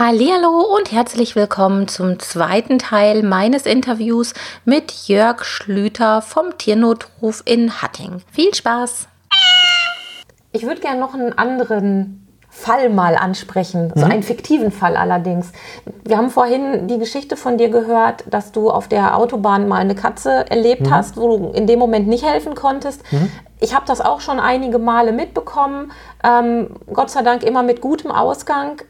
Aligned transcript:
Hallo 0.00 0.76
und 0.76 0.92
herzlich 0.92 1.34
willkommen 1.34 1.88
zum 1.88 2.20
zweiten 2.20 2.78
Teil 2.78 3.24
meines 3.24 3.66
Interviews 3.66 4.32
mit 4.64 4.92
Jörg 5.08 5.44
Schlüter 5.44 6.22
vom 6.22 6.56
Tiernotruf 6.56 7.42
in 7.44 7.82
Hatting. 7.82 8.22
Viel 8.30 8.54
Spaß! 8.54 9.08
Ich 10.52 10.62
würde 10.62 10.80
gerne 10.80 11.00
noch 11.00 11.14
einen 11.14 11.36
anderen 11.36 12.28
Fall 12.48 12.90
mal 12.90 13.16
ansprechen, 13.16 13.92
so 13.96 14.04
mhm. 14.04 14.12
einen 14.12 14.22
fiktiven 14.22 14.70
Fall 14.70 14.96
allerdings. 14.96 15.50
Wir 16.04 16.16
haben 16.16 16.30
vorhin 16.30 16.86
die 16.86 17.00
Geschichte 17.00 17.36
von 17.36 17.58
dir 17.58 17.68
gehört, 17.68 18.22
dass 18.30 18.52
du 18.52 18.70
auf 18.70 18.86
der 18.86 19.16
Autobahn 19.16 19.66
mal 19.66 19.80
eine 19.80 19.96
Katze 19.96 20.48
erlebt 20.48 20.82
mhm. 20.82 20.94
hast, 20.94 21.16
wo 21.16 21.36
du 21.36 21.50
in 21.50 21.66
dem 21.66 21.80
Moment 21.80 22.06
nicht 22.06 22.24
helfen 22.24 22.54
konntest. 22.54 23.02
Mhm. 23.12 23.32
Ich 23.58 23.74
habe 23.74 23.84
das 23.84 24.00
auch 24.00 24.20
schon 24.20 24.38
einige 24.38 24.78
Male 24.78 25.10
mitbekommen, 25.10 25.90
ähm, 26.22 26.76
Gott 26.92 27.10
sei 27.10 27.22
Dank 27.22 27.42
immer 27.42 27.64
mit 27.64 27.80
gutem 27.80 28.12
Ausgang 28.12 28.80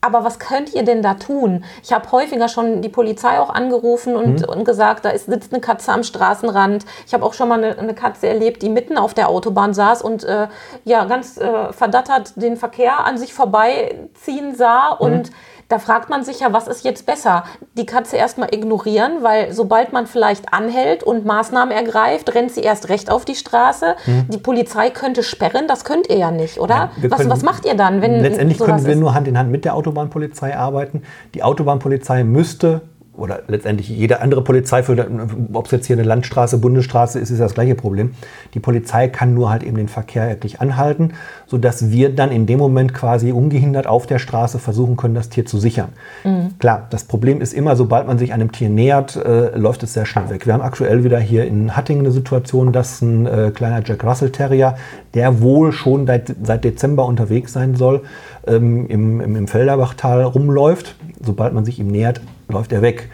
aber 0.00 0.24
was 0.24 0.38
könnt 0.38 0.74
ihr 0.74 0.84
denn 0.84 1.02
da 1.02 1.14
tun? 1.14 1.64
Ich 1.82 1.92
habe 1.92 2.10
häufiger 2.12 2.48
schon 2.48 2.82
die 2.82 2.88
Polizei 2.88 3.40
auch 3.40 3.50
angerufen 3.50 4.14
und, 4.14 4.42
mhm. 4.42 4.48
und 4.48 4.64
gesagt, 4.64 5.04
da 5.04 5.10
ist, 5.10 5.26
sitzt 5.26 5.52
eine 5.52 5.60
Katze 5.60 5.92
am 5.92 6.04
Straßenrand. 6.04 6.86
Ich 7.06 7.14
habe 7.14 7.24
auch 7.24 7.34
schon 7.34 7.48
mal 7.48 7.62
eine, 7.62 7.78
eine, 7.78 7.94
Katze 7.94 8.28
erlebt, 8.28 8.62
die 8.62 8.68
mitten 8.68 8.96
auf 8.96 9.14
der 9.14 9.28
Autobahn 9.28 9.74
saß 9.74 10.02
und 10.02 10.22
äh, 10.24 10.46
ja 10.84 11.04
ganz 11.04 11.36
äh, 11.36 11.72
verdattert 11.72 12.34
den 12.36 12.56
Verkehr 12.56 13.04
an 13.04 13.18
sich 13.18 13.34
vorbeiziehen 13.34 14.54
sah 14.54 14.94
mhm. 14.94 15.06
und 15.06 15.30
da 15.68 15.78
fragt 15.78 16.08
man 16.08 16.24
sich 16.24 16.40
ja, 16.40 16.52
was 16.52 16.66
ist 16.66 16.82
jetzt 16.82 17.04
besser? 17.04 17.44
Die 17.76 17.84
Katze 17.84 18.16
erstmal 18.16 18.54
ignorieren, 18.54 19.22
weil 19.22 19.52
sobald 19.52 19.92
man 19.92 20.06
vielleicht 20.06 20.52
anhält 20.52 21.02
und 21.02 21.26
Maßnahmen 21.26 21.76
ergreift, 21.76 22.34
rennt 22.34 22.52
sie 22.52 22.62
erst 22.62 22.88
recht 22.88 23.10
auf 23.10 23.26
die 23.26 23.34
Straße. 23.34 23.94
Mhm. 24.06 24.28
Die 24.28 24.38
Polizei 24.38 24.88
könnte 24.88 25.22
sperren, 25.22 25.68
das 25.68 25.84
könnt 25.84 26.08
ihr 26.08 26.16
ja 26.16 26.30
nicht, 26.30 26.58
oder? 26.58 26.90
Ja, 27.02 27.10
was, 27.10 27.28
was, 27.28 27.42
macht 27.42 27.66
ihr 27.66 27.74
dann, 27.74 28.00
wenn 28.00 28.20
Letztendlich 28.22 28.58
können 28.58 28.84
wir 28.84 28.94
ist? 28.94 28.98
nur 28.98 29.14
Hand 29.14 29.28
in 29.28 29.36
Hand 29.36 29.50
mit 29.50 29.66
der 29.66 29.74
Autobahnpolizei 29.74 30.56
arbeiten. 30.56 31.02
Die 31.34 31.42
Autobahnpolizei 31.42 32.24
müsste 32.24 32.80
oder 33.18 33.40
letztendlich 33.48 33.88
jede 33.88 34.20
andere 34.20 34.42
Polizei, 34.42 34.82
für, 34.82 35.06
ob 35.52 35.66
es 35.66 35.72
jetzt 35.72 35.86
hier 35.86 35.96
eine 35.96 36.04
Landstraße, 36.04 36.58
Bundesstraße 36.58 37.18
ist, 37.18 37.30
ist 37.30 37.40
das 37.40 37.54
gleiche 37.54 37.74
Problem. 37.74 38.12
Die 38.54 38.60
Polizei 38.60 39.08
kann 39.08 39.34
nur 39.34 39.50
halt 39.50 39.62
eben 39.62 39.76
den 39.76 39.88
Verkehr 39.88 40.28
wirklich 40.28 40.60
anhalten, 40.60 41.12
sodass 41.46 41.90
wir 41.90 42.14
dann 42.14 42.30
in 42.30 42.46
dem 42.46 42.58
Moment 42.58 42.94
quasi 42.94 43.32
ungehindert 43.32 43.86
auf 43.86 44.06
der 44.06 44.18
Straße 44.18 44.58
versuchen 44.58 44.96
können, 44.96 45.14
das 45.14 45.28
Tier 45.28 45.44
zu 45.44 45.58
sichern. 45.58 45.90
Mhm. 46.24 46.58
Klar, 46.58 46.86
das 46.90 47.04
Problem 47.04 47.40
ist 47.40 47.52
immer, 47.52 47.76
sobald 47.76 48.06
man 48.06 48.18
sich 48.18 48.32
einem 48.32 48.52
Tier 48.52 48.70
nähert, 48.70 49.16
äh, 49.16 49.56
läuft 49.56 49.82
es 49.82 49.94
sehr 49.94 50.06
schnell 50.06 50.30
weg. 50.30 50.46
Wir 50.46 50.54
haben 50.54 50.62
aktuell 50.62 51.04
wieder 51.04 51.18
hier 51.18 51.44
in 51.44 51.76
Hattingen 51.76 52.02
eine 52.02 52.12
Situation, 52.12 52.72
dass 52.72 53.02
ein 53.02 53.26
äh, 53.26 53.50
kleiner 53.52 53.82
Jack 53.84 54.04
Russell 54.04 54.30
Terrier, 54.30 54.76
der 55.14 55.40
wohl 55.40 55.72
schon 55.72 56.06
seit, 56.06 56.34
seit 56.42 56.64
Dezember 56.64 57.04
unterwegs 57.06 57.52
sein 57.52 57.74
soll, 57.74 58.02
ähm, 58.46 58.86
im, 58.88 59.20
im, 59.20 59.36
im 59.36 59.48
Felderbachtal 59.48 60.22
rumläuft. 60.22 60.94
Sobald 61.20 61.52
man 61.52 61.64
sich 61.64 61.80
ihm 61.80 61.88
nähert, 61.88 62.20
läuft 62.48 62.72
er 62.72 62.82
weg. 62.82 63.08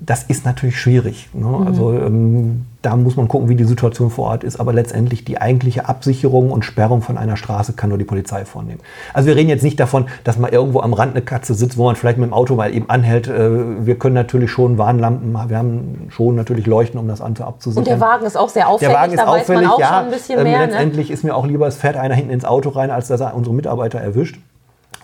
Das 0.00 0.22
ist 0.22 0.44
natürlich 0.44 0.80
schwierig. 0.80 1.28
Ne? 1.32 1.46
Mhm. 1.46 1.66
Also 1.66 1.92
ähm, 1.92 2.66
da 2.82 2.94
muss 2.94 3.16
man 3.16 3.26
gucken, 3.26 3.48
wie 3.48 3.56
die 3.56 3.64
Situation 3.64 4.10
vor 4.10 4.28
Ort 4.28 4.44
ist. 4.44 4.60
Aber 4.60 4.72
letztendlich 4.72 5.24
die 5.24 5.40
eigentliche 5.40 5.88
Absicherung 5.88 6.52
und 6.52 6.64
Sperrung 6.64 7.02
von 7.02 7.18
einer 7.18 7.36
Straße 7.36 7.72
kann 7.72 7.88
nur 7.88 7.98
die 7.98 8.04
Polizei 8.04 8.44
vornehmen. 8.44 8.78
Also 9.12 9.26
wir 9.26 9.34
reden 9.34 9.48
jetzt 9.48 9.64
nicht 9.64 9.80
davon, 9.80 10.06
dass 10.22 10.38
man 10.38 10.52
irgendwo 10.52 10.80
am 10.80 10.92
Rand 10.92 11.16
eine 11.16 11.22
Katze 11.22 11.54
sitzt, 11.54 11.76
wo 11.76 11.86
man 11.86 11.96
vielleicht 11.96 12.18
mit 12.18 12.30
dem 12.30 12.32
Auto 12.32 12.54
mal 12.54 12.72
eben 12.72 12.88
anhält. 12.88 13.26
Äh, 13.26 13.84
wir 13.84 13.96
können 13.96 14.14
natürlich 14.14 14.52
schon 14.52 14.78
Warnlampen, 14.78 15.32
wir 15.32 15.58
haben 15.58 16.06
schon 16.10 16.36
natürlich 16.36 16.66
Leuchten, 16.66 17.00
um 17.00 17.08
das 17.08 17.20
Auto 17.20 17.42
abzusichern. 17.42 17.82
Und 17.82 17.88
der 17.88 18.00
Wagen 18.00 18.24
ist 18.24 18.36
auch 18.36 18.48
sehr 18.48 18.68
auffällig. 18.68 18.92
Der 18.92 19.02
Wagen 19.02 19.12
ist 19.12 19.20
da 19.20 19.26
auffällig, 19.26 19.68
ja. 19.78 20.06
Ähm, 20.28 20.42
mehr, 20.44 20.58
ne? 20.60 20.66
letztendlich 20.66 21.08
ne? 21.08 21.14
ist 21.14 21.24
mir 21.24 21.34
auch 21.34 21.46
lieber, 21.46 21.66
es 21.66 21.76
fährt 21.76 21.96
einer 21.96 22.14
hinten 22.14 22.30
ins 22.30 22.44
Auto 22.44 22.68
rein, 22.68 22.92
als 22.92 23.08
dass 23.08 23.20
er 23.20 23.34
unsere 23.34 23.54
Mitarbeiter 23.56 23.98
erwischt. 23.98 24.38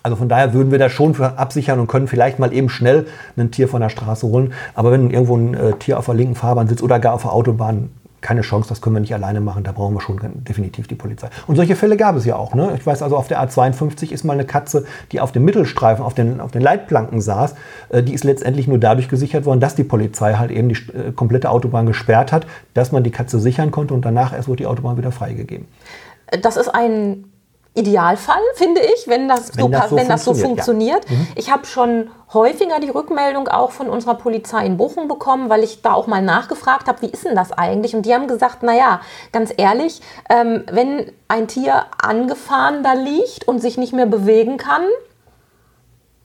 Also 0.04 0.16
von 0.16 0.28
daher 0.28 0.52
würden 0.52 0.70
wir 0.70 0.78
das 0.78 0.92
schon 0.92 1.18
absichern 1.18 1.80
und 1.80 1.86
können 1.86 2.08
vielleicht 2.08 2.38
mal 2.38 2.52
eben 2.52 2.68
schnell 2.68 3.06
ein 3.38 3.50
Tier 3.50 3.68
von 3.68 3.80
der 3.80 3.88
Straße 3.88 4.26
holen. 4.26 4.52
Aber 4.74 4.92
wenn 4.92 5.10
irgendwo 5.10 5.34
ein 5.34 5.54
äh, 5.54 5.72
Tier 5.78 5.98
auf 5.98 6.04
der 6.04 6.14
linken 6.14 6.34
Fahrbahn 6.34 6.68
sitzt 6.68 6.82
oder 6.82 6.98
gar 6.98 7.14
auf 7.14 7.22
der 7.22 7.32
Autobahn, 7.32 7.88
keine 8.20 8.42
Chance, 8.42 8.68
das 8.68 8.82
können 8.82 8.96
wir 8.96 9.00
nicht 9.00 9.14
alleine 9.14 9.40
machen, 9.40 9.64
da 9.64 9.72
brauchen 9.72 9.94
wir 9.94 10.02
schon 10.02 10.20
definitiv 10.34 10.88
die 10.88 10.94
Polizei. 10.94 11.28
Und 11.46 11.56
solche 11.56 11.74
Fälle 11.74 11.96
gab 11.96 12.16
es 12.16 12.26
ja 12.26 12.36
auch. 12.36 12.54
Ne? 12.54 12.74
Ich 12.76 12.84
weiß 12.84 13.00
also, 13.02 13.16
auf 13.16 13.28
der 13.28 13.42
A52 13.42 14.12
ist 14.12 14.24
mal 14.24 14.34
eine 14.34 14.44
Katze, 14.44 14.84
die 15.10 15.22
auf 15.22 15.32
dem 15.32 15.46
Mittelstreifen, 15.46 16.04
auf 16.04 16.12
den, 16.12 16.38
auf 16.38 16.50
den 16.50 16.60
Leitplanken 16.60 17.22
saß, 17.22 17.54
äh, 17.88 18.02
die 18.02 18.12
ist 18.12 18.24
letztendlich 18.24 18.68
nur 18.68 18.78
dadurch 18.78 19.08
gesichert 19.08 19.46
worden, 19.46 19.60
dass 19.60 19.74
die 19.74 19.84
Polizei 19.84 20.34
halt 20.34 20.50
eben 20.50 20.68
die 20.68 20.76
äh, 20.92 21.12
komplette 21.12 21.48
Autobahn 21.48 21.86
gesperrt 21.86 22.30
hat, 22.30 22.46
dass 22.74 22.92
man 22.92 23.04
die 23.04 23.10
Katze 23.10 23.40
sichern 23.40 23.70
konnte 23.70 23.94
und 23.94 24.04
danach 24.04 24.34
erst 24.34 24.48
wurde 24.48 24.58
die 24.58 24.66
Autobahn 24.66 24.98
wieder 24.98 25.12
freigegeben. 25.12 25.66
Das 26.42 26.58
ist 26.58 26.68
ein 26.68 27.24
Idealfall, 27.74 28.40
finde 28.54 28.80
ich, 28.80 29.08
wenn 29.08 29.28
das 29.28 29.56
wenn 29.56 29.64
so, 29.64 29.68
das 29.68 29.90
so 29.90 29.96
wenn 29.96 30.08
das 30.08 30.24
so 30.24 30.34
funktioniert. 30.34 31.08
Ja. 31.10 31.16
Mhm. 31.16 31.26
Ich 31.34 31.50
habe 31.50 31.66
schon 31.66 32.10
häufiger 32.32 32.78
die 32.78 32.88
Rückmeldung 32.88 33.48
auch 33.48 33.72
von 33.72 33.88
unserer 33.88 34.14
Polizei 34.14 34.64
in 34.64 34.76
Bochum 34.76 35.08
bekommen, 35.08 35.48
weil 35.50 35.64
ich 35.64 35.82
da 35.82 35.92
auch 35.94 36.06
mal 36.06 36.22
nachgefragt 36.22 36.86
habe, 36.86 37.02
wie 37.02 37.10
ist 37.10 37.24
denn 37.24 37.34
das 37.34 37.50
eigentlich? 37.50 37.94
Und 37.96 38.06
die 38.06 38.14
haben 38.14 38.28
gesagt, 38.28 38.62
naja, 38.62 39.00
ganz 39.32 39.52
ehrlich, 39.56 40.00
ähm, 40.30 40.64
wenn 40.70 41.10
ein 41.26 41.48
Tier 41.48 41.86
angefahren 42.00 42.84
da 42.84 42.92
liegt 42.92 43.48
und 43.48 43.60
sich 43.60 43.76
nicht 43.76 43.92
mehr 43.92 44.06
bewegen 44.06 44.56
kann, 44.56 44.84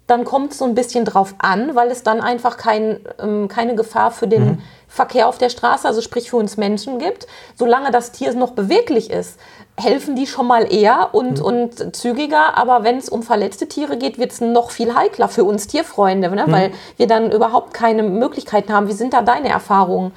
dann 0.09 0.25
kommt 0.25 0.51
es 0.51 0.57
so 0.57 0.65
ein 0.65 0.75
bisschen 0.75 1.05
drauf 1.05 1.35
an, 1.37 1.75
weil 1.75 1.89
es 1.89 2.03
dann 2.03 2.21
einfach 2.21 2.57
kein, 2.57 2.99
ähm, 3.21 3.47
keine 3.47 3.75
Gefahr 3.75 4.11
für 4.11 4.27
den 4.27 4.45
mhm. 4.45 4.57
Verkehr 4.87 5.27
auf 5.27 5.37
der 5.37 5.49
Straße, 5.49 5.87
also 5.87 6.01
sprich 6.01 6.31
für 6.31 6.37
uns 6.37 6.57
Menschen 6.57 6.97
gibt. 6.97 7.27
Solange 7.55 7.91
das 7.91 8.11
Tier 8.11 8.33
noch 8.33 8.51
beweglich 8.51 9.11
ist, 9.11 9.39
helfen 9.77 10.15
die 10.15 10.25
schon 10.25 10.47
mal 10.47 10.71
eher 10.71 11.09
und, 11.11 11.39
mhm. 11.39 11.45
und 11.45 11.95
zügiger. 11.95 12.57
Aber 12.57 12.83
wenn 12.83 12.97
es 12.97 13.07
um 13.07 13.21
verletzte 13.21 13.67
Tiere 13.67 13.97
geht, 13.97 14.17
wird 14.17 14.31
es 14.31 14.41
noch 14.41 14.71
viel 14.71 14.95
heikler 14.95 15.29
für 15.29 15.43
uns 15.43 15.67
Tierfreunde, 15.67 16.29
ne? 16.31 16.47
Mhm. 16.47 16.51
weil 16.51 16.71
wir 16.97 17.07
dann 17.07 17.31
überhaupt 17.31 17.73
keine 17.73 18.03
Möglichkeiten 18.03 18.73
haben. 18.73 18.87
Wie 18.87 18.93
sind 18.93 19.13
da 19.13 19.21
deine 19.21 19.49
Erfahrungen? 19.49 20.11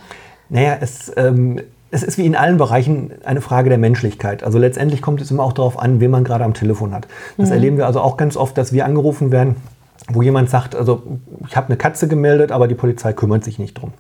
Naja, 0.48 0.78
es, 0.80 1.12
ähm, 1.16 1.60
es 1.90 2.02
ist 2.02 2.16
wie 2.16 2.24
in 2.24 2.34
allen 2.34 2.56
Bereichen 2.56 3.12
eine 3.24 3.42
Frage 3.42 3.68
der 3.68 3.78
Menschlichkeit. 3.78 4.42
Also 4.42 4.58
letztendlich 4.58 5.02
kommt 5.02 5.20
es 5.20 5.30
immer 5.30 5.44
auch 5.44 5.52
darauf 5.52 5.78
an, 5.78 6.00
wen 6.00 6.10
man 6.10 6.24
gerade 6.24 6.44
am 6.44 6.54
Telefon 6.54 6.94
hat. 6.94 7.06
Das 7.36 7.48
mhm. 7.48 7.54
erleben 7.54 7.76
wir 7.76 7.86
also 7.86 8.00
auch 8.00 8.16
ganz 8.16 8.36
oft, 8.38 8.56
dass 8.56 8.72
wir 8.72 8.86
angerufen 8.86 9.30
werden, 9.30 9.56
wo 10.08 10.22
jemand 10.22 10.50
sagt, 10.50 10.74
also 10.74 11.02
ich 11.46 11.56
habe 11.56 11.68
eine 11.68 11.76
Katze 11.76 12.08
gemeldet, 12.08 12.52
aber 12.52 12.68
die 12.68 12.74
Polizei 12.74 13.12
kümmert 13.12 13.44
sich 13.44 13.58
nicht 13.58 13.74
drum. 13.74 13.92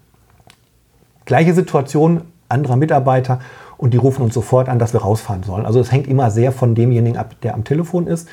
Gleiche 1.24 1.54
Situation, 1.54 2.22
anderer 2.48 2.76
Mitarbeiter 2.76 3.40
und 3.76 3.94
die 3.94 3.98
rufen 3.98 4.22
uns 4.22 4.34
sofort 4.34 4.68
an, 4.68 4.78
dass 4.78 4.92
wir 4.92 5.00
rausfahren 5.00 5.42
sollen. 5.42 5.66
Also 5.66 5.80
es 5.80 5.92
hängt 5.92 6.06
immer 6.06 6.30
sehr 6.30 6.52
von 6.52 6.74
demjenigen 6.74 7.16
ab, 7.16 7.36
der 7.42 7.54
am 7.54 7.64
Telefon 7.64 8.06
ist. 8.06 8.28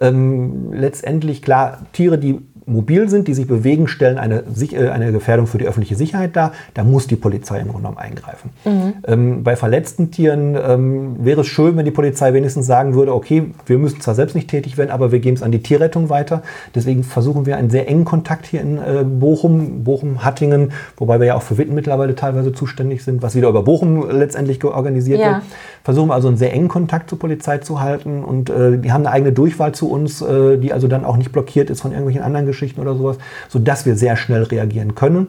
Ähm, 0.00 0.72
letztendlich 0.72 1.42
klar, 1.42 1.78
Tiere, 1.92 2.18
die 2.18 2.40
mobil 2.66 3.08
sind, 3.08 3.28
die 3.28 3.34
sich 3.34 3.46
bewegen, 3.46 3.86
stellen 3.86 4.18
eine, 4.18 4.42
äh, 4.72 4.88
eine 4.88 5.12
Gefährdung 5.12 5.46
für 5.46 5.58
die 5.58 5.66
öffentliche 5.66 5.94
Sicherheit 5.94 6.34
dar. 6.34 6.52
Da 6.74 6.82
muss 6.82 7.06
die 7.06 7.14
Polizei 7.14 7.60
im 7.60 7.68
Grunde 7.68 7.82
genommen 7.82 7.98
eingreifen. 7.98 8.50
Mhm. 8.64 8.94
Ähm, 9.06 9.42
bei 9.44 9.54
verletzten 9.54 10.10
Tieren 10.10 10.56
ähm, 10.60 11.24
wäre 11.24 11.42
es 11.42 11.46
schön, 11.46 11.76
wenn 11.76 11.84
die 11.84 11.92
Polizei 11.92 12.32
wenigstens 12.32 12.66
sagen 12.66 12.94
würde, 12.94 13.14
okay, 13.14 13.52
wir 13.66 13.78
müssen 13.78 14.00
zwar 14.00 14.16
selbst 14.16 14.34
nicht 14.34 14.50
tätig 14.50 14.76
werden, 14.76 14.90
aber 14.90 15.12
wir 15.12 15.20
geben 15.20 15.36
es 15.36 15.42
an 15.42 15.52
die 15.52 15.62
Tierrettung 15.62 16.08
weiter. 16.10 16.42
Deswegen 16.74 17.04
versuchen 17.04 17.46
wir 17.46 17.56
einen 17.56 17.70
sehr 17.70 17.88
engen 17.88 18.04
Kontakt 18.04 18.46
hier 18.46 18.60
in 18.60 18.78
äh, 18.78 19.04
Bochum, 19.04 19.84
Bochum-Hattingen, 19.84 20.72
wobei 20.96 21.20
wir 21.20 21.26
ja 21.26 21.34
auch 21.36 21.42
für 21.42 21.58
Witten 21.58 21.74
mittlerweile 21.74 22.16
teilweise 22.16 22.52
zuständig 22.52 23.04
sind, 23.04 23.22
was 23.22 23.36
wieder 23.36 23.48
über 23.48 23.62
Bochum 23.62 24.10
letztendlich 24.10 24.62
organisiert 24.64 25.20
ja. 25.20 25.26
wird. 25.26 25.42
Versuchen 25.84 26.08
wir 26.08 26.14
also 26.14 26.26
einen 26.26 26.36
sehr 26.36 26.52
engen 26.52 26.68
Kontakt 26.68 27.10
zur 27.10 27.20
Polizei 27.20 27.58
zu 27.58 27.80
halten 27.80 28.24
und 28.24 28.50
äh, 28.50 28.76
die 28.78 28.90
haben 28.90 29.06
eine 29.06 29.12
eigene 29.14 29.32
Durchwahl 29.32 29.72
zu 29.72 29.88
uns, 29.88 30.20
äh, 30.20 30.58
die 30.58 30.72
also 30.72 30.88
dann 30.88 31.04
auch 31.04 31.16
nicht 31.16 31.30
blockiert 31.30 31.70
ist 31.70 31.82
von 31.82 31.92
irgendwelchen 31.92 32.22
anderen 32.22 32.46
Geschichten 32.56 32.80
oder 32.80 32.94
sowas, 32.94 33.18
sodass 33.48 33.84
wir 33.86 33.96
sehr 33.96 34.16
schnell 34.16 34.44
reagieren 34.44 34.94
können. 34.94 35.28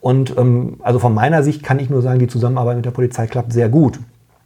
Und 0.00 0.36
ähm, 0.38 0.76
also 0.82 0.98
von 0.98 1.12
meiner 1.12 1.42
Sicht 1.42 1.62
kann 1.62 1.80
ich 1.80 1.90
nur 1.90 2.02
sagen, 2.02 2.20
die 2.20 2.28
Zusammenarbeit 2.28 2.76
mit 2.76 2.86
der 2.86 2.92
Polizei 2.92 3.26
klappt 3.26 3.52
sehr 3.52 3.68
gut. 3.68 3.98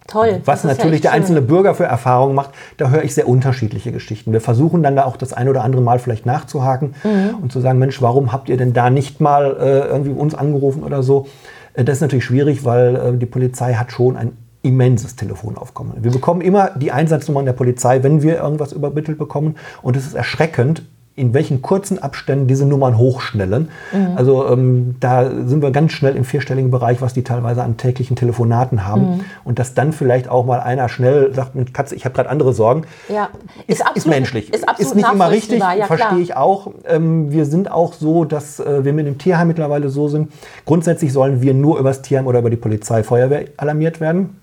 Toll. 0.08 0.40
Was 0.44 0.64
natürlich 0.64 1.02
ja 1.02 1.10
der 1.10 1.12
einzelne 1.12 1.40
schön. 1.40 1.46
Bürger 1.46 1.74
für 1.74 1.84
Erfahrungen 1.84 2.34
macht, 2.34 2.50
da 2.76 2.90
höre 2.90 3.04
ich 3.04 3.14
sehr 3.14 3.28
unterschiedliche 3.28 3.92
Geschichten. 3.92 4.32
Wir 4.32 4.40
versuchen 4.40 4.82
dann 4.82 4.96
da 4.96 5.04
auch 5.04 5.16
das 5.16 5.32
ein 5.32 5.48
oder 5.48 5.62
andere 5.62 5.82
Mal 5.82 5.98
vielleicht 5.98 6.26
nachzuhaken 6.26 6.94
mhm. 7.04 7.36
und 7.42 7.52
zu 7.52 7.60
sagen, 7.60 7.78
Mensch, 7.78 8.02
warum 8.02 8.32
habt 8.32 8.48
ihr 8.48 8.56
denn 8.56 8.72
da 8.72 8.90
nicht 8.90 9.20
mal 9.20 9.56
äh, 9.60 9.88
irgendwie 9.88 10.10
uns 10.10 10.34
angerufen 10.34 10.82
oder 10.82 11.02
so? 11.02 11.26
Äh, 11.74 11.84
das 11.84 11.98
ist 11.98 12.00
natürlich 12.00 12.24
schwierig, 12.24 12.64
weil 12.64 12.96
äh, 12.96 13.16
die 13.16 13.26
Polizei 13.26 13.74
hat 13.74 13.92
schon 13.92 14.16
ein 14.16 14.32
immenses 14.62 15.16
Telefonaufkommen. 15.16 16.02
Wir 16.02 16.12
bekommen 16.12 16.40
immer 16.40 16.70
die 16.70 16.92
Einsatznummern 16.92 17.44
der 17.44 17.52
Polizei, 17.52 18.02
wenn 18.02 18.22
wir 18.22 18.38
irgendwas 18.38 18.72
übermittelt 18.72 19.18
bekommen. 19.18 19.56
Und 19.82 19.96
es 19.96 20.06
ist 20.06 20.14
erschreckend, 20.14 20.82
in 21.14 21.34
welchen 21.34 21.60
kurzen 21.60 21.98
Abständen 21.98 22.46
diese 22.46 22.64
Nummern 22.64 22.96
hochschnellen. 22.96 23.68
Mhm. 23.92 24.16
Also 24.16 24.48
ähm, 24.48 24.96
da 24.98 25.30
sind 25.30 25.62
wir 25.62 25.70
ganz 25.70 25.92
schnell 25.92 26.16
im 26.16 26.24
vierstelligen 26.24 26.70
Bereich, 26.70 27.02
was 27.02 27.12
die 27.12 27.22
teilweise 27.22 27.62
an 27.62 27.76
täglichen 27.76 28.16
Telefonaten 28.16 28.86
haben. 28.86 29.02
Mhm. 29.02 29.20
Und 29.44 29.58
dass 29.58 29.74
dann 29.74 29.92
vielleicht 29.92 30.28
auch 30.28 30.46
mal 30.46 30.60
einer 30.60 30.88
schnell 30.88 31.34
sagt, 31.34 31.54
mit 31.54 31.74
Katze, 31.74 31.94
ich 31.94 32.06
habe 32.06 32.14
gerade 32.14 32.30
andere 32.30 32.54
Sorgen, 32.54 32.84
ja. 33.10 33.28
ist, 33.66 33.80
ist, 33.80 33.80
absolut, 33.82 33.96
ist 33.98 34.06
menschlich. 34.06 34.54
Ist, 34.54 34.64
ist 34.78 34.94
nicht 34.94 35.12
immer 35.12 35.30
richtig, 35.30 35.60
ja, 35.60 35.86
verstehe 35.86 36.20
ich 36.20 36.34
auch. 36.34 36.72
Ähm, 36.86 37.30
wir 37.30 37.44
sind 37.44 37.70
auch 37.70 37.92
so, 37.92 38.24
dass 38.24 38.58
äh, 38.58 38.84
wir 38.84 38.94
mit 38.94 39.06
dem 39.06 39.18
Tierheim 39.18 39.48
mittlerweile 39.48 39.90
so 39.90 40.08
sind. 40.08 40.32
Grundsätzlich 40.64 41.12
sollen 41.12 41.42
wir 41.42 41.52
nur 41.52 41.78
über 41.78 41.90
das 41.90 42.00
Tierheim 42.00 42.26
oder 42.26 42.38
über 42.38 42.50
die 42.50 42.56
Polizei, 42.56 43.02
Feuerwehr 43.02 43.44
alarmiert 43.58 44.00
werden. 44.00 44.41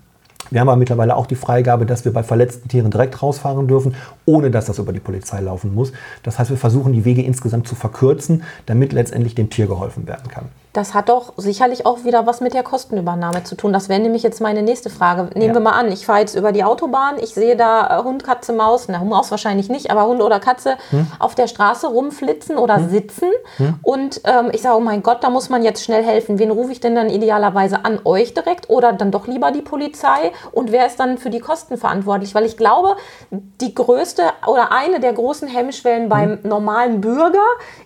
Wir 0.50 0.60
haben 0.60 0.68
aber 0.68 0.78
mittlerweile 0.78 1.16
auch 1.16 1.26
die 1.26 1.36
Freigabe, 1.36 1.86
dass 1.86 2.04
wir 2.04 2.12
bei 2.12 2.22
verletzten 2.22 2.68
Tieren 2.68 2.90
direkt 2.90 3.22
rausfahren 3.22 3.68
dürfen, 3.68 3.94
ohne 4.26 4.50
dass 4.50 4.66
das 4.66 4.78
über 4.78 4.92
die 4.92 5.00
Polizei 5.00 5.40
laufen 5.40 5.74
muss. 5.74 5.92
Das 6.22 6.38
heißt, 6.38 6.50
wir 6.50 6.56
versuchen 6.56 6.92
die 6.92 7.04
Wege 7.04 7.22
insgesamt 7.22 7.68
zu 7.68 7.74
verkürzen, 7.74 8.42
damit 8.66 8.92
letztendlich 8.92 9.34
dem 9.34 9.48
Tier 9.50 9.66
geholfen 9.66 10.06
werden 10.08 10.28
kann. 10.28 10.46
Das 10.72 10.94
hat 10.94 11.08
doch 11.08 11.32
sicherlich 11.36 11.84
auch 11.84 12.04
wieder 12.04 12.26
was 12.26 12.40
mit 12.40 12.54
der 12.54 12.62
Kostenübernahme 12.62 13.42
zu 13.42 13.56
tun. 13.56 13.72
Das 13.72 13.88
wäre 13.88 13.98
nämlich 13.98 14.22
jetzt 14.22 14.40
meine 14.40 14.62
nächste 14.62 14.88
Frage. 14.88 15.30
Nehmen 15.34 15.48
ja. 15.48 15.54
wir 15.54 15.60
mal 15.60 15.72
an, 15.72 15.90
ich 15.90 16.06
fahre 16.06 16.20
jetzt 16.20 16.36
über 16.36 16.52
die 16.52 16.62
Autobahn, 16.62 17.16
ich 17.20 17.34
sehe 17.34 17.56
da 17.56 17.98
äh, 17.98 18.04
Hund, 18.04 18.22
Katze, 18.22 18.52
Maus, 18.52 18.86
na 18.88 19.02
Maus 19.02 19.32
wahrscheinlich 19.32 19.68
nicht, 19.68 19.90
aber 19.90 20.06
Hund 20.06 20.22
oder 20.22 20.38
Katze 20.38 20.76
hm. 20.90 21.08
auf 21.18 21.34
der 21.34 21.48
Straße 21.48 21.88
rumflitzen 21.88 22.56
oder 22.56 22.76
hm. 22.76 22.88
sitzen. 22.88 23.30
Hm. 23.56 23.74
Und 23.82 24.20
ähm, 24.24 24.50
ich 24.52 24.62
sage, 24.62 24.76
oh 24.76 24.80
mein 24.80 25.02
Gott, 25.02 25.24
da 25.24 25.30
muss 25.30 25.48
man 25.48 25.64
jetzt 25.64 25.82
schnell 25.82 26.04
helfen. 26.04 26.38
Wen 26.38 26.52
rufe 26.52 26.70
ich 26.70 26.78
denn 26.78 26.94
dann 26.94 27.10
idealerweise 27.10 27.84
an? 27.84 27.98
Euch 28.04 28.34
direkt 28.34 28.70
oder 28.70 28.92
dann 28.92 29.10
doch 29.10 29.26
lieber 29.26 29.50
die 29.50 29.62
Polizei? 29.62 30.30
Und 30.52 30.70
wer 30.70 30.86
ist 30.86 31.00
dann 31.00 31.18
für 31.18 31.30
die 31.30 31.40
Kosten 31.40 31.78
verantwortlich? 31.78 32.34
Weil 32.36 32.44
ich 32.44 32.56
glaube, 32.56 32.96
die 33.32 33.74
größte 33.74 34.22
oder 34.46 34.70
eine 34.70 35.00
der 35.00 35.14
großen 35.14 35.48
Hemmschwellen 35.48 36.08
beim 36.08 36.42
hm. 36.42 36.48
normalen 36.48 37.00
Bürger 37.00 37.38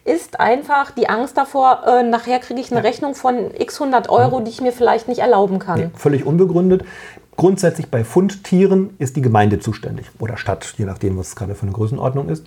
ist 0.04 0.38
einfach 0.38 0.90
die 0.90 1.08
Angst 1.08 1.38
davor, 1.38 1.84
äh, 1.86 2.02
nachher 2.02 2.40
kriege 2.40 2.60
ich 2.60 2.73
eine 2.74 2.84
Rechnung 2.84 3.14
von 3.14 3.50
x 3.58 3.80
100 3.80 4.08
Euro, 4.08 4.40
die 4.40 4.50
ich 4.50 4.60
mir 4.60 4.72
vielleicht 4.72 5.08
nicht 5.08 5.20
erlauben 5.20 5.58
kann. 5.58 5.78
Nee, 5.78 5.90
völlig 5.94 6.26
unbegründet. 6.26 6.84
Grundsätzlich 7.36 7.88
bei 7.88 8.04
Fundtieren 8.04 8.90
ist 8.98 9.16
die 9.16 9.22
Gemeinde 9.22 9.58
zuständig 9.58 10.06
oder 10.20 10.36
Stadt, 10.36 10.74
je 10.78 10.84
nachdem, 10.84 11.18
was 11.18 11.28
es 11.28 11.36
gerade 11.36 11.54
für 11.54 11.62
eine 11.62 11.72
Größenordnung 11.72 12.28
ist. 12.28 12.46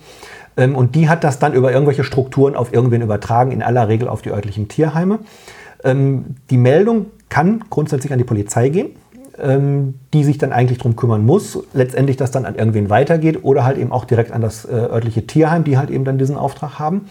Ähm, 0.56 0.74
und 0.76 0.94
die 0.94 1.08
hat 1.08 1.24
das 1.24 1.38
dann 1.38 1.52
über 1.52 1.72
irgendwelche 1.72 2.04
Strukturen 2.04 2.56
auf 2.56 2.72
irgendwen 2.72 3.02
übertragen, 3.02 3.52
in 3.52 3.62
aller 3.62 3.88
Regel 3.88 4.08
auf 4.08 4.22
die 4.22 4.30
örtlichen 4.30 4.68
Tierheime. 4.68 5.18
Ähm, 5.84 6.36
die 6.50 6.56
Meldung 6.56 7.06
kann 7.28 7.64
grundsätzlich 7.68 8.12
an 8.12 8.18
die 8.18 8.24
Polizei 8.24 8.70
gehen, 8.70 8.90
ähm, 9.38 9.94
die 10.14 10.24
sich 10.24 10.38
dann 10.38 10.52
eigentlich 10.52 10.78
darum 10.78 10.96
kümmern 10.96 11.24
muss. 11.24 11.58
Letztendlich 11.74 12.16
das 12.16 12.30
dann 12.30 12.46
an 12.46 12.54
irgendwen 12.54 12.88
weitergeht 12.88 13.44
oder 13.44 13.64
halt 13.64 13.76
eben 13.76 13.92
auch 13.92 14.06
direkt 14.06 14.32
an 14.32 14.40
das 14.40 14.64
äh, 14.64 14.72
örtliche 14.72 15.26
Tierheim, 15.26 15.64
die 15.64 15.76
halt 15.76 15.90
eben 15.90 16.04
dann 16.04 16.16
diesen 16.18 16.36
Auftrag 16.36 16.78
haben. 16.78 17.08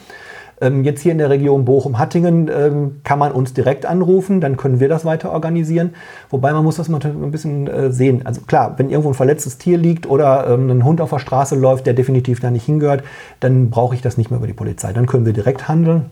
Ähm, 0.59 0.83
jetzt 0.83 1.01
hier 1.01 1.11
in 1.11 1.19
der 1.19 1.29
Region 1.29 1.65
Bochum-Hattingen 1.65 2.49
ähm, 2.53 3.01
kann 3.03 3.19
man 3.19 3.31
uns 3.31 3.53
direkt 3.53 3.85
anrufen, 3.85 4.41
dann 4.41 4.57
können 4.57 4.79
wir 4.79 4.89
das 4.89 5.05
weiter 5.05 5.31
organisieren. 5.31 5.93
Wobei 6.29 6.51
man 6.51 6.63
muss 6.63 6.77
das 6.77 6.89
mal 6.89 6.99
ein 7.03 7.31
bisschen 7.31 7.67
äh, 7.67 7.91
sehen. 7.91 8.25
Also 8.25 8.41
klar, 8.41 8.73
wenn 8.77 8.89
irgendwo 8.89 9.09
ein 9.09 9.13
verletztes 9.13 9.57
Tier 9.57 9.77
liegt 9.77 10.09
oder 10.09 10.47
ähm, 10.49 10.69
ein 10.69 10.83
Hund 10.83 10.99
auf 11.01 11.11
der 11.11 11.19
Straße 11.19 11.55
läuft, 11.55 11.85
der 11.85 11.93
definitiv 11.93 12.39
da 12.39 12.49
nicht 12.49 12.65
hingehört, 12.65 13.03
dann 13.39 13.69
brauche 13.69 13.93
ich 13.93 14.01
das 14.01 14.17
nicht 14.17 14.31
mehr 14.31 14.39
über 14.39 14.47
die 14.47 14.53
Polizei. 14.53 14.93
Dann 14.93 15.05
können 15.05 15.25
wir 15.25 15.33
direkt 15.33 15.67
handeln. 15.67 16.05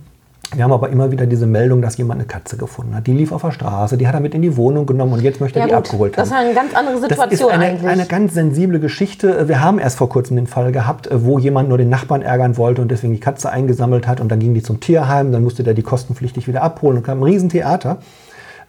Wir 0.53 0.63
haben 0.63 0.71
aber 0.71 0.89
immer 0.89 1.11
wieder 1.11 1.25
diese 1.25 1.47
Meldung, 1.47 1.81
dass 1.81 1.97
jemand 1.97 2.19
eine 2.19 2.27
Katze 2.27 2.57
gefunden 2.57 2.95
hat. 2.95 3.07
Die 3.07 3.13
lief 3.13 3.31
auf 3.31 3.41
der 3.41 3.51
Straße, 3.51 3.97
die 3.97 4.07
hat 4.07 4.13
er 4.13 4.19
mit 4.19 4.35
in 4.35 4.41
die 4.41 4.55
Wohnung 4.55 4.85
genommen 4.85 5.13
und 5.13 5.21
jetzt 5.21 5.41
möchte 5.41 5.59
er 5.59 5.67
ja, 5.67 5.67
die 5.67 5.75
gut. 5.75 5.85
abgeholt 5.85 6.13
haben. 6.13 6.21
Das 6.21 6.27
ist 6.27 6.33
eine 6.33 6.53
ganz 6.53 6.75
andere 6.75 6.99
Situation 6.99 7.29
das 7.29 7.39
ist 7.39 7.45
eine, 7.45 7.65
eigentlich. 7.65 7.91
eine 7.91 8.05
ganz 8.05 8.33
sensible 8.33 8.79
Geschichte. 8.79 9.47
Wir 9.47 9.61
haben 9.61 9.79
erst 9.79 9.97
vor 9.97 10.09
kurzem 10.09 10.35
den 10.35 10.47
Fall 10.47 10.71
gehabt, 10.71 11.09
wo 11.11 11.39
jemand 11.39 11.69
nur 11.69 11.77
den 11.77 11.89
Nachbarn 11.89 12.21
ärgern 12.21 12.57
wollte 12.57 12.81
und 12.81 12.91
deswegen 12.91 13.13
die 13.13 13.19
Katze 13.19 13.49
eingesammelt 13.49 14.07
hat 14.07 14.21
und 14.21 14.29
dann 14.29 14.39
ging 14.39 14.53
die 14.53 14.61
zum 14.61 14.79
Tierheim, 14.79 15.31
dann 15.31 15.43
musste 15.43 15.63
der 15.63 15.73
die 15.73 15.83
kostenpflichtig 15.83 16.47
wieder 16.47 16.61
abholen 16.61 16.97
und 16.97 17.03
kam 17.03 17.19
ein 17.19 17.23
Riesentheater. 17.23 17.97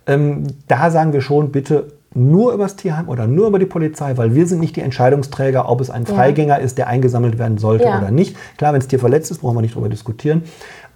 Ähm, 0.07 0.45
da 0.69 0.91
sagen 0.91 1.13
wir 1.13 1.21
schon, 1.21 1.51
bitte 1.51 1.93
nur 2.17 2.53
über 2.53 2.65
das 2.65 2.77
Tierheim 2.77 3.09
oder 3.09 3.27
nur 3.27 3.49
über 3.49 3.59
die 3.59 3.67
Polizei, 3.67 4.17
weil 4.17 4.35
wir 4.35 4.47
sind 4.47 4.61
nicht 4.61 4.75
die 4.77 4.81
Entscheidungsträger, 4.81 5.69
ob 5.69 5.81
es 5.81 5.91
ein 5.91 6.07
Freigänger 6.07 6.59
ja. 6.59 6.65
ist, 6.65 6.79
der 6.79 6.87
eingesammelt 6.87 7.39
werden 7.39 7.59
sollte 7.59 7.85
ja. 7.85 7.99
oder 7.99 8.11
nicht. 8.11 8.37
Klar, 8.57 8.73
wenn 8.73 8.81
das 8.81 8.89
Tier 8.89 8.99
verletzt 8.99 9.31
ist, 9.31 9.43
brauchen 9.43 9.57
wir 9.57 9.61
nicht 9.61 9.75
darüber 9.75 9.91
diskutieren. 9.91 10.45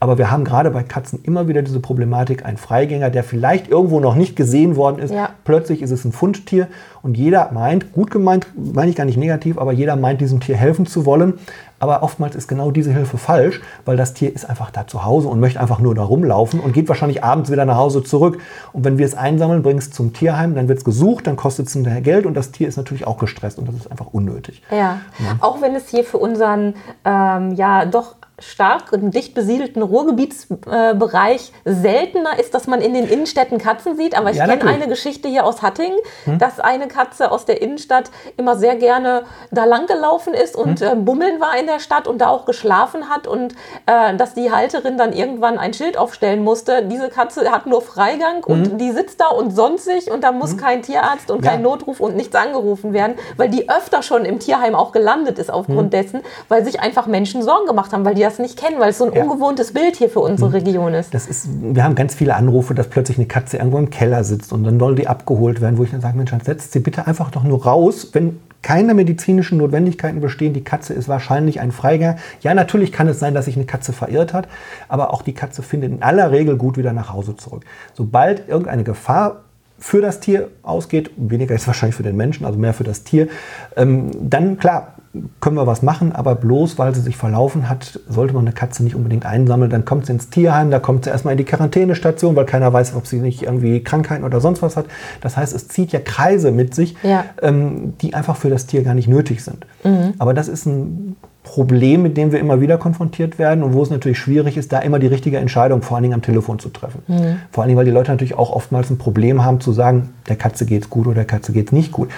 Aber 0.00 0.16
wir 0.16 0.30
haben 0.30 0.44
gerade 0.44 0.70
bei 0.70 0.82
Katzen 0.82 1.20
immer 1.22 1.46
wieder 1.46 1.60
diese 1.60 1.78
Problematik, 1.78 2.46
ein 2.46 2.56
Freigänger, 2.56 3.10
der 3.10 3.22
vielleicht 3.22 3.68
irgendwo 3.68 4.00
noch 4.00 4.14
nicht 4.14 4.34
gesehen 4.34 4.74
worden 4.76 4.98
ist. 4.98 5.12
Ja. 5.12 5.30
Plötzlich 5.44 5.82
ist 5.82 5.90
es 5.90 6.06
ein 6.06 6.12
Fundtier 6.12 6.68
und 7.02 7.18
jeder 7.18 7.52
meint, 7.52 7.92
gut 7.92 8.10
gemeint, 8.10 8.46
meine 8.56 8.90
ich 8.90 8.96
gar 8.96 9.04
nicht 9.04 9.18
negativ, 9.18 9.58
aber 9.58 9.72
jeder 9.72 9.96
meint, 9.96 10.22
diesem 10.22 10.40
Tier 10.40 10.56
helfen 10.56 10.86
zu 10.86 11.04
wollen. 11.04 11.34
Aber 11.80 12.02
oftmals 12.02 12.36
ist 12.36 12.46
genau 12.46 12.70
diese 12.70 12.92
Hilfe 12.92 13.18
falsch, 13.18 13.60
weil 13.86 13.96
das 13.96 14.14
Tier 14.14 14.32
ist 14.32 14.48
einfach 14.48 14.70
da 14.70 14.86
zu 14.86 15.04
Hause 15.04 15.28
und 15.28 15.40
möchte 15.40 15.58
einfach 15.58 15.80
nur 15.80 15.94
da 15.94 16.02
rumlaufen 16.02 16.60
und 16.60 16.72
geht 16.72 16.88
wahrscheinlich 16.88 17.24
abends 17.24 17.50
wieder 17.50 17.64
nach 17.64 17.76
Hause 17.76 18.04
zurück. 18.04 18.38
Und 18.72 18.84
wenn 18.84 18.98
wir 18.98 19.06
es 19.06 19.16
einsammeln, 19.16 19.62
bringen 19.62 19.78
es 19.78 19.90
zum 19.90 20.12
Tierheim, 20.12 20.54
dann 20.54 20.68
wird 20.68 20.78
es 20.78 20.84
gesucht, 20.84 21.26
dann 21.26 21.36
kostet 21.36 21.66
es 21.66 21.72
hinterher 21.72 22.02
Geld 22.02 22.26
und 22.26 22.34
das 22.34 22.52
Tier 22.52 22.68
ist 22.68 22.76
natürlich 22.76 23.06
auch 23.06 23.18
gestresst 23.18 23.58
und 23.58 23.66
das 23.66 23.74
ist 23.74 23.90
einfach 23.90 24.08
unnötig. 24.12 24.62
Ja, 24.70 24.76
ja. 24.76 25.00
auch 25.40 25.62
wenn 25.62 25.74
es 25.74 25.88
hier 25.88 26.04
für 26.04 26.18
unseren 26.18 26.74
ähm, 27.04 27.54
ja 27.54 27.86
doch 27.86 28.16
stark 28.40 28.84
dicht 28.92 29.34
besiedelten 29.34 29.82
Ruhrgebietsbereich 29.82 31.52
äh, 31.64 31.72
seltener 31.72 32.38
ist, 32.38 32.54
dass 32.54 32.66
man 32.66 32.80
in 32.80 32.94
den 32.94 33.06
Innenstädten 33.06 33.58
Katzen 33.58 33.96
sieht. 33.96 34.16
Aber 34.16 34.30
ich 34.30 34.36
ja, 34.36 34.46
kenne 34.46 34.70
eine 34.70 34.88
Geschichte 34.88 35.28
hier 35.28 35.44
aus 35.44 35.62
Hattingen, 35.62 35.98
hm? 36.24 36.38
dass 36.38 36.58
eine 36.58 36.88
Katze 36.88 37.30
aus 37.30 37.44
der 37.44 37.62
Innenstadt 37.62 38.10
immer 38.36 38.56
sehr 38.56 38.76
gerne 38.76 39.24
da 39.50 39.64
lang 39.64 39.86
gelaufen 39.86 40.34
ist 40.34 40.56
und 40.56 40.80
hm? 40.80 40.88
äh, 40.88 40.96
bummeln 40.96 41.40
war 41.40 41.58
in 41.58 41.66
der 41.70 41.80
Stadt 41.80 42.06
und 42.06 42.18
da 42.18 42.28
auch 42.28 42.44
geschlafen 42.44 43.08
hat 43.08 43.26
und 43.26 43.54
äh, 43.86 44.16
dass 44.16 44.34
die 44.34 44.50
Halterin 44.50 44.98
dann 44.98 45.12
irgendwann 45.12 45.58
ein 45.58 45.72
Schild 45.72 45.96
aufstellen 45.96 46.42
musste. 46.44 46.84
Diese 46.86 47.08
Katze 47.08 47.50
hat 47.50 47.66
nur 47.66 47.82
Freigang 47.82 48.44
hm? 48.44 48.52
und 48.52 48.78
die 48.78 48.90
sitzt 48.90 49.20
da 49.20 49.28
und 49.28 49.50
sonstig 49.50 50.10
und 50.10 50.24
da 50.24 50.32
muss 50.32 50.52
hm? 50.52 50.56
kein 50.58 50.82
Tierarzt 50.82 51.30
und 51.30 51.44
ja. 51.44 51.52
kein 51.52 51.62
Notruf 51.62 52.00
und 52.00 52.16
nichts 52.16 52.34
angerufen 52.34 52.92
werden, 52.92 53.14
weil 53.36 53.48
die 53.48 53.68
öfter 53.68 54.02
schon 54.02 54.24
im 54.24 54.38
Tierheim 54.38 54.74
auch 54.74 54.92
gelandet 54.92 55.38
ist 55.38 55.50
aufgrund 55.50 55.80
hm? 55.80 55.90
dessen, 55.90 56.20
weil 56.48 56.64
sich 56.64 56.80
einfach 56.80 57.06
Menschen 57.06 57.42
Sorgen 57.42 57.66
gemacht 57.66 57.92
haben, 57.92 58.04
weil 58.04 58.14
die 58.14 58.22
das 58.22 58.38
nicht 58.38 58.58
kennen, 58.58 58.80
weil 58.80 58.90
es 58.90 58.98
so 58.98 59.04
ein 59.04 59.12
ja. 59.12 59.22
ungewohntes 59.22 59.72
Bild 59.72 59.96
hier 59.96 60.10
für 60.10 60.20
unsere 60.20 60.50
mhm. 60.50 60.56
Region 60.56 60.94
ist. 60.94 61.14
Das 61.14 61.26
ist. 61.26 61.48
Wir 61.60 61.84
haben 61.84 61.94
ganz 61.94 62.14
viele 62.14 62.34
Anrufe, 62.34 62.74
dass 62.74 62.88
plötzlich 62.88 63.18
eine 63.18 63.26
Katze 63.26 63.58
irgendwo 63.58 63.78
im 63.78 63.90
Keller 63.90 64.24
sitzt 64.24 64.52
und 64.52 64.64
dann 64.64 64.78
soll 64.78 64.94
die 64.94 65.08
abgeholt 65.08 65.60
werden, 65.60 65.78
wo 65.78 65.84
ich 65.84 65.90
dann 65.90 66.00
sage, 66.00 66.16
Mensch, 66.16 66.30
dann 66.30 66.40
setzt 66.40 66.72
sie 66.72 66.80
bitte 66.80 67.06
einfach 67.06 67.30
doch 67.30 67.44
nur 67.44 67.64
raus, 67.64 68.08
wenn 68.12 68.40
keine 68.62 68.94
medizinischen 68.94 69.58
Notwendigkeiten 69.58 70.20
bestehen. 70.20 70.52
Die 70.52 70.64
Katze 70.64 70.94
ist 70.94 71.08
wahrscheinlich 71.08 71.60
ein 71.60 71.72
Freiger. 71.72 72.16
Ja, 72.42 72.54
natürlich 72.54 72.92
kann 72.92 73.08
es 73.08 73.18
sein, 73.18 73.34
dass 73.34 73.46
sich 73.46 73.56
eine 73.56 73.66
Katze 73.66 73.92
verirrt 73.92 74.32
hat, 74.32 74.48
aber 74.88 75.12
auch 75.12 75.22
die 75.22 75.34
Katze 75.34 75.62
findet 75.62 75.92
in 75.92 76.02
aller 76.02 76.30
Regel 76.30 76.56
gut 76.56 76.76
wieder 76.76 76.92
nach 76.92 77.12
Hause 77.12 77.36
zurück. 77.36 77.64
Sobald 77.94 78.48
irgendeine 78.48 78.84
Gefahr 78.84 79.44
für 79.78 80.02
das 80.02 80.20
Tier 80.20 80.48
ausgeht, 80.62 81.10
weniger 81.16 81.54
ist 81.54 81.66
wahrscheinlich 81.66 81.96
für 81.96 82.02
den 82.02 82.16
Menschen, 82.16 82.44
also 82.44 82.58
mehr 82.58 82.74
für 82.74 82.84
das 82.84 83.04
Tier, 83.04 83.28
ähm, 83.76 84.10
dann 84.20 84.58
klar, 84.58 84.94
können 85.40 85.56
wir 85.56 85.66
was 85.66 85.82
machen, 85.82 86.12
aber 86.12 86.36
bloß 86.36 86.78
weil 86.78 86.94
sie 86.94 87.00
sich 87.00 87.16
verlaufen 87.16 87.68
hat, 87.68 87.98
sollte 88.08 88.32
man 88.32 88.44
eine 88.44 88.52
Katze 88.52 88.84
nicht 88.84 88.94
unbedingt 88.94 89.26
einsammeln. 89.26 89.68
Dann 89.68 89.84
kommt 89.84 90.06
sie 90.06 90.12
ins 90.12 90.30
Tierheim, 90.30 90.70
da 90.70 90.78
kommt 90.78 91.04
sie 91.04 91.10
erstmal 91.10 91.32
in 91.32 91.38
die 91.38 91.44
Quarantänestation, 91.44 92.36
weil 92.36 92.44
keiner 92.44 92.72
weiß, 92.72 92.94
ob 92.94 93.08
sie 93.08 93.18
nicht 93.18 93.42
irgendwie 93.42 93.82
Krankheiten 93.82 94.22
oder 94.22 94.40
sonst 94.40 94.62
was 94.62 94.76
hat. 94.76 94.86
Das 95.20 95.36
heißt, 95.36 95.52
es 95.52 95.66
zieht 95.66 95.90
ja 95.90 95.98
Kreise 95.98 96.52
mit 96.52 96.76
sich, 96.76 96.94
ja. 97.02 97.24
ähm, 97.42 97.94
die 98.00 98.14
einfach 98.14 98.36
für 98.36 98.50
das 98.50 98.66
Tier 98.66 98.84
gar 98.84 98.94
nicht 98.94 99.08
nötig 99.08 99.42
sind. 99.42 99.66
Mhm. 99.82 100.14
Aber 100.18 100.32
das 100.32 100.46
ist 100.46 100.66
ein 100.66 101.16
Problem, 101.42 102.02
mit 102.02 102.16
dem 102.16 102.30
wir 102.30 102.38
immer 102.38 102.60
wieder 102.60 102.78
konfrontiert 102.78 103.36
werden 103.40 103.64
und 103.64 103.72
wo 103.72 103.82
es 103.82 103.90
natürlich 103.90 104.18
schwierig 104.18 104.56
ist, 104.56 104.72
da 104.72 104.78
immer 104.78 105.00
die 105.00 105.08
richtige 105.08 105.38
Entscheidung 105.38 105.82
vor 105.82 105.96
allen 105.96 106.02
Dingen 106.02 106.14
am 106.14 106.22
Telefon 106.22 106.60
zu 106.60 106.68
treffen. 106.68 107.02
Mhm. 107.08 107.40
Vor 107.50 107.62
allen 107.62 107.68
Dingen, 107.68 107.78
weil 107.78 107.86
die 107.86 107.90
Leute 107.90 108.12
natürlich 108.12 108.38
auch 108.38 108.52
oftmals 108.52 108.90
ein 108.90 108.98
Problem 108.98 109.44
haben 109.44 109.60
zu 109.60 109.72
sagen, 109.72 110.10
der 110.28 110.36
Katze 110.36 110.66
geht 110.66 110.84
es 110.84 110.90
gut 110.90 111.06
oder 111.06 111.16
der 111.16 111.24
Katze 111.24 111.50
geht 111.50 111.68
es 111.68 111.72
nicht 111.72 111.90
gut 111.90 112.10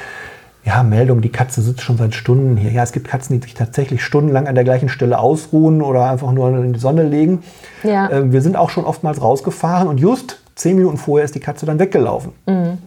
ja, 0.65 0.83
Meldung, 0.85 1.21
die 1.23 1.29
Katze 1.29 1.61
sitzt 1.61 1.83
schon 1.83 1.97
seit 1.97 2.15
Stunden 2.15 2.57
hier. 2.57 2.71
Ja, 2.71 2.85
es 2.85 2.93
gibt 2.93 3.09
Katzen, 3.09 3.39
die 3.39 3.45
sich 3.45 3.55
tatsächlich 3.55 4.05
stundenlang 4.05 4.47
an 4.47 4.55
der 4.55 4.65
gleichen 4.65 4.89
Stelle 4.89 5.19
ausruhen 5.19 5.83
oder 5.83 6.09
einfach 6.09 6.31
nur 6.33 6.49
in 6.51 6.73
die 6.73 6.79
Sonne 6.79 7.03
legen. 7.03 7.43
Ja. 7.83 8.09
Äh, 8.09 8.33
wir 8.33 8.43
sind 8.43 8.57
auch 8.57 8.71
schon 8.71 8.85
oftmals 8.85 9.21
rausgefahren 9.21 9.89
und 9.89 9.99
just 9.99 10.41
zehn 10.55 10.77
Minuten 10.77 10.99
vorher 10.99 11.25
ist 11.25 11.35
die 11.35 11.41
Katze 11.41 11.67
dann 11.67 11.79
weggelaufen. 11.79 12.33
Mhm. 12.47 12.79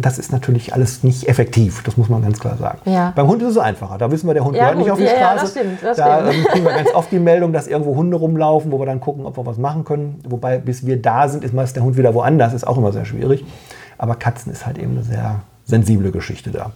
Das 0.00 0.18
ist 0.18 0.32
natürlich 0.32 0.74
alles 0.74 1.02
nicht 1.02 1.28
effektiv, 1.28 1.82
das 1.84 1.96
muss 1.96 2.08
man 2.08 2.20
ganz 2.20 2.40
klar 2.40 2.56
sagen. 2.56 2.78
Ja. 2.84 3.12
Beim 3.14 3.28
Hund 3.28 3.42
ist 3.42 3.50
es 3.50 3.58
einfacher. 3.58 3.96
Da 3.96 4.10
wissen 4.10 4.26
wir, 4.26 4.34
der 4.34 4.44
Hund 4.44 4.56
ja, 4.56 4.64
gehört 4.64 4.78
nicht 4.78 4.90
auf 4.90 4.98
die 4.98 5.04
ja, 5.04 5.10
Straße. 5.10 5.36
Ja, 5.36 5.40
das 5.40 5.50
stimmt, 5.50 5.82
das 5.82 5.96
da 5.96 6.30
ähm, 6.30 6.44
kriegen 6.44 6.64
wir 6.64 6.72
ganz 6.72 6.94
oft 6.94 7.10
die 7.10 7.18
Meldung, 7.18 7.52
dass 7.52 7.68
irgendwo 7.68 7.94
Hunde 7.94 8.16
rumlaufen, 8.16 8.70
wo 8.72 8.78
wir 8.78 8.86
dann 8.86 9.00
gucken, 9.00 9.24
ob 9.24 9.38
wir 9.38 9.46
was 9.46 9.56
machen 9.56 9.84
können. 9.84 10.20
Wobei, 10.28 10.58
bis 10.58 10.84
wir 10.84 11.00
da 11.00 11.28
sind, 11.28 11.44
ist 11.44 11.54
meist 11.54 11.76
der 11.76 11.84
Hund 11.84 11.96
wieder 11.96 12.12
woanders. 12.12 12.52
Ist 12.52 12.66
auch 12.66 12.76
immer 12.76 12.92
sehr 12.92 13.04
schwierig. 13.04 13.44
Aber 13.98 14.16
Katzen 14.16 14.52
ist 14.52 14.66
halt 14.66 14.78
eben 14.78 14.92
eine 14.92 15.02
sehr 15.02 15.40
sensible 15.66 16.10
Geschichte 16.10 16.50
da. 16.50 16.72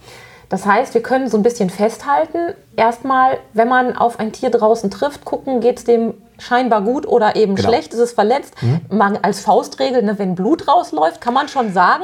Das 0.49 0.65
heißt, 0.65 0.93
wir 0.93 1.01
können 1.01 1.29
so 1.29 1.37
ein 1.37 1.43
bisschen 1.43 1.69
festhalten, 1.69 2.53
erstmal, 2.75 3.39
wenn 3.53 3.69
man 3.69 3.95
auf 3.95 4.19
ein 4.19 4.33
Tier 4.33 4.49
draußen 4.49 4.91
trifft, 4.91 5.23
gucken, 5.23 5.61
geht 5.61 5.77
es 5.77 5.83
dem 5.85 6.13
scheinbar 6.41 6.81
gut 6.81 7.07
oder 7.07 7.35
eben 7.35 7.55
Genau. 7.55 7.69
schlecht, 7.69 7.93
ist 7.93 7.99
es 7.99 8.11
verletzt. 8.13 8.53
Man 8.89 9.17
als 9.21 9.39
Faustregel, 9.41 10.01
ne, 10.03 10.17
wenn 10.19 10.35
Blut 10.35 10.67
rausläuft, 10.67 11.21
kann 11.21 11.33
man 11.33 11.47
schon 11.47 11.71
sagen. 11.73 12.03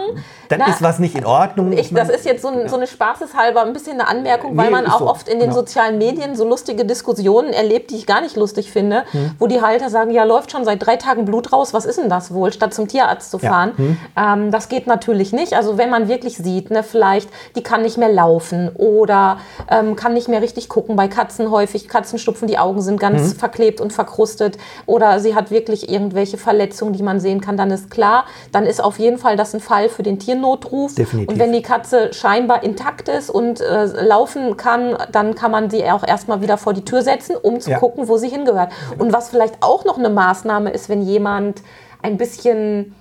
Dann 0.49 0.59
na, 0.59 0.67
ist 0.71 0.81
was 0.81 0.99
nicht 0.99 1.15
in 1.15 1.25
Ordnung. 1.25 1.73
ich, 1.73 1.93
das 1.93 2.09
ist 2.09 2.25
jetzt 2.25 2.41
so, 2.41 2.47
ein, 2.47 2.69
so 2.69 2.75
eine 2.77 2.87
spaßeshalber 2.87 3.63
ein 3.63 3.73
bisschen 3.73 3.93
eine 3.99 4.07
Anmerkung, 4.07 4.55
weil 4.55 4.67
Nee, 4.67 4.71
man 4.71 4.85
ist 4.85 4.93
auch 4.93 4.99
so. 4.99 5.07
oft 5.09 5.27
in 5.27 5.39
den 5.39 5.49
Genau. 5.49 5.59
sozialen 5.61 5.97
Medien 5.97 6.35
so 6.35 6.47
lustige 6.47 6.85
Diskussionen 6.85 7.51
erlebt, 7.51 7.91
die 7.91 7.95
ich 7.95 8.05
gar 8.05 8.21
nicht 8.21 8.35
lustig 8.37 8.71
finde, 8.71 9.03
Hm. 9.11 9.31
wo 9.39 9.47
die 9.47 9.61
Halter 9.61 9.89
sagen, 9.89 10.11
ja, 10.11 10.23
läuft 10.23 10.51
schon 10.51 10.63
seit 10.65 10.85
drei 10.85 10.95
Tagen 10.95 11.25
Blut 11.25 11.51
raus, 11.51 11.73
was 11.73 11.85
ist 11.85 11.97
denn 11.97 12.09
das 12.09 12.33
wohl, 12.33 12.53
statt 12.53 12.73
zum 12.73 12.87
Tierarzt 12.87 13.31
zu 13.31 13.37
Ja. 13.39 13.49
fahren. 13.49 13.71
Hm. 13.75 13.97
Ähm, 14.15 14.51
das 14.51 14.69
geht 14.69 14.87
natürlich 14.87 15.33
nicht. 15.33 15.53
Also 15.53 15.77
wenn 15.77 15.89
man 15.89 16.07
wirklich 16.07 16.37
sieht, 16.37 16.71
ne, 16.71 16.83
vielleicht, 16.83 17.29
die 17.55 17.63
kann 17.63 17.81
nicht 17.81 17.97
mehr 17.97 18.11
laufen 18.11 18.69
oder 18.75 19.39
ähm, 19.69 19.95
kann 19.95 20.13
nicht 20.13 20.27
mehr 20.29 20.41
richtig 20.41 20.69
gucken. 20.69 20.95
Bei 20.95 21.07
Katzen 21.07 21.51
häufig, 21.51 21.87
Katzenstupfen, 21.89 22.47
die 22.47 22.57
Augen 22.57 22.81
sind 22.81 22.99
ganz 22.99 23.33
Mhm. 23.33 23.37
verklebt 23.39 23.81
und 23.81 23.91
verkrustet 23.93 24.26
oder 24.85 25.19
sie 25.19 25.35
hat 25.35 25.51
wirklich 25.51 25.89
irgendwelche 25.89 26.37
Verletzungen, 26.37 26.93
die 26.93 27.03
man 27.03 27.19
sehen 27.19 27.41
kann, 27.41 27.57
dann 27.57 27.71
ist 27.71 27.89
klar, 27.89 28.25
dann 28.51 28.65
ist 28.65 28.83
auf 28.83 28.99
jeden 28.99 29.17
Fall 29.17 29.35
das 29.37 29.53
ein 29.53 29.59
Fall 29.59 29.89
für 29.89 30.03
den 30.03 30.19
Tiernotruf. 30.19 30.95
Definitiv. 30.95 31.29
Und 31.29 31.39
wenn 31.39 31.53
die 31.53 31.61
Katze 31.61 32.13
scheinbar 32.13 32.63
intakt 32.63 33.09
ist 33.09 33.29
und 33.29 33.61
äh, 33.61 33.85
laufen 33.85 34.57
kann, 34.57 34.97
dann 35.11 35.35
kann 35.35 35.51
man 35.51 35.69
sie 35.69 35.83
auch 35.89 36.05
erstmal 36.05 36.41
wieder 36.41 36.57
vor 36.57 36.73
die 36.73 36.83
Tür 36.85 37.01
setzen, 37.01 37.35
um 37.35 37.59
zu 37.59 37.71
Ja. 37.71 37.79
gucken, 37.79 38.07
wo 38.07 38.17
sie 38.17 38.29
hingehört. 38.29 38.71
Und 38.97 39.13
was 39.13 39.29
vielleicht 39.29 39.55
auch 39.61 39.85
noch 39.85 39.97
eine 39.97 40.09
Maßnahme 40.09 40.71
ist, 40.71 40.89
wenn 40.89 41.01
jemand 41.01 41.61
ein 42.01 42.17
bisschen 42.17 42.95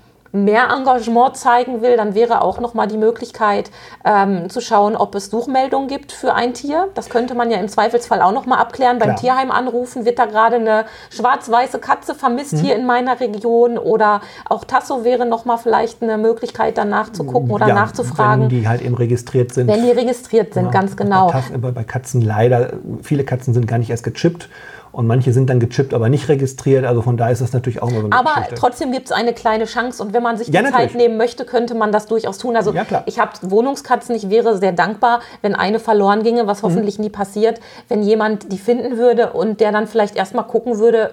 mehr 0.45 0.69
Engagement 0.71 1.37
zeigen 1.37 1.83
will, 1.83 1.97
dann 1.97 2.15
wäre 2.15 2.43
auch 2.43 2.61
noch 2.61 2.75
mal 2.75 2.87
die 2.87 2.97
Möglichkeit 2.99 3.71
ähm, 4.05 4.49
zu 4.51 4.61
schauen, 4.61 4.97
ob 4.97 5.15
es 5.15 5.31
Suchmeldungen 5.31 5.89
gibt 5.89 6.13
für 6.13 6.35
ein 6.35 6.55
Tier. 6.55 6.89
Das 6.95 7.09
könnte 7.09 7.35
man 7.35 7.51
ja 7.51 7.59
im 7.59 7.69
Zweifelsfall 7.69 8.23
auch 8.23 8.33
noch 8.33 8.47
mal 8.47 8.59
abklären. 8.59 8.99
Beim 8.99 9.11
Klar. 9.11 9.21
Tierheim 9.21 9.51
anrufen, 9.51 10.05
wird 10.05 10.19
da 10.19 10.27
gerade 10.27 10.57
eine 10.57 10.85
schwarz-weiße 11.11 11.79
Katze 11.79 12.15
vermisst 12.15 12.53
Mhm. 12.55 12.59
hier 12.59 12.77
in 12.77 12.87
meiner 12.87 13.19
Region 13.21 13.79
oder 13.79 14.21
auch 14.49 14.65
Tasso 14.65 15.05
wäre 15.05 15.27
noch 15.27 15.45
mal 15.45 15.57
vielleicht 15.57 16.03
eine 16.03 16.19
Möglichkeit, 16.19 16.79
danach 16.79 17.13
zu 17.13 17.25
gucken 17.25 17.51
oder 17.51 17.69
Ja, 17.69 17.75
nachzufragen, 17.75 18.43
Wenn 18.45 18.49
die 18.51 18.69
halt 18.69 18.83
eben 18.83 18.95
registriert 18.95 19.53
sind. 19.55 19.67
wenn 19.69 19.83
die 19.83 19.91
registriert 19.91 20.55
sind, 20.55 20.67
Ja, 20.67 20.71
ganz 20.71 20.97
genau. 20.97 21.33
Bei 21.61 21.85
Katzen 21.85 22.21
leider, 22.21 22.75
viele 23.03 23.25
Katzen 23.25 23.55
sind 23.55 23.67
gar 23.67 23.79
nicht 23.79 23.91
erst 23.91 24.05
gechippt 24.05 24.49
und 24.97 25.07
manche 25.07 25.31
sind 25.35 25.51
dann 25.51 25.61
gechippt, 25.61 25.93
aber 25.93 26.09
nicht 26.09 26.27
registriert. 26.31 26.87
Also 26.87 27.03
von 27.03 27.19
da 27.19 27.29
ist 27.29 27.43
das 27.43 27.53
natürlich 27.53 27.83
auch 27.83 27.89
immer 27.91 28.01
so 28.01 28.07
eine 28.07 28.15
Aber 28.17 28.31
Geschichte. 28.37 28.55
trotzdem 28.55 28.93
gibt 28.93 29.07
es 29.07 29.13
eine 29.13 29.35
kleine 29.35 29.67
Chance 29.67 30.03
und 30.03 30.15
wenn 30.15 30.23
man 30.23 30.39
sich 30.39 30.47
die 30.47 30.55
Ja, 30.55 30.63
Zeit 30.65 30.73
natürlich. 30.73 30.95
nehmen 30.97 31.17
möchte, 31.19 31.45
könnte 31.45 31.75
man 31.75 31.93
das 31.93 32.07
durchaus 32.07 32.39
tun. 32.39 32.57
Also 32.57 32.73
Ja, 32.73 32.87
ich 33.05 33.19
habe 33.19 33.33
Wohnungskatzen, 33.43 34.15
ich 34.17 34.31
wäre 34.31 34.57
sehr 34.57 34.73
dankbar, 34.73 35.21
wenn 35.43 35.55
eine 35.55 35.81
verloren 35.81 36.23
ginge, 36.23 36.45
Mhm. 36.45 36.47
was 36.47 36.63
hoffentlich 36.63 36.99
nie 36.99 37.11
passiert, 37.11 37.61
wenn 37.89 38.03
jemand 38.03 38.51
die 38.51 38.57
finden 38.59 38.97
würde 38.97 39.35
und 39.35 39.61
der 39.61 39.71
dann 39.71 39.87
vielleicht 39.87 40.17
erstmal 40.17 40.47
gucken 40.47 40.79
würde, 40.79 41.11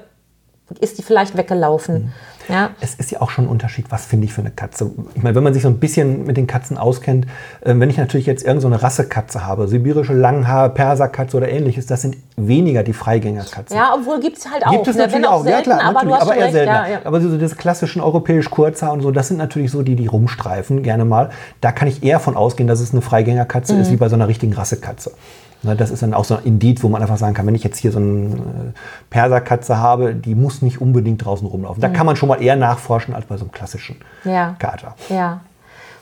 ist 0.79 0.97
die 0.97 1.03
vielleicht 1.03 1.37
weggelaufen. 1.37 1.95
Mhm. 2.05 2.11
Ja. 2.49 2.71
Es 2.81 2.95
ist 2.95 3.09
ja 3.09 3.21
auch 3.21 3.29
schon 3.29 3.45
ein 3.45 3.47
Unterschied, 3.47 3.85
was 3.89 4.05
finde 4.05 4.25
ich 4.25 4.33
für 4.33 4.41
eine 4.41 4.51
Katze. 4.51 4.91
Ich 5.15 5.23
meine, 5.23 5.33
wenn 5.33 5.43
man 5.43 5.53
sich 5.53 5.63
so 5.63 5.69
ein 5.69 5.77
bisschen 5.79 6.25
mit 6.25 6.35
den 6.35 6.45
Katzen 6.45 6.77
auskennt, 6.77 7.25
äh, 7.61 7.73
wenn 7.77 7.89
ich 7.89 7.97
natürlich 7.97 8.25
jetzt 8.25 8.41
irgendeine 8.41 8.61
so 8.61 8.67
eine 8.67 8.83
Rassekatze 8.83 9.45
habe, 9.45 9.69
sibirische 9.69 10.13
Langhaar, 10.13 10.69
Perserkatze 10.69 11.37
oder 11.37 11.47
ähnliches, 11.47 11.85
das 11.85 12.01
sind 12.01 12.17
weniger 12.35 12.83
die 12.83 12.91
Freigängerkatzen. 12.91 13.77
ja, 13.77 13.93
obwohl 13.97 14.19
gibt 14.19 14.39
es 14.39 14.51
halt 14.51 14.65
auch. 14.65 14.71
Gibt 14.71 14.87
es 14.89 14.95
ne? 14.97 15.03
natürlich 15.03 15.27
auch, 15.27 15.45
ja 15.45 15.51
selten, 15.51 15.63
klar, 15.69 15.81
aber 15.83 15.93
natürlich, 16.03 16.21
aber 16.21 16.35
eher 16.35 16.43
recht. 16.43 16.53
seltener. 16.53 16.87
Ja, 16.87 16.93
ja. 16.93 16.99
Aber 17.05 17.21
so 17.21 17.37
diese 17.37 17.55
klassischen 17.55 18.01
europäisch 18.01 18.49
Kurzhaar 18.49 18.91
und 18.91 19.01
so, 19.01 19.11
das 19.11 19.29
sind 19.29 19.37
natürlich 19.37 19.71
so 19.71 19.81
die, 19.81 19.95
die 19.95 20.07
rumstreifen, 20.07 20.83
gerne 20.83 21.05
mal. 21.05 21.29
Da 21.61 21.71
kann 21.71 21.87
ich 21.87 22.03
eher 22.03 22.19
von 22.19 22.35
ausgehen, 22.35 22.67
dass 22.67 22.81
es 22.81 22.91
eine 22.91 23.01
Freigängerkatze 23.01 23.73
Mhm. 23.73 23.81
ist, 23.81 23.91
wie 23.91 23.95
bei 23.97 24.09
so 24.09 24.15
einer 24.15 24.27
richtigen 24.27 24.51
Rassekatze. 24.53 25.11
Na, 25.63 25.75
das 25.75 25.91
ist 25.91 26.03
dann 26.03 26.13
auch 26.13 26.25
so 26.25 26.35
ein 26.35 26.43
Indiz, 26.43 26.83
wo 26.83 26.89
man 26.89 27.01
einfach 27.01 27.17
sagen 27.17 27.33
kann, 27.33 27.47
wenn 27.47 27.55
ich 27.55 27.63
jetzt 27.63 27.77
hier 27.77 27.91
so 27.91 27.99
eine 27.99 28.25
äh, 28.35 28.73
Perserkatze 29.09 29.77
habe, 29.77 30.13
die 30.13 30.35
muss 30.35 30.61
nicht 30.61 30.81
unbedingt 30.81 31.23
draußen 31.25 31.47
rumlaufen. 31.47 31.81
Da 31.81 31.87
kann 31.89 32.05
man 32.05 32.15
schon 32.17 32.29
mal 32.29 32.41
eher 32.41 32.55
nachforschen 32.57 33.13
als 33.15 33.25
bei 33.25 33.37
so 33.37 33.43
einem 33.45 33.51
klassischen 33.51 33.97
Mhm. 34.23 34.31
Ja. 34.31 34.55
Kater. 34.59 34.95
Ja. 35.09 35.39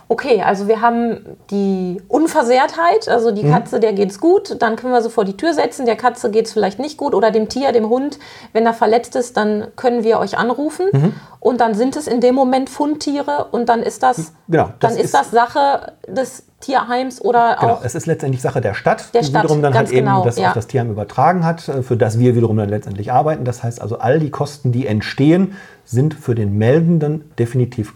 Okay, 0.07 0.41
also 0.41 0.67
wir 0.67 0.81
haben 0.81 1.25
die 1.51 2.01
Unversehrtheit, 2.09 3.07
also 3.07 3.31
die 3.31 3.43
Katze, 3.43 3.79
der 3.79 3.93
geht's 3.93 4.19
gut, 4.19 4.61
dann 4.61 4.75
können 4.75 4.91
wir 4.91 5.01
sie 5.01 5.09
vor 5.09 5.23
die 5.23 5.37
Tür 5.37 5.53
setzen, 5.53 5.85
der 5.85 5.95
Katze 5.95 6.29
geht's 6.31 6.51
vielleicht 6.51 6.79
nicht 6.79 6.97
gut 6.97 7.13
oder 7.15 7.31
dem 7.31 7.47
Tier, 7.47 7.71
dem 7.71 7.87
Hund, 7.87 8.19
wenn 8.51 8.65
er 8.65 8.73
verletzt 8.73 9.15
ist, 9.15 9.37
dann 9.37 9.67
können 9.77 10.03
wir 10.03 10.19
euch 10.19 10.37
anrufen 10.37 11.13
und 11.39 11.61
dann 11.61 11.75
sind 11.75 11.95
es 11.95 12.07
in 12.07 12.19
dem 12.19 12.35
Moment 12.35 12.69
Fundtiere 12.69 13.47
und 13.51 13.69
dann 13.69 13.81
ist 13.81 14.03
das, 14.03 14.33
Genau, 14.49 14.65
dann 14.65 14.73
das 14.81 14.95
ist, 14.95 15.03
ist- 15.05 15.13
das 15.13 15.31
Sache 15.31 15.93
des 16.09 16.43
Tierheims 16.61 17.21
oder 17.21 17.57
Genau, 17.59 17.73
auch 17.73 17.83
es 17.83 17.95
ist 17.95 18.05
letztendlich 18.05 18.41
Sache 18.41 18.61
der 18.61 18.73
Stadt, 18.73 19.13
Der 19.13 19.21
die 19.21 19.27
Stadt, 19.27 19.43
wiederum 19.43 19.61
dann 19.61 19.73
halt 19.73 19.89
eben 19.89 20.05
genau, 20.05 20.23
das 20.23 20.37
ja. 20.37 20.49
auf 20.49 20.53
das 20.53 20.67
Tierheim 20.67 20.91
übertragen 20.91 21.45
hat, 21.45 21.67
äh, 21.67 21.83
für 21.83 21.97
das 21.97 22.17
wir 22.19 22.35
wiederum 22.35 22.57
dann 22.57 22.69
letztendlich 22.69 23.11
arbeiten. 23.11 23.43
Das 23.43 23.63
heißt 23.63 23.81
also, 23.81 23.99
all 23.99 24.19
die 24.19 24.29
Kosten, 24.29 24.71
die 24.71 24.87
entstehen, 24.87 25.55
sind 25.85 26.13
für 26.13 26.35
den 26.35 26.57
Meldenden 26.57 27.31
definitiv 27.37 27.93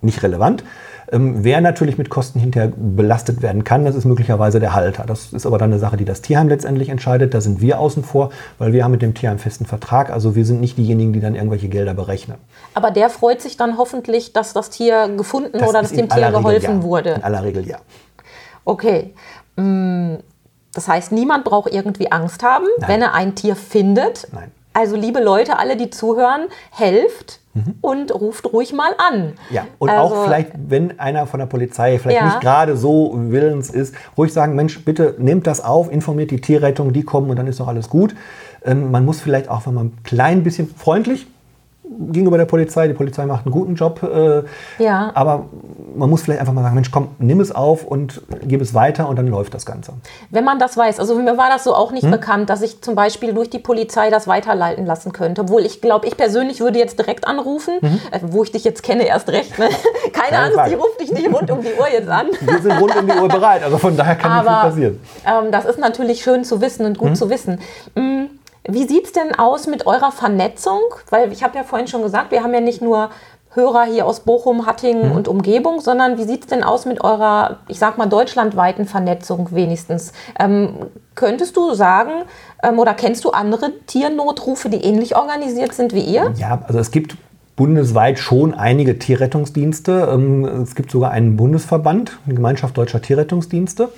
nicht 0.00 0.22
relevant. 0.22 0.62
Ähm, 1.12 1.44
wer 1.44 1.60
natürlich 1.60 1.98
mit 1.98 2.10
Kosten 2.10 2.40
hinterher 2.40 2.72
belastet 2.76 3.42
werden 3.42 3.64
kann, 3.64 3.84
das 3.84 3.94
ist 3.94 4.04
möglicherweise 4.04 4.60
der 4.60 4.74
Halter. 4.74 5.04
Das 5.06 5.32
ist 5.32 5.46
aber 5.46 5.58
dann 5.58 5.70
eine 5.70 5.78
Sache, 5.78 5.96
die 5.96 6.04
das 6.04 6.22
Tierheim 6.22 6.48
letztendlich 6.48 6.88
entscheidet. 6.88 7.34
Da 7.34 7.40
sind 7.40 7.60
wir 7.60 7.78
außen 7.78 8.02
vor, 8.04 8.30
weil 8.58 8.72
wir 8.72 8.84
haben 8.84 8.90
mit 8.92 9.02
dem 9.02 9.14
Tierheim 9.14 9.38
festen 9.38 9.66
Vertrag. 9.66 10.10
Also 10.10 10.34
wir 10.34 10.44
sind 10.44 10.60
nicht 10.60 10.78
diejenigen, 10.78 11.12
die 11.12 11.20
dann 11.20 11.34
irgendwelche 11.34 11.68
Gelder 11.68 11.94
berechnen. 11.94 12.38
aber 12.74 12.90
der 12.90 13.10
freut 13.10 13.40
sich 13.40 13.56
dann 13.56 13.78
hoffentlich, 13.78 14.32
dass 14.32 14.52
das 14.52 14.70
Tier 14.70 15.08
gefunden 15.16 15.58
Das 15.58 15.68
oder 15.68 15.82
dass 15.82 15.92
dem 15.92 16.08
Tier 16.08 16.30
geholfen 16.30 16.78
ja. 16.78 16.82
wurde. 16.82 17.10
In 17.10 17.22
aller 17.24 17.44
Regel 17.44 17.66
ja. 17.66 17.78
Okay. 18.64 19.14
Mm, 19.56 20.16
Das 20.74 20.88
heißt, 20.88 21.12
niemand 21.12 21.44
braucht 21.44 21.72
irgendwie 21.72 22.12
Angst 22.12 22.42
haben, 22.42 22.66
wenn 22.86 23.00
er 23.00 23.14
ein 23.14 23.34
Tier 23.34 23.56
findet. 23.56 24.28
Nein. 24.32 24.50
Also 24.74 24.94
liebe 24.94 25.20
Leute, 25.22 25.58
alle, 25.58 25.76
die 25.76 25.88
zuhören, 25.88 26.48
helft 26.70 27.40
und 27.80 28.14
ruft 28.14 28.52
ruhig 28.52 28.72
mal 28.72 28.90
an. 29.10 29.32
Ja, 29.50 29.66
und 29.78 29.90
Also, 29.90 30.14
auch 30.14 30.24
vielleicht, 30.24 30.52
wenn 30.68 30.98
einer 30.98 31.26
von 31.26 31.40
der 31.40 31.46
Polizei 31.46 31.98
vielleicht 31.98 32.18
Ja. 32.20 32.26
nicht 32.26 32.40
gerade 32.40 32.76
so 32.76 33.12
willens 33.16 33.70
ist, 33.70 33.94
ruhig 34.16 34.32
sagen, 34.32 34.54
Mensch, 34.54 34.84
bitte 34.84 35.14
nehmt 35.18 35.46
das 35.46 35.64
auf, 35.64 35.90
informiert 35.90 36.30
die 36.30 36.40
Tierrettung, 36.40 36.92
die 36.92 37.02
kommen 37.02 37.30
und 37.30 37.36
dann 37.36 37.46
ist 37.46 37.60
doch 37.60 37.68
alles 37.68 37.88
gut. 37.88 38.14
Ähm, 38.64 38.90
man 38.90 39.04
muss 39.04 39.20
vielleicht 39.20 39.48
auch, 39.48 39.66
wenn 39.66 39.74
man 39.74 39.86
ein 39.86 39.98
klein 40.04 40.42
bisschen 40.42 40.68
freundlich 40.68 41.26
gegenüber 42.10 42.36
der 42.36 42.44
Polizei, 42.46 42.88
die 42.88 42.94
Polizei 42.94 43.24
macht 43.26 43.46
einen 43.46 43.52
guten 43.52 43.74
Job, 43.74 44.02
äh, 44.02 44.42
Ja. 44.82 45.10
aber 45.14 45.46
man 45.94 46.10
muss 46.10 46.22
vielleicht 46.22 46.40
einfach 46.40 46.52
mal 46.52 46.62
sagen, 46.62 46.74
Mensch, 46.74 46.90
komm, 46.90 47.08
nimm 47.18 47.40
es 47.40 47.54
auf 47.54 47.84
und 47.84 48.20
gib 48.42 48.60
es 48.60 48.74
weiter 48.74 49.08
und 49.08 49.16
dann 49.16 49.28
läuft 49.28 49.54
das 49.54 49.64
Ganze. 49.64 49.92
Wenn 50.30 50.44
man 50.44 50.58
das 50.58 50.76
weiß, 50.76 51.00
also 51.00 51.14
mir 51.14 51.38
war 51.38 51.48
das 51.48 51.64
so 51.64 51.74
auch 51.74 51.88
Hm? 51.88 51.94
nicht 51.94 52.10
bekannt, 52.10 52.50
dass 52.50 52.60
ich 52.62 52.82
zum 52.82 52.94
Beispiel 52.96 53.32
durch 53.32 53.48
die 53.50 53.58
Polizei 53.60 54.10
das 54.10 54.26
weiterleiten 54.28 54.84
lassen 54.84 55.12
könnte. 55.12 55.42
Obwohl 55.42 55.62
ich 55.62 55.80
glaube, 55.80 56.06
ich 56.06 56.16
persönlich 56.16 56.60
würde 56.60 56.78
jetzt 56.78 56.98
direkt 56.98 57.26
anrufen, 57.26 57.74
äh, 58.10 58.20
wo 58.22 58.42
ich 58.42 58.52
dich 58.52 58.64
jetzt 58.64 58.82
kenne, 58.82 59.06
erst 59.06 59.28
recht. 59.30 59.58
Ne? 59.58 59.68
Keine 60.12 60.36
Mhm. 60.38 60.44
Angst, 60.44 60.54
Frage. 60.54 60.70
ich 60.72 60.76
rufe 60.78 60.98
dich 61.00 61.12
nicht 61.12 61.32
rund 61.32 61.50
um 61.50 61.62
die 61.62 61.72
Uhr 61.78 61.88
jetzt 61.90 62.08
an. 62.08 62.26
Wir 62.40 62.58
sind 62.60 62.72
rund 62.80 62.94
um 62.96 63.06
die 63.06 63.12
Uhr 63.16 63.28
bereit, 63.28 63.62
also 63.62 63.78
von 63.78 63.96
daher 63.96 64.16
kann 64.16 64.32
nicht 64.32 64.40
viel 64.42 64.48
Aber 64.50 64.68
passieren. 64.68 65.00
ähm, 65.26 65.50
das 65.52 65.64
ist 65.64 65.78
natürlich 65.78 66.22
schön 66.22 66.44
zu 66.44 66.60
wissen 66.60 66.84
und 66.84 66.98
gut 66.98 67.16
zu 67.16 67.30
wissen. 67.30 67.60
Mm, 67.94 68.24
Wie 68.68 68.86
sieht 68.86 69.06
es 69.06 69.12
denn 69.12 69.34
aus 69.34 69.66
mit 69.66 69.86
eurer 69.86 70.12
Vernetzung? 70.12 70.80
Weil 71.10 71.32
ich 71.32 71.42
habe 71.42 71.56
ja 71.56 71.64
vorhin 71.64 71.88
schon 71.88 72.02
gesagt, 72.02 72.30
wir 72.30 72.42
haben 72.42 72.54
ja 72.54 72.60
nicht 72.60 72.82
nur 72.82 73.10
Hörer 73.56 73.84
hier 73.84 74.06
aus 74.06 74.20
Bochum, 74.20 74.66
Hattingen 74.66 75.12
und 75.12 75.28
Umgebung, 75.28 75.80
sondern 75.80 76.18
wie 76.18 76.24
sieht 76.24 76.42
es 76.42 76.46
denn 76.48 76.62
aus 76.62 76.84
mit 76.84 77.02
eurer, 77.02 77.60
ich 77.68 77.78
sag 77.78 77.96
mal, 77.96 78.06
deutschlandweiten 78.06 78.86
Vernetzung 78.86 79.48
wenigstens? 79.52 80.12
Ähm, 80.38 80.74
könntest 81.14 81.56
du 81.56 81.72
sagen 81.72 82.24
ähm, 82.62 82.78
oder 82.78 82.92
kennst 82.92 83.24
du 83.24 83.30
andere 83.30 83.72
Tiernotrufe, 83.86 84.68
die 84.68 84.84
ähnlich 84.84 85.16
organisiert 85.16 85.72
sind 85.72 85.94
wie 85.94 86.02
ihr? 86.02 86.34
Ja, 86.36 86.60
also 86.66 86.78
es 86.78 86.90
gibt 86.90 87.16
bundesweit 87.56 88.18
schon 88.18 88.52
einige 88.54 88.98
Tierrettungsdienste. 88.98 90.08
Ähm, 90.12 90.44
Es 90.62 90.74
gibt 90.74 90.90
sogar 90.90 91.10
einen 91.10 91.36
Bundesverband, 91.36 92.18
die 92.26 92.34
Gemeinschaft 92.34 92.76
Deutscher 92.76 93.00
Tierrettungsdienste, 93.00 93.88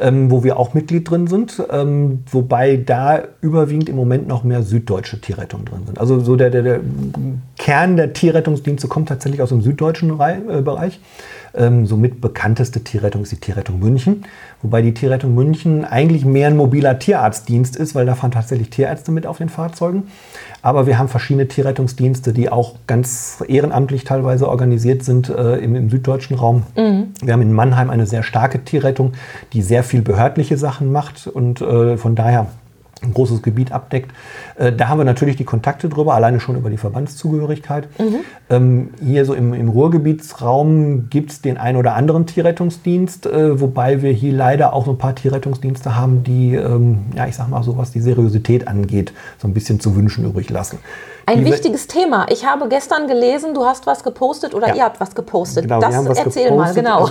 ähm, 0.00 0.30
wo 0.30 0.44
wir 0.44 0.56
auch 0.56 0.72
Mitglied 0.72 1.10
drin 1.10 1.26
sind. 1.26 1.60
Ähm, 1.70 2.20
Wobei 2.30 2.76
da 2.76 3.22
überwiegend 3.40 3.88
im 3.88 3.96
Moment 3.96 4.28
noch 4.28 4.44
mehr 4.44 4.62
süddeutsche 4.62 5.20
Tierrettungen 5.20 5.66
drin 5.66 5.80
sind. 5.84 5.98
Also 5.98 6.20
so 6.20 6.36
der, 6.36 6.50
der, 6.50 6.62
der 6.62 6.80
Kern 7.58 7.96
der 7.96 8.12
Tierrettungsdienste 8.12 8.86
kommt 8.86 9.08
tatsächlich 9.08 9.42
aus 9.42 9.48
dem 9.48 9.62
süddeutschen 9.62 10.18
äh, 10.20 10.62
Bereich. 10.62 11.00
Somit 11.84 12.22
bekannteste 12.22 12.80
Tierrettung 12.80 13.24
ist 13.24 13.32
die 13.32 13.36
Tierrettung 13.36 13.78
München. 13.78 14.24
Wobei 14.62 14.82
die 14.82 14.94
Tierrettung 14.94 15.34
München 15.34 15.84
eigentlich 15.84 16.24
mehr 16.24 16.48
ein 16.48 16.56
mobiler 16.56 16.98
Tierarztdienst 16.98 17.76
ist, 17.76 17.94
weil 17.94 18.06
da 18.06 18.14
fahren 18.14 18.30
tatsächlich 18.30 18.70
Tierärzte 18.70 19.10
mit 19.10 19.26
auf 19.26 19.38
den 19.38 19.48
Fahrzeugen. 19.48 20.04
Aber 20.62 20.86
wir 20.86 20.98
haben 20.98 21.08
verschiedene 21.08 21.48
Tierrettungsdienste, 21.48 22.32
die 22.32 22.48
auch 22.48 22.76
ganz 22.86 23.42
ehrenamtlich 23.48 24.04
teilweise 24.04 24.48
organisiert 24.48 25.02
sind 25.02 25.28
äh, 25.28 25.56
im, 25.56 25.74
im 25.74 25.90
süddeutschen 25.90 26.36
Raum. 26.36 26.62
Wir 27.20 27.32
haben 27.32 27.42
in 27.42 27.52
Mannheim 27.52 27.90
eine 27.90 28.06
sehr 28.06 28.22
starke 28.22 28.64
Tierrettung, 28.64 29.14
die 29.52 29.62
sehr 29.62 29.82
viel 29.82 30.02
behördliche 30.02 30.56
Sachen 30.56 30.92
macht 30.92 31.26
und 31.26 31.60
äh, 31.60 31.96
von 31.96 32.14
daher 32.14 32.46
ein 33.02 33.14
großes 33.14 33.42
Gebiet 33.42 33.72
abdeckt. 33.72 34.12
Äh, 34.56 34.72
da 34.72 34.88
haben 34.88 34.98
wir 34.98 35.04
natürlich 35.04 35.36
die 35.36 35.44
Kontakte 35.44 35.88
drüber, 35.88 36.14
alleine 36.14 36.40
schon 36.40 36.56
über 36.56 36.70
die 36.70 36.76
Verbandszugehörigkeit. 36.76 37.88
Mhm. 37.98 38.16
Ähm, 38.50 38.90
hier 39.02 39.24
so 39.24 39.34
im, 39.34 39.54
im 39.54 39.68
Ruhrgebietsraum 39.68 41.08
gibt 41.10 41.32
es 41.32 41.42
den 41.42 41.58
ein 41.58 41.76
oder 41.76 41.94
anderen 41.94 42.26
Tierrettungsdienst, 42.26 43.26
äh, 43.26 43.60
wobei 43.60 44.02
wir 44.02 44.12
hier 44.12 44.32
leider 44.32 44.72
auch 44.72 44.84
so 44.84 44.92
ein 44.92 44.98
paar 44.98 45.14
Tierrettungsdienste 45.14 45.96
haben, 45.96 46.22
die, 46.22 46.54
ähm, 46.54 47.06
ja, 47.16 47.26
ich 47.26 47.36
sag 47.36 47.48
mal 47.48 47.62
so, 47.62 47.76
was 47.76 47.90
die 47.90 48.00
Seriosität 48.00 48.68
angeht, 48.68 49.12
so 49.38 49.48
ein 49.48 49.54
bisschen 49.54 49.80
zu 49.80 49.96
wünschen 49.96 50.24
übrig 50.24 50.50
lassen. 50.50 50.78
Ein 51.26 51.38
Diese, 51.38 51.52
wichtiges 51.52 51.86
Thema. 51.86 52.26
Ich 52.30 52.46
habe 52.46 52.68
gestern 52.68 53.06
gelesen, 53.06 53.54
du 53.54 53.64
hast 53.64 53.86
was 53.86 54.02
gepostet 54.02 54.54
oder 54.54 54.68
ja. 54.68 54.74
ihr 54.74 54.84
habt 54.84 55.00
was 55.00 55.14
gepostet. 55.14 55.64
Genau, 55.64 55.80
das 55.80 55.94
erzähl 55.94 56.50
gepostet. 56.50 56.84
mal, 56.84 57.06
genau. 57.06 57.08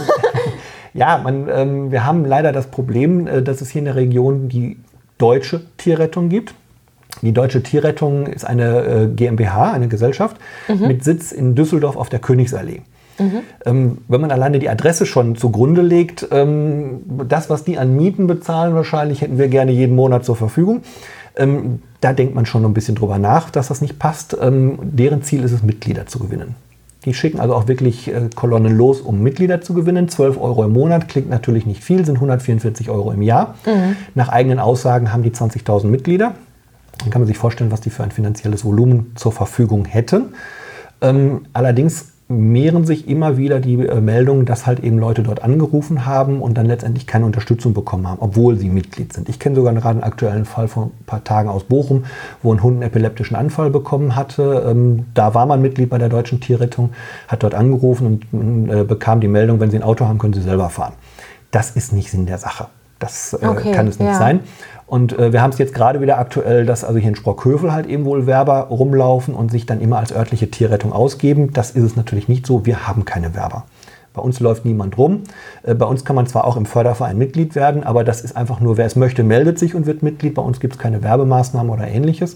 ja, 0.94 1.18
man, 1.24 1.48
ähm, 1.50 1.92
wir 1.92 2.06
haben 2.06 2.26
leider 2.26 2.52
das 2.52 2.68
Problem, 2.68 3.28
äh, 3.28 3.42
dass 3.42 3.62
es 3.62 3.70
hier 3.70 3.80
in 3.80 3.86
der 3.86 3.96
Region 3.96 4.50
die 4.50 4.78
deutsche 5.22 5.62
Tierrettung 5.78 6.30
gibt. 6.30 6.54
Die 7.22 7.34
Deutsche 7.34 7.62
Tierrettung 7.62 8.26
ist 8.28 8.46
eine 8.46 8.86
äh, 8.86 9.08
GmbH, 9.08 9.74
eine 9.74 9.88
Gesellschaft, 9.88 10.38
mhm. 10.68 10.88
mit 10.88 11.04
Sitz 11.04 11.32
in 11.32 11.56
Düsseldorf 11.56 11.98
auf 11.98 12.10
der 12.10 12.20
Königsallee. 12.20 12.82
Mhm. 13.20 13.40
Ähm, 13.66 13.98
wenn 14.08 14.22
man 14.22 14.32
alleine 14.32 14.60
die 14.60 14.70
Adresse 14.70 15.06
schon 15.06 15.36
zugrunde 15.36 15.82
legt, 15.82 16.28
ähm, 16.32 17.02
das, 17.28 17.50
was 17.50 17.64
die 17.64 17.78
an 17.78 17.96
Mieten 17.96 18.28
bezahlen, 18.28 18.74
wahrscheinlich 18.74 19.22
hätten 19.22 19.38
wir 19.38 19.50
gerne 19.50 19.72
jeden 19.72 19.96
Monat 19.96 20.26
zur 20.26 20.36
Verfügung. 20.36 20.82
Ähm, 21.36 21.82
da 22.00 22.14
denkt 22.14 22.34
man 22.34 22.46
schon 22.46 22.66
ein 22.66 22.74
bisschen 22.74 22.96
drüber 22.96 23.20
nach, 23.20 23.52
dass 23.52 23.68
das 23.68 23.82
nicht 23.82 24.00
passt. 24.00 24.36
Ähm, 24.42 24.80
deren 24.82 25.22
Ziel 25.22 25.44
ist 25.44 25.52
es, 25.52 25.62
Mitglieder 25.62 26.08
zu 26.08 26.18
gewinnen. 26.18 26.56
Die 27.06 27.14
schicken 27.14 27.40
also 27.40 27.56
auch 27.56 27.68
wirklich 27.68 28.08
äh, 28.10 28.30
Kolonnen 28.36 28.78
los, 28.78 29.02
um 29.02 29.22
Mitglieder 29.22 29.62
zu 29.62 29.74
gewinnen. 29.74 30.08
12 30.08 30.40
Euro 30.40 30.64
im 30.64 30.74
Monat 30.74 31.08
klingt 31.08 31.30
natürlich 31.30 31.66
nicht 31.66 31.84
viel, 31.84 32.06
sind 32.06 32.16
144 32.16 32.90
Euro 32.90 33.12
im 33.12 33.24
Jahr. 33.24 33.56
Mhm. 33.66 33.96
Nach 34.14 34.30
eigenen 34.30 34.60
Aussagen 34.60 35.12
haben 35.12 35.24
die 35.24 35.32
20.000 35.32 35.88
Mitglieder. 35.88 36.36
Dann 37.00 37.10
kann 37.10 37.22
man 37.22 37.28
sich 37.28 37.38
vorstellen, 37.38 37.72
was 37.72 37.82
die 37.82 37.90
für 37.90 38.04
ein 38.04 38.12
finanzielles 38.12 38.64
Volumen 38.64 39.14
zur 39.16 39.32
Verfügung 39.32 39.86
hätten. 39.86 40.34
Ähm, 41.02 41.48
allerdings 41.54 42.11
mehren 42.32 42.86
sich 42.86 43.08
immer 43.08 43.38
wieder 43.38 43.60
die 43.60 43.76
äh, 43.76 44.02
Meldungen, 44.02 44.46
dass 44.46 44.66
halt 44.66 44.80
eben 44.82 44.98
Leute 44.98 45.24
dort 45.24 45.44
angerufen 45.44 46.06
haben 46.06 46.42
und 46.42 46.58
dann 46.58 46.66
letztendlich 46.66 47.08
keine 47.08 47.26
Unterstützung 47.26 47.74
bekommen 47.74 48.08
haben, 48.08 48.20
obwohl 48.22 48.58
sie 48.58 48.70
Mitglied 48.70 49.14
sind. 49.14 49.30
Ich 49.30 49.40
kenne 49.40 49.56
sogar 49.56 49.74
gerade 49.74 49.90
einen 49.90 50.04
aktuellen 50.04 50.46
Fall 50.46 50.68
von 50.68 50.86
ein 50.86 51.06
paar 51.06 51.24
Tagen 51.24 51.50
aus 51.50 51.64
Bochum, 51.64 52.06
wo 52.42 52.54
ein 52.54 52.64
Hund 52.64 52.76
einen 52.76 52.84
epileptischen 52.84 53.36
Anfall 53.36 53.70
bekommen 53.70 54.16
hatte. 54.16 54.66
Ähm, 54.70 55.06
da 55.14 55.34
war 55.34 55.46
man 55.46 55.62
Mitglied 55.62 55.90
bei 55.90 55.98
der 55.98 56.10
Deutschen 56.10 56.40
Tierrettung, 56.40 56.92
hat 57.28 57.44
dort 57.44 57.54
angerufen 57.54 58.26
und 58.32 58.70
äh, 58.70 58.84
bekam 58.84 59.22
die 59.22 59.28
Meldung, 59.28 59.60
wenn 59.60 59.72
Sie 59.72 59.78
ein 59.78 59.84
Auto 59.84 60.06
haben, 60.06 60.18
können 60.18 60.34
Sie 60.34 60.42
selber 60.42 60.70
fahren. 60.70 60.94
Das 61.52 61.72
ist 61.72 61.94
nicht 61.94 62.12
Sinn 62.12 62.26
der 62.26 62.38
Sache. 62.38 62.68
Das 63.02 63.34
äh, 63.34 63.46
okay, 63.46 63.72
kann 63.72 63.88
es 63.88 64.00
nicht 64.00 64.08
ja. 64.08 64.18
sein. 64.18 64.42
Und 64.92 65.18
äh, 65.18 65.32
wir 65.32 65.42
haben 65.42 65.52
es 65.52 65.58
jetzt 65.58 65.74
gerade 65.74 66.02
wieder 66.02 66.18
aktuell, 66.18 66.66
dass 66.66 66.84
also 66.84 67.00
hier 67.00 67.08
in 67.08 67.16
Sprockhövel 67.16 67.72
halt 67.72 67.88
eben 67.88 68.04
wohl 68.04 68.28
Werber 68.28 68.64
rumlaufen 68.64 69.34
und 69.34 69.50
sich 69.50 69.66
dann 69.66 69.80
immer 69.80 70.00
als 70.00 70.12
örtliche 70.12 70.52
Tierrettung 70.52 70.92
ausgeben. 70.92 71.54
Das 71.54 71.72
ist 71.72 71.84
es 71.86 71.96
natürlich 71.96 72.28
nicht 72.28 72.46
so. 72.46 72.66
Wir 72.66 72.90
haben 72.90 73.06
keine 73.06 73.34
Werber. 73.34 73.64
Bei 74.14 74.22
uns 74.22 74.42
läuft 74.42 74.66
niemand 74.66 74.98
rum. 74.98 75.22
Äh, 75.64 75.76
bei 75.76 75.86
uns 75.86 76.04
kann 76.04 76.18
man 76.18 76.28
zwar 76.28 76.44
auch 76.44 76.58
im 76.58 76.66
Förderverein 76.66 77.18
Mitglied 77.18 77.56
werden, 77.56 77.86
aber 77.86 78.04
das 78.04 78.20
ist 78.20 78.36
einfach 78.36 78.60
nur, 78.60 78.76
wer 78.76 78.86
es 78.86 78.98
möchte, 78.98 79.24
meldet 79.24 79.60
sich 79.60 79.76
und 79.76 79.86
wird 79.86 80.04
Mitglied. 80.04 80.34
Bei 80.34 80.42
uns 80.42 80.60
gibt 80.60 80.74
es 80.74 80.80
keine 80.80 81.02
Werbemaßnahmen 81.02 81.72
oder 81.72 81.88
ähnliches. 81.88 82.36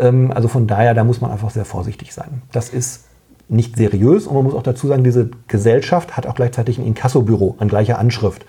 Ähm, 0.00 0.32
also 0.34 0.48
von 0.48 0.66
daher, 0.66 0.92
da 0.92 1.04
muss 1.04 1.20
man 1.20 1.30
einfach 1.30 1.50
sehr 1.50 1.64
vorsichtig 1.64 2.12
sein. 2.12 2.42
Das 2.50 2.68
ist 2.68 3.04
nicht 3.48 3.76
seriös 3.76 4.26
und 4.26 4.34
man 4.34 4.42
muss 4.42 4.54
auch 4.54 4.64
dazu 4.64 4.88
sagen, 4.88 5.04
diese 5.04 5.30
Gesellschaft 5.46 6.16
hat 6.16 6.26
auch 6.26 6.34
gleichzeitig 6.34 6.78
ein 6.78 6.84
Inkassobüro 6.84 7.54
an 7.60 7.68
gleicher 7.68 8.00
Anschrift. 8.00 8.44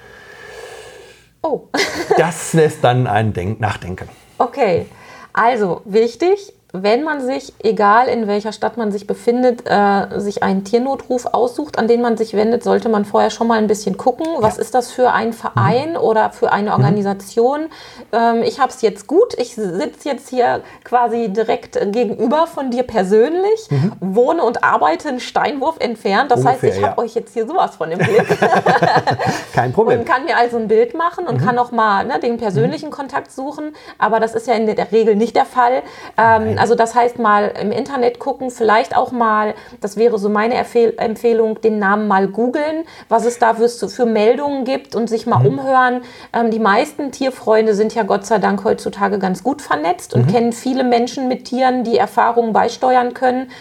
Oh. 1.50 1.70
das 2.18 2.52
lässt 2.52 2.84
dann 2.84 3.08
einen 3.08 3.32
Denk 3.32 3.62
nachdenken. 3.62 4.10
Okay, 4.38 4.86
also 5.32 5.82
wichtig, 5.86 6.54
wenn 6.84 7.04
man 7.04 7.22
sich, 7.22 7.54
egal 7.64 8.08
in 8.08 8.28
welcher 8.28 8.52
Stadt 8.52 8.78
man 8.78 8.92
sich 8.92 9.08
befindet, 9.08 9.64
äh, 9.66 10.20
sich 10.20 10.44
einen 10.44 10.64
Tiernotruf 10.64 11.26
aussucht, 11.26 11.78
an 11.78 11.88
den 11.88 12.02
man 12.02 12.18
sich 12.18 12.34
wendet, 12.34 12.64
sollte 12.64 12.90
man 12.90 13.06
vorher 13.06 13.30
schon 13.30 13.48
mal 13.48 13.58
ein 13.58 13.68
bisschen 13.68 13.98
gucken, 13.98 14.28
was 14.40 14.58
ist 14.58 14.74
das 14.74 14.92
für 14.92 15.12
ein 15.12 15.34
Verein 15.34 15.92
mhm. 15.92 15.98
oder 15.98 16.32
für 16.32 16.52
eine 16.52 16.70
mhm. 16.70 16.76
Organisation. 16.76 17.62
Mhm. 17.62 17.68
Ähm, 18.12 18.44
ich 18.44 18.60
habe 18.60 18.72
es 18.72 18.82
jetzt 18.82 19.08
gut, 19.08 19.34
ich 19.38 19.56
sitze 19.56 20.10
jetzt 20.10 20.30
hier 20.30 20.62
quasi 20.84 21.30
direkt 21.30 21.80
gegenüber 21.92 22.48
von 22.48 22.72
dir 22.72 22.84
persönlich, 22.84 23.68
mhm. 23.70 23.94
wohne 24.00 24.44
und 24.44 24.64
arbeite 24.64 25.10
einen 25.10 25.20
Steinwurf 25.20 25.76
entfernt. 25.80 26.32
Das 26.32 26.40
Ungefähr, 26.40 26.70
heißt, 26.70 26.78
ich 26.78 26.84
habe 26.84 27.02
ja. 27.02 27.04
euch 27.04 27.16
jetzt 27.16 27.34
hier 27.34 27.48
sowas 27.48 27.76
von 27.76 27.92
im 27.92 28.00
Blick. 28.00 28.26
Kein 29.54 29.74
Problem. 29.74 30.00
Und 30.00 30.06
kann 30.06 30.26
mir 30.26 30.38
also 30.38 30.58
ein 30.58 30.68
Bild 30.68 30.96
machen 30.96 31.28
und 31.28 31.42
mhm. 31.42 31.46
kann 31.46 31.58
auch 31.58 31.72
mal 31.72 32.06
ne, 32.06 32.20
den 32.20 32.38
persönlichen 32.38 32.90
mhm. 32.90 32.94
Kontakt 32.94 33.32
suchen, 33.32 33.76
aber 33.98 34.20
das 34.20 34.36
ist 34.36 34.48
ja 34.48 34.54
in 34.54 34.66
der 34.66 34.92
Regel 34.92 35.16
nicht 35.16 35.36
der 35.36 35.46
Fall. 35.46 35.84
Ähm, 36.18 36.58
also 36.60 36.67
das 36.76 36.96
heißt 36.96 37.20
mal 37.20 37.54
im 37.62 37.72
Internet 37.72 38.20
gucken, 38.20 38.52
vielleicht 38.52 38.96
auch 38.96 39.12
mal, 39.12 39.54
das 39.82 39.98
wäre 39.98 40.18
so 40.18 40.30
meine 40.30 40.56
Empfehlung, 40.56 41.62
den 41.62 41.80
Namen 41.80 42.08
mal 42.08 42.28
googeln, 42.28 42.84
was 43.10 43.26
es 43.26 43.40
da 43.40 43.54
für, 43.54 43.70
für 43.70 44.06
Meldungen 44.06 44.66
gibt 44.66 44.96
und 44.96 45.10
sich 45.10 45.28
mal 45.28 45.40
mhm. 45.40 45.46
umhören. 45.46 46.02
Ähm, 46.34 46.52
die 46.52 46.60
meisten 46.60 47.12
Tierfreunde 47.12 47.74
sind 47.74 47.96
ja 47.96 48.04
Gott 48.04 48.26
sei 48.26 48.40
Dank 48.40 48.64
heutzutage 48.64 49.20
ganz 49.20 49.44
gut 49.44 49.62
vernetzt 49.62 50.14
und 50.14 50.28
mhm. 50.28 50.32
kennen 50.32 50.54
viele 50.54 50.84
Menschen 50.84 51.28
mit 51.28 51.46
Tieren, 51.46 51.84
die 51.84 51.98
Erfahrungen 51.98 52.54
beisteuern 52.54 53.14
können. 53.14 53.52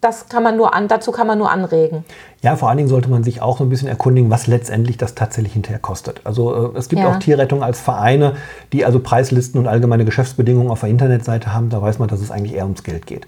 Das 0.00 0.30
kann 0.30 0.42
man 0.42 0.56
nur 0.56 0.74
an, 0.74 0.88
dazu 0.88 1.12
kann 1.12 1.26
man 1.26 1.36
nur 1.36 1.50
anregen. 1.50 2.04
Ja, 2.42 2.56
vor 2.56 2.68
allen 2.70 2.78
Dingen 2.78 2.88
sollte 2.88 3.10
man 3.10 3.22
sich 3.22 3.42
auch 3.42 3.58
so 3.58 3.64
ein 3.64 3.68
bisschen 3.68 3.88
erkundigen, 3.88 4.30
was 4.30 4.46
letztendlich 4.46 4.96
das 4.96 5.14
tatsächlich 5.14 5.52
hinterher 5.52 5.78
kostet. 5.78 6.22
Also 6.24 6.72
äh, 6.74 6.78
es 6.78 6.88
gibt 6.88 7.02
ja. 7.02 7.10
auch 7.10 7.18
Tierrettung 7.18 7.62
als 7.62 7.78
Vereine, 7.78 8.36
die 8.72 8.86
also 8.86 9.00
Preislisten 9.00 9.60
und 9.60 9.68
allgemeine 9.68 10.06
Geschäftsbedingungen 10.06 10.70
auf 10.70 10.80
der 10.80 10.88
Internetseite 10.88 11.52
haben. 11.52 11.68
Da 11.68 11.82
weiß 11.82 11.98
man, 11.98 12.08
dass 12.08 12.20
es 12.20 12.30
eigentlich 12.30 12.54
eher 12.54 12.64
ums 12.64 12.82
Geld 12.82 13.06
geht. 13.06 13.26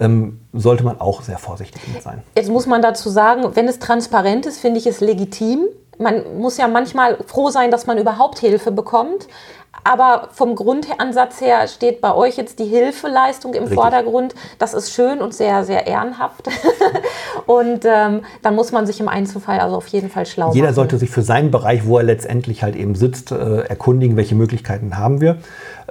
Ähm, 0.00 0.40
sollte 0.54 0.82
man 0.82 0.98
auch 0.98 1.20
sehr 1.20 1.36
vorsichtig 1.36 1.82
mit 1.92 2.02
sein. 2.02 2.22
Jetzt 2.36 2.48
muss 2.48 2.66
man 2.66 2.80
dazu 2.80 3.10
sagen, 3.10 3.44
wenn 3.54 3.68
es 3.68 3.78
transparent 3.78 4.46
ist, 4.46 4.58
finde 4.58 4.80
ich 4.80 4.86
es 4.86 5.00
legitim. 5.00 5.66
Man 6.04 6.36
muss 6.38 6.58
ja 6.58 6.68
manchmal 6.68 7.16
froh 7.26 7.48
sein, 7.48 7.70
dass 7.70 7.86
man 7.86 7.96
überhaupt 7.96 8.38
Hilfe 8.38 8.70
bekommt. 8.70 9.26
Aber 9.82 10.28
vom 10.32 10.54
Grundansatz 10.54 11.40
her 11.40 11.66
steht 11.66 12.02
bei 12.02 12.14
euch 12.14 12.36
jetzt 12.36 12.58
die 12.58 12.66
Hilfeleistung 12.66 13.54
im 13.54 13.64
Richtig. 13.64 13.78
Vordergrund. 13.78 14.34
Das 14.58 14.74
ist 14.74 14.92
schön 14.92 15.20
und 15.20 15.34
sehr, 15.34 15.64
sehr 15.64 15.86
ehrenhaft. 15.86 16.48
und 17.46 17.84
ähm, 17.84 18.22
dann 18.42 18.54
muss 18.54 18.72
man 18.72 18.86
sich 18.86 19.00
im 19.00 19.08
Einzelfall 19.08 19.60
also 19.60 19.76
auf 19.76 19.86
jeden 19.88 20.10
Fall 20.10 20.26
schlau 20.26 20.52
Jeder 20.52 20.66
machen. 20.66 20.74
sollte 20.74 20.98
sich 20.98 21.10
für 21.10 21.22
seinen 21.22 21.50
Bereich, 21.50 21.86
wo 21.86 21.98
er 21.98 22.04
letztendlich 22.04 22.62
halt 22.62 22.76
eben 22.76 22.94
sitzt, 22.94 23.32
äh, 23.32 23.60
erkundigen, 23.60 24.16
welche 24.16 24.34
Möglichkeiten 24.34 24.96
haben 24.96 25.20
wir. 25.20 25.38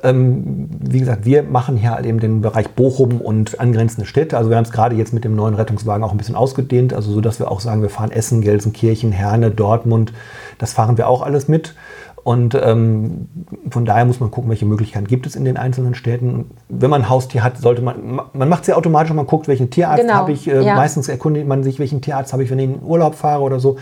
Ähm, 0.02 0.70
wie 0.80 1.00
gesagt, 1.00 1.26
wir 1.26 1.44
machen 1.44 1.78
hier 1.78 1.92
halt 1.92 2.06
eben 2.06 2.20
den 2.20 2.42
Bereich 2.42 2.70
Bochum 2.70 3.22
und 3.22 3.60
angrenzende 3.60 4.08
Städte. 4.08 4.38
Also 4.38 4.50
wir 4.50 4.58
haben 4.58 4.66
es 4.66 4.72
gerade 4.72 4.96
jetzt 4.96 5.13
mit 5.13 5.24
dem 5.24 5.36
neuen 5.36 5.54
Rettungswagen 5.54 6.04
auch 6.04 6.12
ein 6.12 6.18
bisschen 6.18 6.36
ausgedehnt, 6.36 6.94
also 6.94 7.12
so, 7.12 7.22
dass 7.22 7.39
wir 7.39 7.50
auch 7.52 7.60
sagen, 7.60 7.82
wir 7.82 7.89
fahren 7.89 8.12
Essen, 8.12 8.42
Gelsenkirchen, 8.42 9.12
Herne, 9.12 9.52
Dortmund. 9.52 10.12
Das 10.58 10.74
fahren 10.74 10.98
wir 10.98 11.08
auch 11.08 11.22
alles 11.22 11.48
mit. 11.48 11.76
Und 12.23 12.55
ähm, 12.55 13.27
von 13.69 13.83
daher 13.83 14.05
muss 14.05 14.21
man 14.21 14.31
gucken, 14.31 14.49
welche 14.49 14.65
Möglichkeiten 14.65 15.07
gibt 15.07 15.25
es 15.25 15.36
in 15.36 15.43
den 15.43 15.57
einzelnen 15.57 15.93
Städten. 15.93 16.51
Wenn 16.69 16.89
man 16.89 17.03
ein 17.03 17.09
Haustier 17.09 17.43
hat, 17.43 17.57
sollte 17.57 17.81
man, 17.81 18.21
man 18.31 18.49
macht 18.49 18.62
es 18.62 18.67
ja 18.67 18.75
automatisch, 18.75 19.13
man 19.13 19.27
guckt, 19.27 19.49
welchen 19.49 19.69
Tierarzt 19.69 20.01
genau. 20.01 20.13
habe 20.13 20.31
ich. 20.31 20.47
Äh, 20.47 20.63
ja. 20.63 20.75
Meistens 20.75 21.09
erkundigt 21.09 21.47
man 21.47 21.63
sich, 21.63 21.79
welchen 21.79 22.01
Tierarzt 22.01 22.31
habe 22.31 22.43
ich, 22.43 22.49
wenn 22.49 22.59
ich 22.59 22.65
in 22.65 22.73
den 22.75 22.83
Urlaub 22.83 23.15
fahre 23.15 23.41
oder 23.41 23.59
so. 23.59 23.77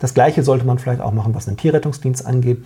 Das 0.00 0.14
Gleiche 0.14 0.42
sollte 0.42 0.64
man 0.64 0.78
vielleicht 0.78 1.00
auch 1.00 1.12
machen, 1.12 1.34
was 1.34 1.46
den 1.46 1.56
Tierrettungsdienst 1.56 2.24
angeht. 2.24 2.58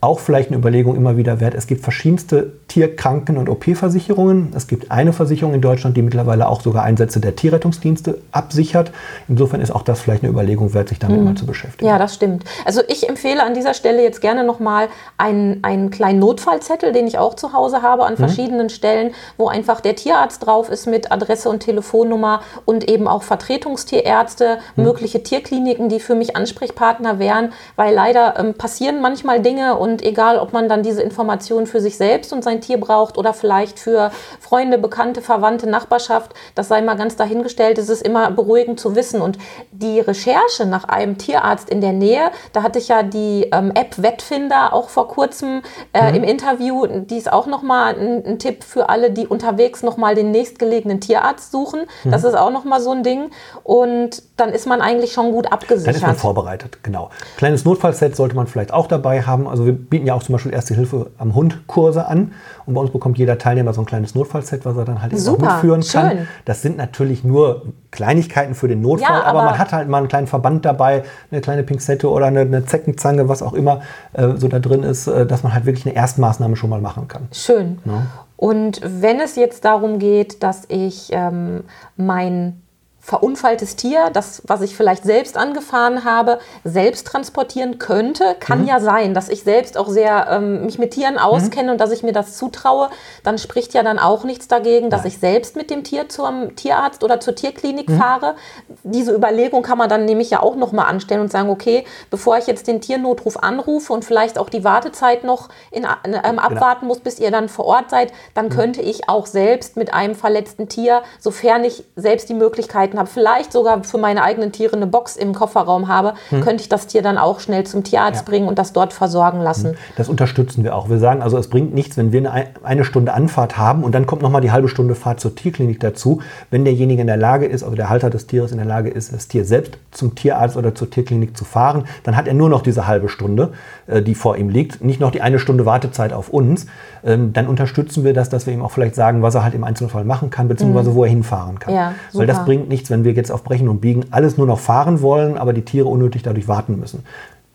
Auch 0.00 0.20
vielleicht 0.20 0.50
eine 0.50 0.58
Überlegung 0.58 0.94
immer 0.94 1.16
wieder 1.16 1.40
wert. 1.40 1.54
Es 1.54 1.66
gibt 1.66 1.82
verschiedenste 1.82 2.52
Tierkranken- 2.68 3.36
und 3.36 3.48
OP-Versicherungen. 3.48 4.52
Es 4.54 4.68
gibt 4.68 4.92
eine 4.92 5.12
Versicherung 5.12 5.54
in 5.54 5.60
Deutschland, 5.60 5.96
die 5.96 6.02
mittlerweile 6.02 6.48
auch 6.48 6.60
sogar 6.60 6.84
Einsätze 6.84 7.18
der 7.18 7.34
Tierrettungsdienste 7.34 8.18
absichert. 8.30 8.92
Insofern 9.26 9.60
ist 9.60 9.72
auch 9.72 9.82
das 9.82 10.00
vielleicht 10.00 10.22
eine 10.22 10.30
Überlegung 10.30 10.72
wert, 10.72 10.90
sich 10.90 11.00
damit 11.00 11.18
mhm. 11.18 11.24
mal 11.24 11.34
zu 11.34 11.46
beschäftigen. 11.46 11.88
Ja, 11.90 11.98
das 11.98 12.14
stimmt. 12.14 12.44
Also 12.64 12.82
ich 12.86 13.08
empfehle 13.08 13.42
an 13.42 13.54
dieser 13.54 13.74
Stelle 13.74 14.02
jetzt 14.02 14.20
gerne 14.20 14.44
nochmal 14.44 14.88
einen, 15.16 15.64
einen 15.64 15.90
kleinen 15.90 16.20
Notfallzettel, 16.20 16.92
den 16.92 17.08
ich 17.08 17.18
auch 17.18 17.34
zu 17.34 17.52
Hause 17.52 17.82
habe 17.82 18.04
an 18.04 18.12
mhm. 18.12 18.18
verschiedenen 18.18 18.70
Stellen, 18.70 19.14
wo 19.36 19.48
einfach 19.48 19.80
der 19.80 19.96
Tierarzt 19.96 20.46
drauf 20.46 20.70
ist 20.70 20.86
mit 20.86 21.10
Adresse 21.10 21.48
und 21.48 21.60
Telefonnummer 21.60 22.42
und 22.64 22.88
eben 22.88 23.08
auch 23.08 23.24
Vertretungstierärzte, 23.24 24.58
mhm. 24.76 24.84
mögliche 24.84 25.24
Tierkliniken, 25.24 25.88
die 25.88 25.98
für 25.98 26.14
mich 26.14 26.36
Ansprechpartner 26.36 27.18
wären, 27.18 27.52
weil 27.74 27.92
leider 27.92 28.38
ähm, 28.38 28.54
passieren 28.54 29.00
manchmal 29.00 29.42
Dinge 29.42 29.76
und 29.76 29.87
und 29.88 30.02
egal, 30.02 30.38
ob 30.38 30.52
man 30.52 30.68
dann 30.68 30.82
diese 30.82 31.02
Informationen 31.02 31.66
für 31.66 31.80
sich 31.80 31.96
selbst 31.96 32.32
und 32.32 32.44
sein 32.44 32.60
Tier 32.60 32.78
braucht 32.78 33.16
oder 33.16 33.32
vielleicht 33.32 33.78
für 33.78 34.10
Freunde, 34.38 34.78
Bekannte, 34.78 35.22
Verwandte, 35.22 35.68
Nachbarschaft, 35.68 36.34
das 36.54 36.68
sei 36.68 36.82
mal 36.82 36.96
ganz 36.96 37.16
dahingestellt, 37.16 37.78
es 37.78 37.88
ist 37.88 38.02
immer 38.02 38.30
beruhigend 38.30 38.78
zu 38.78 38.94
wissen. 38.94 39.20
Und 39.20 39.38
die 39.70 40.00
Recherche 40.00 40.66
nach 40.66 40.84
einem 40.84 41.16
Tierarzt 41.16 41.70
in 41.70 41.80
der 41.80 41.92
Nähe, 41.92 42.30
da 42.52 42.62
hatte 42.62 42.78
ich 42.78 42.88
ja 42.88 43.02
die 43.02 43.48
ähm, 43.52 43.72
App 43.74 44.02
Wettfinder 44.02 44.72
auch 44.72 44.90
vor 44.90 45.08
kurzem 45.08 45.62
äh, 45.92 46.10
mhm. 46.10 46.16
im 46.16 46.24
Interview, 46.24 46.86
die 46.86 47.16
ist 47.16 47.32
auch 47.32 47.46
nochmal 47.46 47.94
ein, 47.94 48.24
ein 48.24 48.38
Tipp 48.38 48.62
für 48.64 48.88
alle, 48.90 49.10
die 49.10 49.26
unterwegs 49.26 49.82
nochmal 49.82 50.14
den 50.14 50.30
nächstgelegenen 50.30 51.00
Tierarzt 51.00 51.50
suchen. 51.50 51.82
Mhm. 52.04 52.10
Das 52.10 52.24
ist 52.24 52.34
auch 52.34 52.50
nochmal 52.50 52.80
so 52.80 52.92
ein 52.92 53.02
Ding. 53.02 53.30
Und 53.64 54.22
dann 54.36 54.50
ist 54.50 54.66
man 54.66 54.82
eigentlich 54.82 55.12
schon 55.12 55.32
gut 55.32 55.50
abgesichert. 55.50 55.86
Dann 55.86 55.94
ist 55.94 56.06
man 56.06 56.16
vorbereitet, 56.16 56.82
genau. 56.82 57.10
Kleines 57.38 57.64
Notfallset 57.64 58.14
sollte 58.14 58.36
man 58.36 58.46
vielleicht 58.46 58.72
auch 58.72 58.86
dabei 58.86 59.22
haben. 59.22 59.48
Also 59.48 59.64
wir 59.64 59.77
bieten 59.78 60.06
ja 60.06 60.14
auch 60.14 60.22
zum 60.22 60.34
Beispiel 60.34 60.52
Erste 60.52 60.74
Hilfe 60.74 61.10
am 61.18 61.34
Hund 61.34 61.66
Kurse 61.66 62.06
an 62.06 62.32
und 62.66 62.74
bei 62.74 62.80
uns 62.80 62.90
bekommt 62.90 63.18
jeder 63.18 63.38
Teilnehmer 63.38 63.72
so 63.72 63.80
ein 63.82 63.86
kleines 63.86 64.14
Notfallset, 64.14 64.64
was 64.64 64.76
er 64.76 64.84
dann 64.84 65.00
halt 65.02 65.18
Super, 65.18 65.46
auch 65.48 65.52
mitführen 65.54 65.80
kann. 65.82 66.10
schön. 66.18 66.28
Das 66.44 66.62
sind 66.62 66.76
natürlich 66.76 67.24
nur 67.24 67.62
Kleinigkeiten 67.90 68.54
für 68.54 68.68
den 68.68 68.80
Notfall, 68.80 69.10
Ja, 69.16 69.22
aber, 69.24 69.40
aber- 69.40 69.50
man 69.50 69.58
hat 69.58 69.72
halt 69.72 69.88
mal 69.88 69.98
einen 69.98 70.08
kleinen 70.08 70.26
Verband 70.26 70.64
dabei, 70.64 71.04
eine 71.30 71.40
kleine 71.40 71.62
Pinzette 71.62 72.10
oder 72.10 72.26
eine, 72.26 72.40
eine 72.40 72.64
Zeckenzange, 72.64 73.28
was 73.28 73.42
auch 73.42 73.54
immer 73.54 73.80
äh, 74.12 74.28
so 74.36 74.48
da 74.48 74.58
drin 74.58 74.82
ist, 74.82 75.06
äh, 75.06 75.24
dass 75.26 75.42
man 75.42 75.54
halt 75.54 75.64
wirklich 75.66 75.86
eine 75.86 75.94
Erstmaßnahme 75.94 76.56
schon 76.56 76.70
mal 76.70 76.80
machen 76.80 77.08
kann. 77.08 77.28
Schön. 77.32 77.78
Ja. 77.84 78.02
Und 78.36 78.80
wenn 78.84 79.18
es 79.20 79.34
jetzt 79.36 79.64
darum 79.64 79.98
geht, 79.98 80.42
dass 80.42 80.62
ich 80.68 81.08
ähm, 81.12 81.64
mein 81.96 82.60
verunfalltes 83.08 83.74
Tier, 83.74 84.10
das, 84.12 84.42
was 84.46 84.60
ich 84.60 84.76
vielleicht 84.76 85.02
selbst 85.02 85.38
angefahren 85.38 86.04
habe, 86.04 86.40
selbst 86.62 87.06
transportieren 87.06 87.78
könnte, 87.78 88.36
kann 88.38 88.66
ja 88.66 88.80
sein, 88.80 89.14
dass 89.14 89.30
ich 89.30 89.44
selbst 89.44 89.78
auch 89.78 89.88
sehr 89.88 90.26
ähm, 90.30 90.66
mich 90.66 90.78
mit 90.78 90.90
Tieren 90.90 91.16
auskenne 91.16 91.72
und 91.72 91.80
dass 91.80 91.90
ich 91.90 92.02
mir 92.02 92.12
das 92.12 92.36
zutraue, 92.36 92.90
dann 93.22 93.38
spricht 93.38 93.72
ja 93.72 93.82
dann 93.82 93.98
auch 93.98 94.24
nichts 94.24 94.46
dagegen, 94.46 94.90
dass 94.90 95.06
ich 95.06 95.16
selbst 95.16 95.56
mit 95.56 95.70
dem 95.70 95.84
Tier 95.84 96.10
zum 96.10 96.54
Tierarzt 96.54 97.02
oder 97.02 97.18
zur 97.18 97.34
Tierklinik 97.34 97.90
fahre. 97.90 98.34
Diese 98.82 99.14
Überlegung 99.14 99.62
kann 99.62 99.78
man 99.78 99.88
dann 99.88 100.04
nämlich 100.04 100.28
ja 100.28 100.42
auch 100.42 100.56
nochmal 100.56 100.84
anstellen 100.84 101.22
und 101.22 101.32
sagen, 101.32 101.48
okay, 101.48 101.86
bevor 102.10 102.36
ich 102.36 102.46
jetzt 102.46 102.66
den 102.66 102.82
Tiernotruf 102.82 103.38
anrufe 103.38 103.90
und 103.94 104.04
vielleicht 104.04 104.38
auch 104.38 104.50
die 104.50 104.64
Wartezeit 104.64 105.24
noch 105.24 105.48
in, 105.70 105.86
ähm, 106.04 106.38
abwarten 106.38 106.86
muss, 106.86 107.00
bis 107.00 107.18
ihr 107.18 107.30
dann 107.30 107.48
vor 107.48 107.64
Ort 107.64 107.88
seid, 107.88 108.12
dann 108.34 108.50
könnte 108.50 108.82
ich 108.82 109.08
auch 109.08 109.24
selbst 109.24 109.78
mit 109.78 109.94
einem 109.94 110.14
verletzten 110.14 110.68
Tier, 110.68 111.02
sofern 111.18 111.64
ich 111.64 111.84
selbst 111.96 112.28
die 112.28 112.34
Möglichkeiten 112.34 112.97
habe, 112.98 113.08
vielleicht 113.08 113.52
sogar 113.52 113.82
für 113.84 113.98
meine 113.98 114.22
eigenen 114.22 114.52
Tiere 114.52 114.76
eine 114.76 114.86
Box 114.86 115.16
im 115.16 115.34
Kofferraum 115.34 115.88
habe, 115.88 116.14
könnte 116.30 116.62
ich 116.62 116.68
das 116.68 116.86
Tier 116.86 117.02
dann 117.02 117.18
auch 117.18 117.40
schnell 117.40 117.64
zum 117.64 117.84
Tierarzt 117.84 118.22
Ja. 118.22 118.28
bringen 118.28 118.48
und 118.48 118.58
das 118.58 118.72
dort 118.72 118.92
versorgen 118.92 119.40
lassen. 119.40 119.76
Das 119.96 120.08
unterstützen 120.08 120.64
wir 120.64 120.74
auch. 120.76 120.88
Wir 120.88 120.98
sagen 120.98 121.22
also, 121.22 121.38
es 121.38 121.48
bringt 121.48 121.74
nichts, 121.74 121.96
wenn 121.96 122.12
wir 122.12 122.30
eine, 122.30 122.48
eine 122.62 122.84
Stunde 122.84 123.14
Anfahrt 123.14 123.56
haben 123.56 123.84
und 123.84 123.94
dann 123.94 124.06
kommt 124.06 124.22
noch 124.22 124.30
mal 124.30 124.40
die 124.40 124.52
halbe 124.52 124.68
Stunde 124.68 124.94
Fahrt 124.94 125.20
zur 125.20 125.34
Tierklinik 125.34 125.80
dazu. 125.80 126.20
Wenn 126.50 126.64
derjenige 126.64 127.00
in 127.00 127.06
der 127.06 127.16
Lage 127.16 127.46
ist, 127.46 127.62
also 127.62 127.76
der 127.76 127.88
Halter 127.88 128.10
des 128.10 128.26
Tieres 128.26 128.50
in 128.50 128.58
der 128.58 128.66
Lage 128.66 128.90
ist, 128.90 129.12
das 129.12 129.28
Tier 129.28 129.44
selbst 129.44 129.78
zum 129.92 130.14
Tierarzt 130.14 130.56
oder 130.56 130.74
zur 130.74 130.90
Tierklinik 130.90 131.36
zu 131.36 131.44
fahren, 131.44 131.84
dann 132.02 132.16
hat 132.16 132.26
er 132.28 132.34
nur 132.34 132.48
noch 132.48 132.62
diese 132.62 132.86
halbe 132.86 133.08
Stunde, 133.08 133.52
äh, 133.86 134.02
die 134.02 134.14
vor 134.14 134.36
ihm 134.36 134.48
liegt, 134.48 134.82
nicht 134.84 135.00
noch 135.00 135.10
die 135.10 135.22
eine 135.22 135.38
Stunde 135.38 135.64
Wartezeit 135.66 136.12
auf 136.12 136.28
uns. 136.30 136.66
Ähm, 137.04 137.32
Dann 137.32 137.46
unterstützen 137.46 138.04
wir 138.04 138.12
das, 138.14 138.28
dass 138.28 138.46
wir 138.46 138.52
ihm 138.54 138.62
auch 138.62 138.70
vielleicht 138.72 138.94
sagen, 138.94 139.22
was 139.22 139.34
er 139.34 139.44
halt 139.44 139.54
im 139.54 139.62
Einzelfall 139.64 140.04
machen 140.04 140.30
kann, 140.30 140.48
beziehungsweise 140.48 140.94
wo 140.94 141.04
er 141.04 141.10
hinfahren 141.10 141.58
kann. 141.58 141.72
Mhm. 141.72 141.78
Ja, 141.78 141.94
Weil 142.12 142.26
das 142.26 142.44
bringt 142.44 142.68
nichts, 142.68 142.87
wenn 142.90 143.04
wir 143.04 143.12
jetzt 143.12 143.30
auf 143.30 143.44
Brechen 143.44 143.68
und 143.68 143.80
Biegen 143.80 144.06
alles 144.10 144.36
nur 144.36 144.46
noch 144.46 144.58
fahren 144.58 145.00
wollen, 145.02 145.36
aber 145.38 145.52
die 145.52 145.62
Tiere 145.62 145.86
unnötig 145.88 146.22
dadurch 146.22 146.48
warten 146.48 146.78
müssen. 146.78 147.04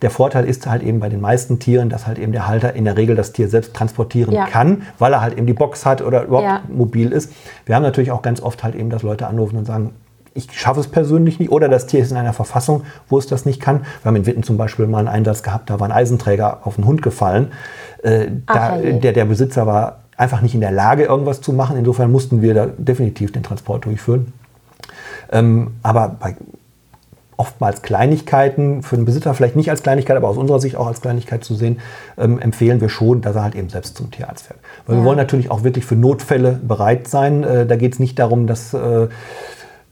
Der 0.01 0.09
Vorteil 0.09 0.45
ist 0.45 0.67
halt 0.67 0.83
eben 0.83 0.99
bei 0.99 1.07
den 1.07 1.21
meisten 1.21 1.59
Tieren, 1.59 1.89
dass 1.89 2.07
halt 2.07 2.19
eben 2.19 2.33
der 2.33 2.45
Halter 2.47 2.73
in 2.73 2.83
der 2.83 2.97
Regel 2.97 3.15
das 3.15 3.31
Tier 3.31 3.47
selbst 3.47 3.73
transportieren 3.73 4.33
Ja. 4.33 4.47
kann, 4.47 4.81
weil 4.99 5.13
er 5.13 5.21
halt 5.21 5.37
eben 5.37 5.47
die 5.47 5.53
Box 5.53 5.85
hat 5.85 6.01
oder 6.01 6.23
überhaupt 6.23 6.45
Ja. 6.47 6.61
mobil 6.67 7.11
ist. 7.13 7.31
Wir 7.65 7.75
haben 7.75 7.83
natürlich 7.83 8.11
auch 8.11 8.21
ganz 8.21 8.41
oft 8.41 8.63
halt 8.65 8.75
eben, 8.75 8.89
dass 8.89 9.01
Leute 9.01 9.27
anrufen 9.27 9.57
und 9.57 9.65
sagen, 9.65 9.91
ich 10.33 10.47
schaffe 10.51 10.79
es 10.79 10.87
persönlich 10.87 11.39
nicht 11.39 11.51
oder 11.51 11.69
das 11.69 11.85
Tier 11.85 12.01
ist 12.01 12.11
in 12.11 12.17
einer 12.17 12.33
Verfassung, 12.33 12.81
wo 13.07 13.17
es 13.17 13.27
das 13.27 13.45
nicht 13.45 13.61
kann. 13.61 13.81
Wir 14.01 14.05
haben 14.09 14.15
in 14.15 14.25
Witten 14.25 14.43
zum 14.43 14.57
Beispiel 14.57 14.87
mal 14.87 14.97
einen 14.99 15.07
Einsatz 15.07 15.43
gehabt, 15.43 15.69
da 15.69 15.79
war 15.79 15.87
ein 15.87 15.91
Eisenträger 15.93 16.61
auf 16.63 16.77
einen 16.77 16.87
Hund 16.87 17.01
gefallen. 17.01 17.51
Äh, 18.01 18.27
Ach, 18.47 18.53
da, 18.55 18.77
der, 18.77 19.13
der 19.13 19.25
Besitzer 19.25 19.67
war 19.67 19.99
einfach 20.17 20.41
nicht 20.41 20.53
in 20.55 20.61
der 20.61 20.71
Lage, 20.71 21.03
irgendwas 21.03 21.39
zu 21.41 21.53
machen. 21.53 21.77
Insofern 21.77 22.11
mussten 22.11 22.41
wir 22.41 22.53
da 22.53 22.65
definitiv 22.77 23.31
den 23.31 23.43
Transport 23.43 23.85
durchführen. 23.85 24.33
Ähm, 25.33 25.71
aber 25.83 26.15
bei 26.19 26.35
oftmals 27.35 27.81
Kleinigkeiten, 27.81 28.83
für 28.83 28.95
den 28.95 29.05
Besitzer 29.05 29.33
vielleicht 29.33 29.55
nicht 29.55 29.69
als 29.71 29.81
Kleinigkeit, 29.83 30.15
aber 30.15 30.29
aus 30.29 30.37
unserer 30.37 30.59
Sicht 30.59 30.75
auch 30.77 30.87
als 30.87 31.01
Kleinigkeit 31.01 31.43
zu 31.43 31.55
sehen, 31.55 31.79
ähm, 32.17 32.39
empfehlen 32.39 32.79
wir 32.79 32.89
schon, 32.89 33.21
dass 33.21 33.35
er 33.35 33.43
halt 33.43 33.55
eben 33.55 33.69
selbst 33.69 33.97
zum 33.97 34.11
Tierarzt 34.11 34.45
fährt. 34.45 34.59
Weil 34.85 34.97
wir 34.97 34.99
Ja. 35.01 35.05
wollen 35.07 35.17
natürlich 35.17 35.49
auch 35.49 35.63
wirklich 35.63 35.83
für 35.85 35.95
Notfälle 35.95 36.59
bereit 36.65 37.07
sein. 37.07 37.43
Äh, 37.43 37.65
da 37.65 37.75
geht 37.75 37.93
es 37.93 37.99
nicht 37.99 38.19
darum, 38.19 38.45
dass 38.47 38.73
äh, 38.73 39.07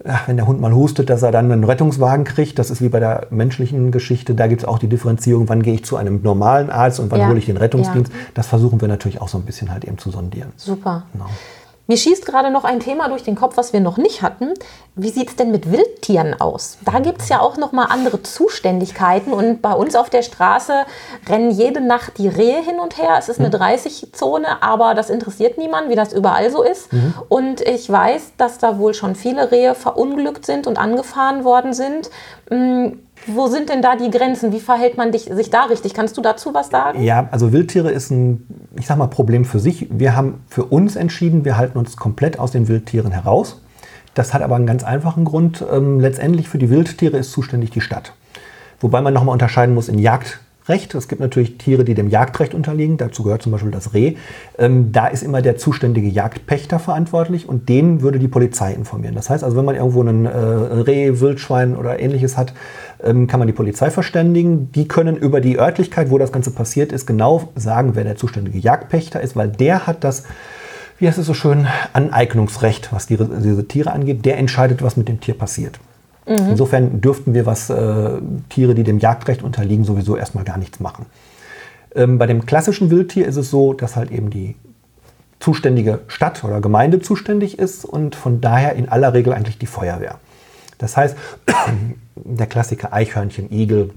ja, 0.05 0.19
wenn 0.25 0.35
der 0.37 0.47
Hund 0.47 0.59
mal 0.61 0.73
hustet, 0.73 1.09
dass 1.09 1.21
er 1.23 1.31
dann 1.31 1.51
einen 1.51 1.63
Rettungswagen 1.63 2.25
kriegt. 2.25 2.57
Das 2.57 2.69
ist 2.71 2.81
wie 2.81 2.89
bei 2.89 2.99
der 2.99 3.27
menschlichen 3.29 3.91
Geschichte. 3.91 4.33
Da 4.33 4.47
gibt 4.47 4.61
es 4.61 4.67
auch 4.67 4.79
die 4.79 4.87
Differenzierung, 4.87 5.47
wann 5.49 5.61
gehe 5.61 5.73
ich 5.75 5.85
zu 5.85 5.95
einem 5.95 6.21
normalen 6.23 6.69
Arzt 6.69 6.99
und 6.99 7.11
wann 7.11 7.19
Ja. 7.21 7.27
hole 7.29 7.37
ich 7.39 7.45
den 7.47 7.57
Rettungsdienst. 7.57 8.11
Das 8.33 8.47
versuchen 8.47 8.81
wir 8.81 8.87
natürlich 8.87 9.21
auch 9.21 9.27
so 9.27 9.37
ein 9.37 9.43
bisschen 9.43 9.71
halt 9.71 9.83
eben 9.85 9.97
zu 9.97 10.09
sondieren. 10.11 10.53
Super. 10.57 11.03
Genau. 11.13 11.25
Mir 11.87 11.97
schießt 11.97 12.25
gerade 12.25 12.51
noch 12.51 12.63
ein 12.63 12.79
Thema 12.79 13.09
durch 13.09 13.23
den 13.23 13.35
Kopf, 13.35 13.57
was 13.57 13.73
wir 13.73 13.79
noch 13.79 13.97
nicht 13.97 14.21
hatten. 14.21 14.53
Wie 14.95 15.09
sieht 15.09 15.29
es 15.29 15.35
denn 15.35 15.51
mit 15.51 15.71
Wildtieren 15.71 16.39
aus? 16.39 16.77
Da 16.85 16.99
gibt 16.99 17.21
es 17.21 17.29
ja 17.29 17.41
auch 17.41 17.57
noch 17.57 17.71
mal 17.71 17.85
andere 17.85 18.23
Zuständigkeiten. 18.23 19.33
Und 19.33 19.61
bei 19.61 19.73
uns 19.73 19.95
auf 19.95 20.09
der 20.09 20.21
Straße 20.21 20.85
rennen 21.27 21.51
jede 21.51 21.81
Nacht 21.81 22.17
die 22.17 22.27
Rehe 22.27 22.61
hin 22.61 22.79
und 22.79 22.97
her. 22.97 23.15
Es 23.17 23.29
ist 23.29 23.39
eine 23.39 23.49
30-Zone, 23.49 24.61
aber 24.61 24.93
das 24.93 25.09
interessiert 25.09 25.57
niemanden, 25.57 25.89
wie 25.89 25.95
das 25.95 26.13
überall 26.13 26.49
so 26.49 26.63
ist. 26.63 26.89
Und 27.29 27.61
ich 27.61 27.89
weiß, 27.89 28.33
dass 28.37 28.57
da 28.57 28.77
wohl 28.77 28.93
schon 28.93 29.15
viele 29.15 29.51
Rehe 29.51 29.75
verunglückt 29.75 30.45
sind 30.45 30.67
und 30.67 30.77
angefahren 30.77 31.43
worden 31.43 31.73
sind. 31.73 32.09
Wo 33.27 33.47
sind 33.47 33.69
denn 33.69 33.81
da 33.81 33.95
die 33.95 34.09
Grenzen? 34.09 34.51
Wie 34.51 34.59
verhält 34.59 34.97
man 34.97 35.11
dich, 35.11 35.23
sich 35.23 35.49
da 35.49 35.65
richtig? 35.65 35.93
Kannst 35.93 36.17
du 36.17 36.21
dazu 36.21 36.53
was 36.53 36.69
sagen? 36.69 37.03
Ja, 37.03 37.27
also 37.31 37.53
Wildtiere 37.53 37.91
ist 37.91 38.09
ein, 38.09 38.47
ich 38.77 38.87
sag 38.87 38.97
mal, 38.97 39.07
Problem 39.07 39.45
für 39.45 39.59
sich. 39.59 39.87
Wir 39.91 40.15
haben 40.15 40.43
für 40.47 40.65
uns 40.65 40.95
entschieden, 40.95 41.45
wir 41.45 41.57
halten 41.57 41.77
uns 41.77 41.97
komplett 41.97 42.39
aus 42.39 42.51
den 42.51 42.67
Wildtieren 42.67 43.11
heraus. 43.11 43.61
Das 44.13 44.33
hat 44.33 44.41
aber 44.41 44.55
einen 44.55 44.65
ganz 44.65 44.83
einfachen 44.83 45.23
Grund. 45.23 45.63
Ähm, 45.71 45.99
letztendlich 45.99 46.49
für 46.49 46.57
die 46.57 46.69
Wildtiere 46.69 47.17
ist 47.17 47.31
zuständig 47.31 47.69
die 47.69 47.81
Stadt. 47.81 48.13
Wobei 48.79 49.01
man 49.01 49.13
nochmal 49.13 49.33
unterscheiden 49.33 49.75
muss 49.75 49.87
in 49.87 49.99
Jagdrecht. 50.71 50.95
Es 50.95 51.07
gibt 51.07 51.21
natürlich 51.21 51.57
Tiere, 51.57 51.83
die 51.83 51.93
dem 51.93 52.07
Jagdrecht 52.07 52.53
unterliegen. 52.53 52.97
Dazu 52.97 53.23
gehört 53.23 53.41
zum 53.41 53.51
Beispiel 53.51 53.71
das 53.71 53.93
Reh. 53.93 54.15
Ähm, 54.57 54.91
da 54.91 55.07
ist 55.07 55.21
immer 55.21 55.41
der 55.41 55.57
zuständige 55.57 56.07
Jagdpächter 56.07 56.79
verantwortlich 56.79 57.47
und 57.49 57.67
den 57.67 58.01
würde 58.01 58.19
die 58.19 58.27
Polizei 58.27 58.73
informieren. 58.73 59.15
Das 59.15 59.29
heißt 59.29 59.43
also, 59.43 59.57
wenn 59.57 59.65
man 59.65 59.75
irgendwo 59.75 60.01
einen 60.01 60.25
äh, 60.25 60.29
Reh, 60.29 61.19
Wildschwein 61.19 61.75
oder 61.75 61.99
ähnliches 61.99 62.37
hat, 62.37 62.53
ähm, 63.03 63.27
kann 63.27 63.39
man 63.39 63.47
die 63.47 63.53
Polizei 63.53 63.91
verständigen. 63.91 64.71
Die 64.71 64.87
können 64.87 65.17
über 65.17 65.41
die 65.41 65.59
Örtlichkeit, 65.59 66.09
wo 66.09 66.17
das 66.17 66.31
Ganze 66.31 66.51
passiert 66.51 66.91
ist, 66.91 67.05
genau 67.05 67.49
sagen, 67.55 67.91
wer 67.95 68.05
der 68.05 68.15
zuständige 68.15 68.59
Jagdpächter 68.59 69.21
ist, 69.21 69.35
weil 69.35 69.49
der 69.49 69.87
hat 69.87 70.03
das, 70.03 70.23
wie 70.99 71.07
heißt 71.07 71.17
es 71.17 71.25
so 71.25 71.33
schön, 71.33 71.67
Aneignungsrecht, 71.93 72.93
was 72.93 73.07
die, 73.07 73.17
diese 73.17 73.67
Tiere 73.67 73.91
angeht. 73.91 74.23
Der 74.25 74.37
entscheidet, 74.37 74.81
was 74.81 74.95
mit 74.95 75.09
dem 75.09 75.19
Tier 75.19 75.33
passiert. 75.33 75.79
Insofern 76.49 77.01
dürften 77.01 77.33
wir, 77.33 77.45
was 77.45 77.69
äh, 77.69 78.11
Tiere, 78.49 78.75
die 78.75 78.83
dem 78.83 78.99
Jagdrecht 78.99 79.43
unterliegen, 79.43 79.83
sowieso 79.83 80.15
erstmal 80.15 80.43
gar 80.43 80.57
nichts 80.57 80.79
machen. 80.79 81.05
Ähm, 81.95 82.17
bei 82.17 82.27
dem 82.27 82.45
klassischen 82.45 82.89
Wildtier 82.89 83.27
ist 83.27 83.37
es 83.37 83.49
so, 83.49 83.73
dass 83.73 83.95
halt 83.95 84.11
eben 84.11 84.29
die 84.29 84.55
zuständige 85.39 85.99
Stadt 86.07 86.43
oder 86.43 86.61
Gemeinde 86.61 87.01
zuständig 87.01 87.59
ist 87.59 87.83
und 87.83 88.15
von 88.15 88.41
daher 88.41 88.73
in 88.73 88.87
aller 88.87 89.13
Regel 89.13 89.33
eigentlich 89.33 89.57
die 89.57 89.65
Feuerwehr. 89.65 90.19
Das 90.77 90.97
heißt, 90.97 91.17
der 92.15 92.47
Klassiker 92.47 92.93
Eichhörnchen, 92.93 93.51
Igel, 93.51 93.89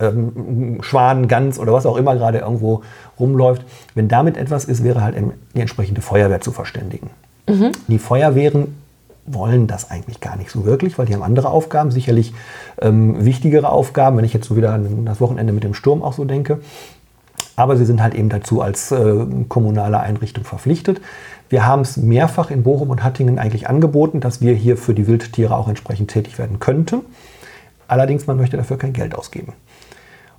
ähm, 0.00 0.78
Schwan, 0.82 1.28
Gans 1.28 1.58
oder 1.58 1.72
was 1.72 1.86
auch 1.86 1.96
immer 1.96 2.14
gerade 2.16 2.38
irgendwo 2.38 2.82
rumläuft, 3.18 3.64
wenn 3.94 4.08
damit 4.08 4.36
etwas 4.36 4.64
ist, 4.64 4.84
wäre 4.84 5.02
halt 5.02 5.16
eben 5.16 5.32
die 5.54 5.60
entsprechende 5.60 6.02
Feuerwehr 6.02 6.40
zu 6.40 6.50
verständigen. 6.50 7.10
Die 7.88 7.98
Feuerwehren 7.98 8.81
wollen 9.26 9.66
das 9.66 9.90
eigentlich 9.90 10.20
gar 10.20 10.36
nicht 10.36 10.50
so 10.50 10.64
wirklich, 10.64 10.98
weil 10.98 11.06
die 11.06 11.14
haben 11.14 11.22
andere 11.22 11.50
Aufgaben, 11.50 11.90
sicherlich 11.90 12.32
ähm, 12.80 13.24
wichtigere 13.24 13.68
Aufgaben, 13.68 14.16
wenn 14.16 14.24
ich 14.24 14.32
jetzt 14.32 14.48
so 14.48 14.56
wieder 14.56 14.72
an 14.72 15.04
das 15.04 15.20
Wochenende 15.20 15.52
mit 15.52 15.64
dem 15.64 15.74
Sturm 15.74 16.02
auch 16.02 16.12
so 16.12 16.24
denke. 16.24 16.60
Aber 17.54 17.76
sie 17.76 17.84
sind 17.84 18.02
halt 18.02 18.14
eben 18.14 18.28
dazu 18.28 18.62
als 18.62 18.90
äh, 18.92 19.26
kommunale 19.48 20.00
Einrichtung 20.00 20.44
verpflichtet. 20.44 21.00
Wir 21.48 21.66
haben 21.66 21.82
es 21.82 21.96
mehrfach 21.96 22.50
in 22.50 22.62
Bochum 22.62 22.90
und 22.90 23.04
Hattingen 23.04 23.38
eigentlich 23.38 23.68
angeboten, 23.68 24.20
dass 24.20 24.40
wir 24.40 24.54
hier 24.54 24.76
für 24.76 24.94
die 24.94 25.06
Wildtiere 25.06 25.56
auch 25.56 25.68
entsprechend 25.68 26.10
tätig 26.10 26.38
werden 26.38 26.58
könnten. 26.60 27.02
Allerdings, 27.88 28.26
man 28.26 28.38
möchte 28.38 28.56
dafür 28.56 28.78
kein 28.78 28.94
Geld 28.94 29.14
ausgeben. 29.14 29.52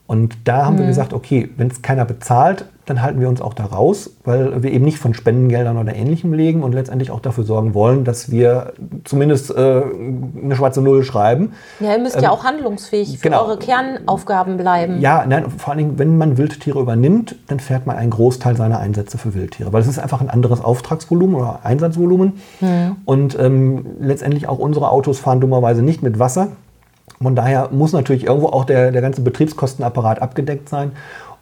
Und 0.07 0.35
da 0.43 0.65
haben 0.65 0.79
wir 0.79 0.87
gesagt, 0.87 1.13
okay, 1.13 1.49
wenn 1.55 1.67
es 1.67 1.81
keiner 1.81 2.03
bezahlt, 2.03 2.65
dann 2.85 3.01
halten 3.01 3.21
wir 3.21 3.29
uns 3.29 3.39
auch 3.39 3.53
da 3.53 3.65
raus, 3.65 4.09
weil 4.25 4.61
wir 4.61 4.71
eben 4.71 4.83
nicht 4.83 4.97
von 4.97 5.13
Spendengeldern 5.13 5.77
oder 5.77 5.95
Ähnlichem 5.95 6.33
legen 6.33 6.63
und 6.63 6.73
letztendlich 6.73 7.11
auch 7.11 7.21
dafür 7.21 7.45
sorgen 7.45 7.73
wollen, 7.73 8.03
dass 8.03 8.29
wir 8.29 8.73
zumindest 9.05 9.51
äh, 9.55 9.81
eine 10.43 10.55
schwarze 10.55 10.81
Null 10.81 11.03
schreiben. 11.03 11.53
Ja, 11.79 11.93
ihr 11.93 11.99
müsst 11.99 12.21
ja 12.21 12.29
auch 12.29 12.43
handlungsfähig 12.43 13.17
für 13.19 13.23
genau. 13.23 13.43
eure 13.43 13.57
Kernaufgaben 13.57 14.57
bleiben. 14.57 14.99
Ja, 14.99 15.25
nein, 15.25 15.45
vor 15.49 15.69
allen 15.69 15.77
Dingen, 15.77 15.99
wenn 15.99 16.17
man 16.17 16.37
Wildtiere 16.37 16.79
übernimmt, 16.79 17.35
dann 17.47 17.61
fährt 17.61 17.87
man 17.87 17.95
einen 17.95 18.11
Großteil 18.11 18.57
seiner 18.57 18.79
Einsätze 18.79 19.17
für 19.17 19.33
Wildtiere, 19.33 19.71
weil 19.71 19.81
es 19.81 19.87
ist 19.87 19.99
einfach 19.99 20.19
ein 20.19 20.29
anderes 20.29 20.61
Auftragsvolumen 20.61 21.35
oder 21.35 21.61
Einsatzvolumen. 21.63 22.33
Und 23.05 23.39
ähm, 23.39 23.85
letztendlich 23.99 24.47
auch 24.49 24.59
unsere 24.59 24.89
Autos 24.89 25.19
fahren 25.19 25.39
dummerweise 25.39 25.81
nicht 25.81 26.03
mit 26.03 26.19
Wasser. 26.19 26.49
Von 27.21 27.35
daher 27.35 27.69
muss 27.71 27.93
natürlich 27.93 28.25
irgendwo 28.25 28.47
auch 28.47 28.65
der, 28.65 28.91
der 28.91 29.01
ganze 29.01 29.21
Betriebskostenapparat 29.21 30.21
abgedeckt 30.21 30.67
sein. 30.67 30.91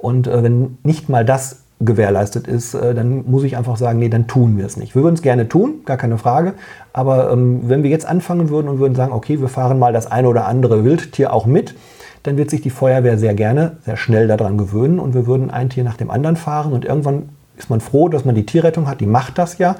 Und 0.01 0.27
äh, 0.27 0.43
wenn 0.43 0.77
nicht 0.83 1.09
mal 1.09 1.25
das 1.25 1.57
gewährleistet 1.79 2.47
ist, 2.47 2.73
äh, 2.73 2.93
dann 2.93 3.29
muss 3.29 3.43
ich 3.43 3.57
einfach 3.57 3.77
sagen, 3.77 3.99
nee, 3.99 4.09
dann 4.09 4.27
tun 4.27 4.57
wir 4.57 4.65
es 4.65 4.77
nicht. 4.77 4.95
Wir 4.95 5.03
würden 5.03 5.15
es 5.15 5.21
gerne 5.21 5.47
tun, 5.47 5.81
gar 5.85 5.97
keine 5.97 6.17
Frage. 6.17 6.53
Aber 6.93 7.31
ähm, 7.31 7.61
wenn 7.63 7.83
wir 7.83 7.89
jetzt 7.89 8.05
anfangen 8.05 8.49
würden 8.49 8.67
und 8.67 8.79
würden 8.79 8.95
sagen, 8.95 9.13
okay, 9.13 9.39
wir 9.39 9.47
fahren 9.47 9.79
mal 9.79 9.93
das 9.93 10.11
eine 10.11 10.27
oder 10.27 10.47
andere 10.47 10.83
Wildtier 10.83 11.33
auch 11.33 11.45
mit, 11.45 11.75
dann 12.23 12.37
wird 12.37 12.49
sich 12.49 12.61
die 12.61 12.69
Feuerwehr 12.69 13.17
sehr 13.17 13.33
gerne, 13.33 13.77
sehr 13.83 13.97
schnell 13.97 14.27
daran 14.27 14.57
gewöhnen 14.57 14.99
und 14.99 15.13
wir 15.13 15.25
würden 15.25 15.49
ein 15.49 15.69
Tier 15.69 15.83
nach 15.83 15.97
dem 15.97 16.11
anderen 16.11 16.35
fahren 16.35 16.71
und 16.71 16.85
irgendwann 16.85 17.29
ist 17.57 17.69
man 17.69 17.81
froh, 17.81 18.09
dass 18.09 18.25
man 18.25 18.35
die 18.35 18.45
Tierrettung 18.45 18.87
hat, 18.87 19.01
die 19.01 19.07
macht 19.07 19.37
das 19.37 19.57
ja, 19.57 19.75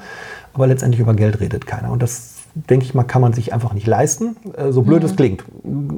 aber 0.53 0.67
letztendlich 0.67 0.99
über 0.99 1.13
Geld 1.13 1.39
redet 1.39 1.67
keiner. 1.67 1.91
Und 1.91 2.01
das 2.01 2.35
denke 2.53 2.85
ich 2.85 2.93
mal, 2.93 3.03
kann 3.03 3.21
man 3.21 3.33
sich 3.33 3.53
einfach 3.53 3.73
nicht 3.73 3.87
leisten. 3.87 4.35
Äh, 4.57 4.71
so 4.71 4.81
blöd 4.81 5.01
mhm. 5.03 5.09
es 5.09 5.15
klingt. 5.15 5.43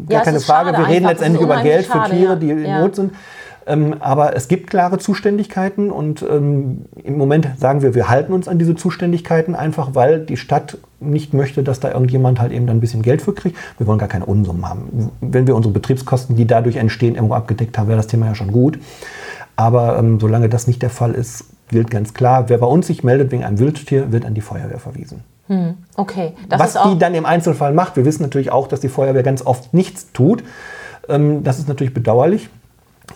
Gar 0.07 0.19
ja, 0.19 0.23
keine 0.23 0.39
Frage. 0.39 0.77
Wir 0.77 0.87
reden 0.87 1.07
letztendlich 1.07 1.41
über 1.41 1.61
Geld 1.63 1.85
schade, 1.85 2.09
für 2.09 2.15
Tiere, 2.15 2.37
die 2.37 2.47
ja. 2.47 2.55
in 2.55 2.81
Not 2.81 2.95
sind. 2.95 3.13
Ähm, 3.65 3.95
aber 3.99 4.35
es 4.35 4.47
gibt 4.47 4.69
klare 4.69 4.97
Zuständigkeiten 4.97 5.89
und 5.89 6.21
ähm, 6.21 6.85
im 7.03 7.17
Moment 7.17 7.49
sagen 7.57 7.81
wir, 7.81 7.95
wir 7.95 8.09
halten 8.09 8.33
uns 8.33 8.47
an 8.47 8.59
diese 8.59 8.75
Zuständigkeiten 8.75 9.55
einfach, 9.55 9.95
weil 9.95 10.19
die 10.19 10.37
Stadt 10.37 10.77
nicht 10.99 11.33
möchte, 11.33 11.63
dass 11.63 11.79
da 11.79 11.91
irgendjemand 11.91 12.39
halt 12.39 12.51
eben 12.51 12.67
dann 12.67 12.77
ein 12.77 12.81
bisschen 12.81 13.01
Geld 13.01 13.21
für 13.21 13.33
kriegt. 13.33 13.57
Wir 13.77 13.87
wollen 13.87 13.99
gar 13.99 14.09
keine 14.09 14.25
Unsummen 14.25 14.67
haben. 14.67 15.11
Wenn 15.21 15.47
wir 15.47 15.55
unsere 15.55 15.73
Betriebskosten, 15.73 16.35
die 16.35 16.45
dadurch 16.45 16.75
entstehen, 16.75 17.15
irgendwo 17.15 17.35
abgedeckt 17.35 17.77
haben, 17.77 17.87
wäre 17.87 17.97
das 17.97 18.07
Thema 18.07 18.27
ja 18.27 18.35
schon 18.35 18.51
gut. 18.51 18.79
Aber 19.55 19.97
ähm, 19.97 20.19
solange 20.19 20.49
das 20.49 20.67
nicht 20.67 20.81
der 20.81 20.89
Fall 20.89 21.13
ist, 21.13 21.45
gilt 21.69 21.91
ganz 21.91 22.13
klar, 22.13 22.49
wer 22.49 22.57
bei 22.57 22.67
uns 22.67 22.87
sich 22.87 23.03
meldet 23.03 23.31
wegen 23.31 23.43
einem 23.43 23.59
Wildtier, 23.59 24.11
wird 24.11 24.25
an 24.25 24.33
die 24.33 24.41
Feuerwehr 24.41 24.79
verwiesen. 24.79 25.23
Hm, 25.47 25.75
okay. 25.95 26.33
Das 26.49 26.59
Was 26.59 26.83
die 26.83 26.97
dann 26.97 27.13
im 27.13 27.25
Einzelfall 27.25 27.73
macht, 27.73 27.95
wir 27.95 28.05
wissen 28.05 28.23
natürlich 28.23 28.51
auch, 28.51 28.67
dass 28.67 28.79
die 28.79 28.89
Feuerwehr 28.89 29.23
ganz 29.23 29.45
oft 29.45 29.73
nichts 29.73 30.11
tut. 30.13 30.43
Ähm, 31.07 31.43
das 31.43 31.59
ist 31.59 31.67
natürlich 31.67 31.93
bedauerlich. 31.93 32.49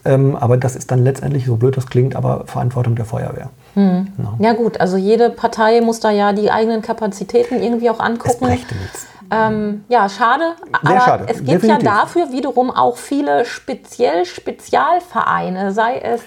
Ähm, 0.05 0.35
aber 0.35 0.57
das 0.57 0.75
ist 0.75 0.91
dann 0.91 1.03
letztendlich, 1.03 1.45
so 1.45 1.55
blöd 1.55 1.77
das 1.77 1.87
klingt, 1.87 2.15
aber 2.15 2.45
Verantwortung 2.45 2.95
der 2.95 3.05
Feuerwehr. 3.05 3.49
Hm. 3.73 4.07
Ja. 4.17 4.49
ja. 4.49 4.53
gut, 4.53 4.79
also 4.79 4.97
jede 4.97 5.29
Partei 5.29 5.81
muss 5.81 5.99
da 5.99 6.11
ja 6.11 6.33
die 6.33 6.51
eigenen 6.51 6.81
Kapazitäten 6.81 7.61
irgendwie 7.61 7.89
auch 7.89 7.99
angucken. 7.99 8.45
Es 8.45 8.51
nichts. 8.51 9.07
Ähm, 9.29 9.83
ja, 9.89 10.07
schade. 10.07 10.55
Sehr 10.83 10.95
aber 10.95 11.05
schade. 11.05 11.23
es 11.27 11.37
gibt 11.37 11.63
Definitiv. 11.63 11.83
ja 11.85 11.97
dafür 11.97 12.31
wiederum 12.31 12.71
auch 12.71 12.97
viele 12.97 13.45
speziell 13.45 14.25
Spezialvereine, 14.25 15.73
sei 15.73 15.97
es 15.99 16.21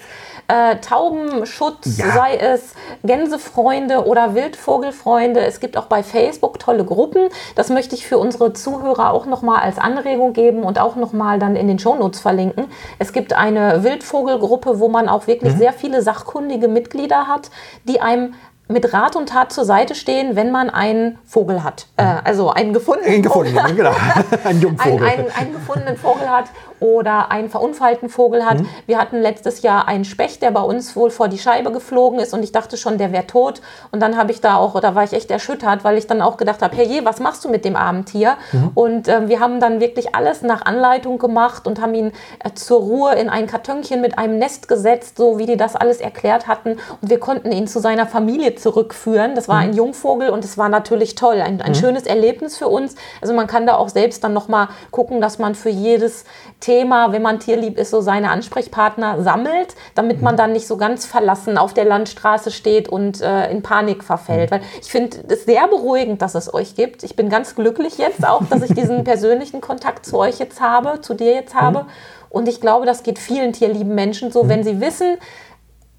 äh, 0.51 0.77
Taubenschutz, 0.77 1.97
ja. 1.97 2.11
sei 2.11 2.35
es 2.35 2.73
Gänsefreunde 3.03 4.05
oder 4.05 4.35
Wildvogelfreunde. 4.35 5.39
Es 5.39 5.59
gibt 5.61 5.77
auch 5.77 5.85
bei 5.85 6.03
Facebook 6.03 6.59
tolle 6.59 6.83
Gruppen. 6.83 7.29
Das 7.55 7.69
möchte 7.69 7.95
ich 7.95 8.05
für 8.05 8.17
unsere 8.17 8.51
Zuhörer 8.51 9.13
auch 9.13 9.25
nochmal 9.25 9.61
als 9.61 9.77
Anregung 9.77 10.33
geben 10.33 10.63
und 10.63 10.79
auch 10.79 10.97
nochmal 10.97 11.39
dann 11.39 11.55
in 11.55 11.67
den 11.67 11.79
Shownotes 11.79 12.19
verlinken. 12.19 12.65
Es 12.99 13.13
gibt 13.13 13.33
eine 13.33 13.83
Wildvogelgruppe, 13.83 14.79
wo 14.79 14.89
man 14.89 15.07
auch 15.07 15.27
wirklich 15.27 15.53
mhm. 15.53 15.59
sehr 15.59 15.73
viele 15.73 16.01
sachkundige 16.01 16.67
Mitglieder 16.67 17.27
hat, 17.27 17.49
die 17.85 18.01
einem 18.01 18.33
mit 18.67 18.93
Rat 18.93 19.15
und 19.15 19.29
Tat 19.29 19.51
zur 19.51 19.65
Seite 19.65 19.95
stehen, 19.95 20.35
wenn 20.35 20.51
man 20.51 20.69
einen 20.69 21.19
Vogel 21.25 21.63
hat. 21.63 21.87
Äh, 21.97 22.03
also 22.23 22.49
einen 22.49 22.73
gefundenen, 22.73 23.13
einen 23.13 23.23
gefundenen 23.23 23.59
Vogel. 23.59 23.75
Genau. 23.75 23.95
einen 24.45 24.61
Jungvogel. 24.61 25.07
Ein, 25.07 25.19
einen, 25.19 25.31
einen 25.31 25.53
gefundenen 25.53 25.97
Vogel 25.97 26.29
hat 26.29 26.45
oder 26.81 27.31
einen 27.31 27.49
verunfallten 27.49 28.09
Vogel 28.09 28.43
hat. 28.43 28.59
Mhm. 28.59 28.67
Wir 28.87 28.97
hatten 28.97 29.21
letztes 29.21 29.61
Jahr 29.61 29.87
einen 29.87 30.03
Specht, 30.03 30.41
der 30.41 30.51
bei 30.51 30.61
uns 30.61 30.95
wohl 30.95 31.11
vor 31.11 31.27
die 31.27 31.37
Scheibe 31.37 31.71
geflogen 31.71 32.19
ist 32.19 32.33
und 32.33 32.43
ich 32.43 32.51
dachte 32.51 32.75
schon, 32.75 32.97
der 32.97 33.11
wäre 33.13 33.27
tot. 33.27 33.61
Und 33.91 34.01
dann 34.01 34.17
habe 34.17 34.31
ich 34.31 34.41
da 34.41 34.57
auch, 34.57 34.79
da 34.81 34.95
war 34.95 35.03
ich 35.03 35.13
echt 35.13 35.31
erschüttert, 35.31 35.83
weil 35.83 35.97
ich 35.97 36.07
dann 36.07 36.21
auch 36.21 36.37
gedacht 36.37 36.61
habe, 36.61 36.75
hey, 36.75 37.01
was 37.03 37.19
machst 37.19 37.45
du 37.45 37.49
mit 37.49 37.65
dem 37.65 37.75
armen 37.75 38.05
Tier? 38.05 38.35
Mhm. 38.51 38.71
Und 38.73 39.07
äh, 39.07 39.29
wir 39.29 39.39
haben 39.39 39.59
dann 39.59 39.79
wirklich 39.79 40.15
alles 40.15 40.41
nach 40.41 40.65
Anleitung 40.65 41.19
gemacht 41.19 41.67
und 41.67 41.79
haben 41.79 41.93
ihn 41.93 42.11
äh, 42.43 42.51
zur 42.55 42.81
Ruhe 42.81 43.13
in 43.13 43.29
ein 43.29 43.45
Kartönchen 43.45 44.01
mit 44.01 44.17
einem 44.17 44.39
Nest 44.39 44.67
gesetzt, 44.67 45.17
so 45.17 45.37
wie 45.37 45.45
die 45.45 45.57
das 45.57 45.75
alles 45.75 46.01
erklärt 46.01 46.47
hatten. 46.47 46.77
Und 47.01 47.09
wir 47.11 47.19
konnten 47.19 47.51
ihn 47.51 47.67
zu 47.67 47.79
seiner 47.79 48.07
Familie 48.07 48.55
zurückführen. 48.55 49.35
Das 49.35 49.47
war 49.47 49.57
mhm. 49.57 49.61
ein 49.61 49.73
Jungvogel 49.73 50.29
und 50.29 50.43
es 50.43 50.57
war 50.57 50.67
natürlich 50.67 51.13
toll, 51.13 51.41
ein, 51.41 51.61
ein 51.61 51.71
mhm. 51.73 51.75
schönes 51.75 52.03
Erlebnis 52.07 52.57
für 52.57 52.67
uns. 52.67 52.95
Also 53.21 53.35
man 53.35 53.45
kann 53.45 53.67
da 53.67 53.75
auch 53.75 53.89
selbst 53.89 54.23
dann 54.23 54.33
nochmal 54.33 54.69
gucken, 54.89 55.21
dass 55.21 55.37
man 55.37 55.53
für 55.53 55.69
jedes 55.69 56.25
Thema, 56.71 57.11
wenn 57.11 57.21
man 57.21 57.39
tierlieb 57.39 57.77
ist, 57.77 57.91
so 57.91 57.99
seine 57.99 58.29
Ansprechpartner 58.29 59.21
sammelt, 59.21 59.75
damit 59.93 60.21
man 60.21 60.35
mhm. 60.35 60.37
dann 60.37 60.53
nicht 60.53 60.67
so 60.67 60.77
ganz 60.77 61.05
verlassen 61.05 61.57
auf 61.57 61.73
der 61.73 61.83
Landstraße 61.83 62.49
steht 62.49 62.87
und 62.87 63.19
äh, 63.19 63.51
in 63.51 63.61
Panik 63.61 64.05
verfällt. 64.05 64.49
Mhm. 64.49 64.55
Weil 64.55 64.61
ich 64.81 64.89
finde 64.89 65.17
es 65.27 65.43
sehr 65.43 65.67
beruhigend, 65.67 66.21
dass 66.21 66.33
es 66.33 66.53
euch 66.53 66.75
gibt. 66.75 67.03
Ich 67.03 67.17
bin 67.17 67.27
ganz 67.27 67.55
glücklich 67.55 67.97
jetzt 67.97 68.25
auch, 68.25 68.43
dass 68.49 68.61
ich 68.61 68.73
diesen 68.73 69.03
persönlichen 69.03 69.59
Kontakt 69.59 70.05
zu 70.05 70.17
euch 70.17 70.39
jetzt 70.39 70.61
habe, 70.61 71.01
zu 71.01 71.13
dir 71.13 71.33
jetzt 71.33 71.55
habe. 71.55 71.83
Mhm. 71.83 71.89
Und 72.29 72.47
ich 72.47 72.61
glaube, 72.61 72.85
das 72.85 73.03
geht 73.03 73.19
vielen 73.19 73.51
tierlieben 73.51 73.93
Menschen 73.93 74.31
so, 74.31 74.47
wenn 74.47 74.63
sie 74.63 74.79
wissen, 74.79 75.17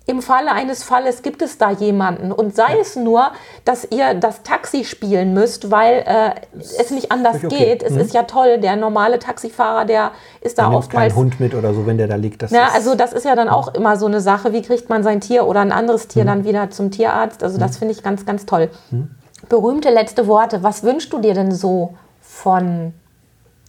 im 0.07 0.21
Falle 0.21 0.53
eines 0.53 0.83
Falles 0.83 1.23
gibt 1.23 1.43
es 1.43 1.59
da 1.59 1.71
jemanden 1.71 2.33
und 2.33 2.57
sei 2.57 2.79
es 2.81 2.97
nur, 2.97 3.31
dass 3.65 3.87
ihr 3.91 4.15
das 4.15 4.43
Taxi 4.43 4.85
spielen 4.85 5.33
müsst, 5.33 5.71
weil 5.71 6.03
äh, 6.07 6.31
es 6.59 6.91
nicht 6.91 7.12
anders 7.12 7.37
okay. 7.37 7.49
geht. 7.49 7.83
Es 7.83 7.93
mhm. 7.93 8.01
ist 8.01 8.15
ja 8.15 8.25
toll, 8.25 8.59
der 8.59 8.75
normale 8.77 9.21
Taxifahrer, 9.21 9.85
der 9.85 10.11
ist 10.41 10.59
da 10.59 10.73
oftmals. 10.73 11.15
Kein 11.15 11.17
Hund 11.17 11.41
mit 11.41 11.55
oder 11.55 11.73
so, 11.73 11.87
wenn 11.87 11.99
der 11.99 12.09
da 12.09 12.17
liegt. 12.17 12.43
Das 12.43 12.51
ja, 12.51 12.71
also 12.75 12.97
das 12.97 13.12
ist 13.12 13.25
ja 13.25 13.37
dann 13.37 13.49
auch 13.49 13.75
immer 13.75 13.97
so 13.97 14.07
eine 14.07 14.21
Sache. 14.21 14.53
Wie 14.53 14.62
kriegt 14.62 14.88
man 14.88 15.05
sein 15.05 15.21
Tier 15.21 15.47
oder 15.47 15.61
ein 15.61 15.73
anderes 15.73 16.09
Tier 16.09 16.25
mhm. 16.25 16.29
dann 16.29 16.45
wieder 16.45 16.71
zum 16.71 16.91
Tierarzt? 16.91 17.45
Also 17.45 17.59
das 17.59 17.73
mhm. 17.73 17.79
finde 17.79 17.95
ich 17.95 18.03
ganz, 18.03 18.27
ganz 18.27 18.45
toll. 18.45 18.71
Mhm. 18.91 19.11
Berühmte 19.49 19.91
letzte 19.91 20.27
Worte. 20.27 20.65
Was 20.65 20.83
wünschst 20.83 21.12
du 21.12 21.21
dir 21.21 21.35
denn 21.35 21.53
so 21.53 21.95
von 22.21 22.93